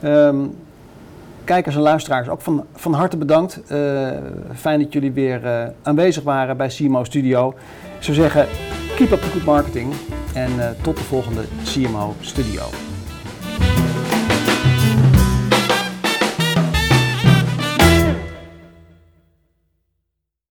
Ehm, 0.00 0.36
kijkers 1.44 1.74
en 1.74 1.80
luisteraars, 1.80 2.28
ook 2.28 2.40
van, 2.40 2.64
van 2.74 2.92
harte 2.92 3.16
bedankt. 3.16 3.60
Fijn 4.54 4.80
dat 4.82 4.92
jullie 4.92 5.12
weer 5.12 5.72
aanwezig 5.82 6.22
waren 6.22 6.56
bij 6.56 6.68
CMO 6.68 7.04
Studio. 7.04 7.54
Ik 8.00 8.06
zou 8.06 8.16
zeggen, 8.16 8.48
keep 8.96 9.12
up 9.12 9.20
the 9.20 9.28
good 9.30 9.44
marketing. 9.44 9.92
En 10.34 10.60
eh, 10.60 10.70
tot 10.82 10.96
de 10.96 11.02
volgende 11.02 11.44
CMO 11.64 12.14
Studio. 12.20 12.89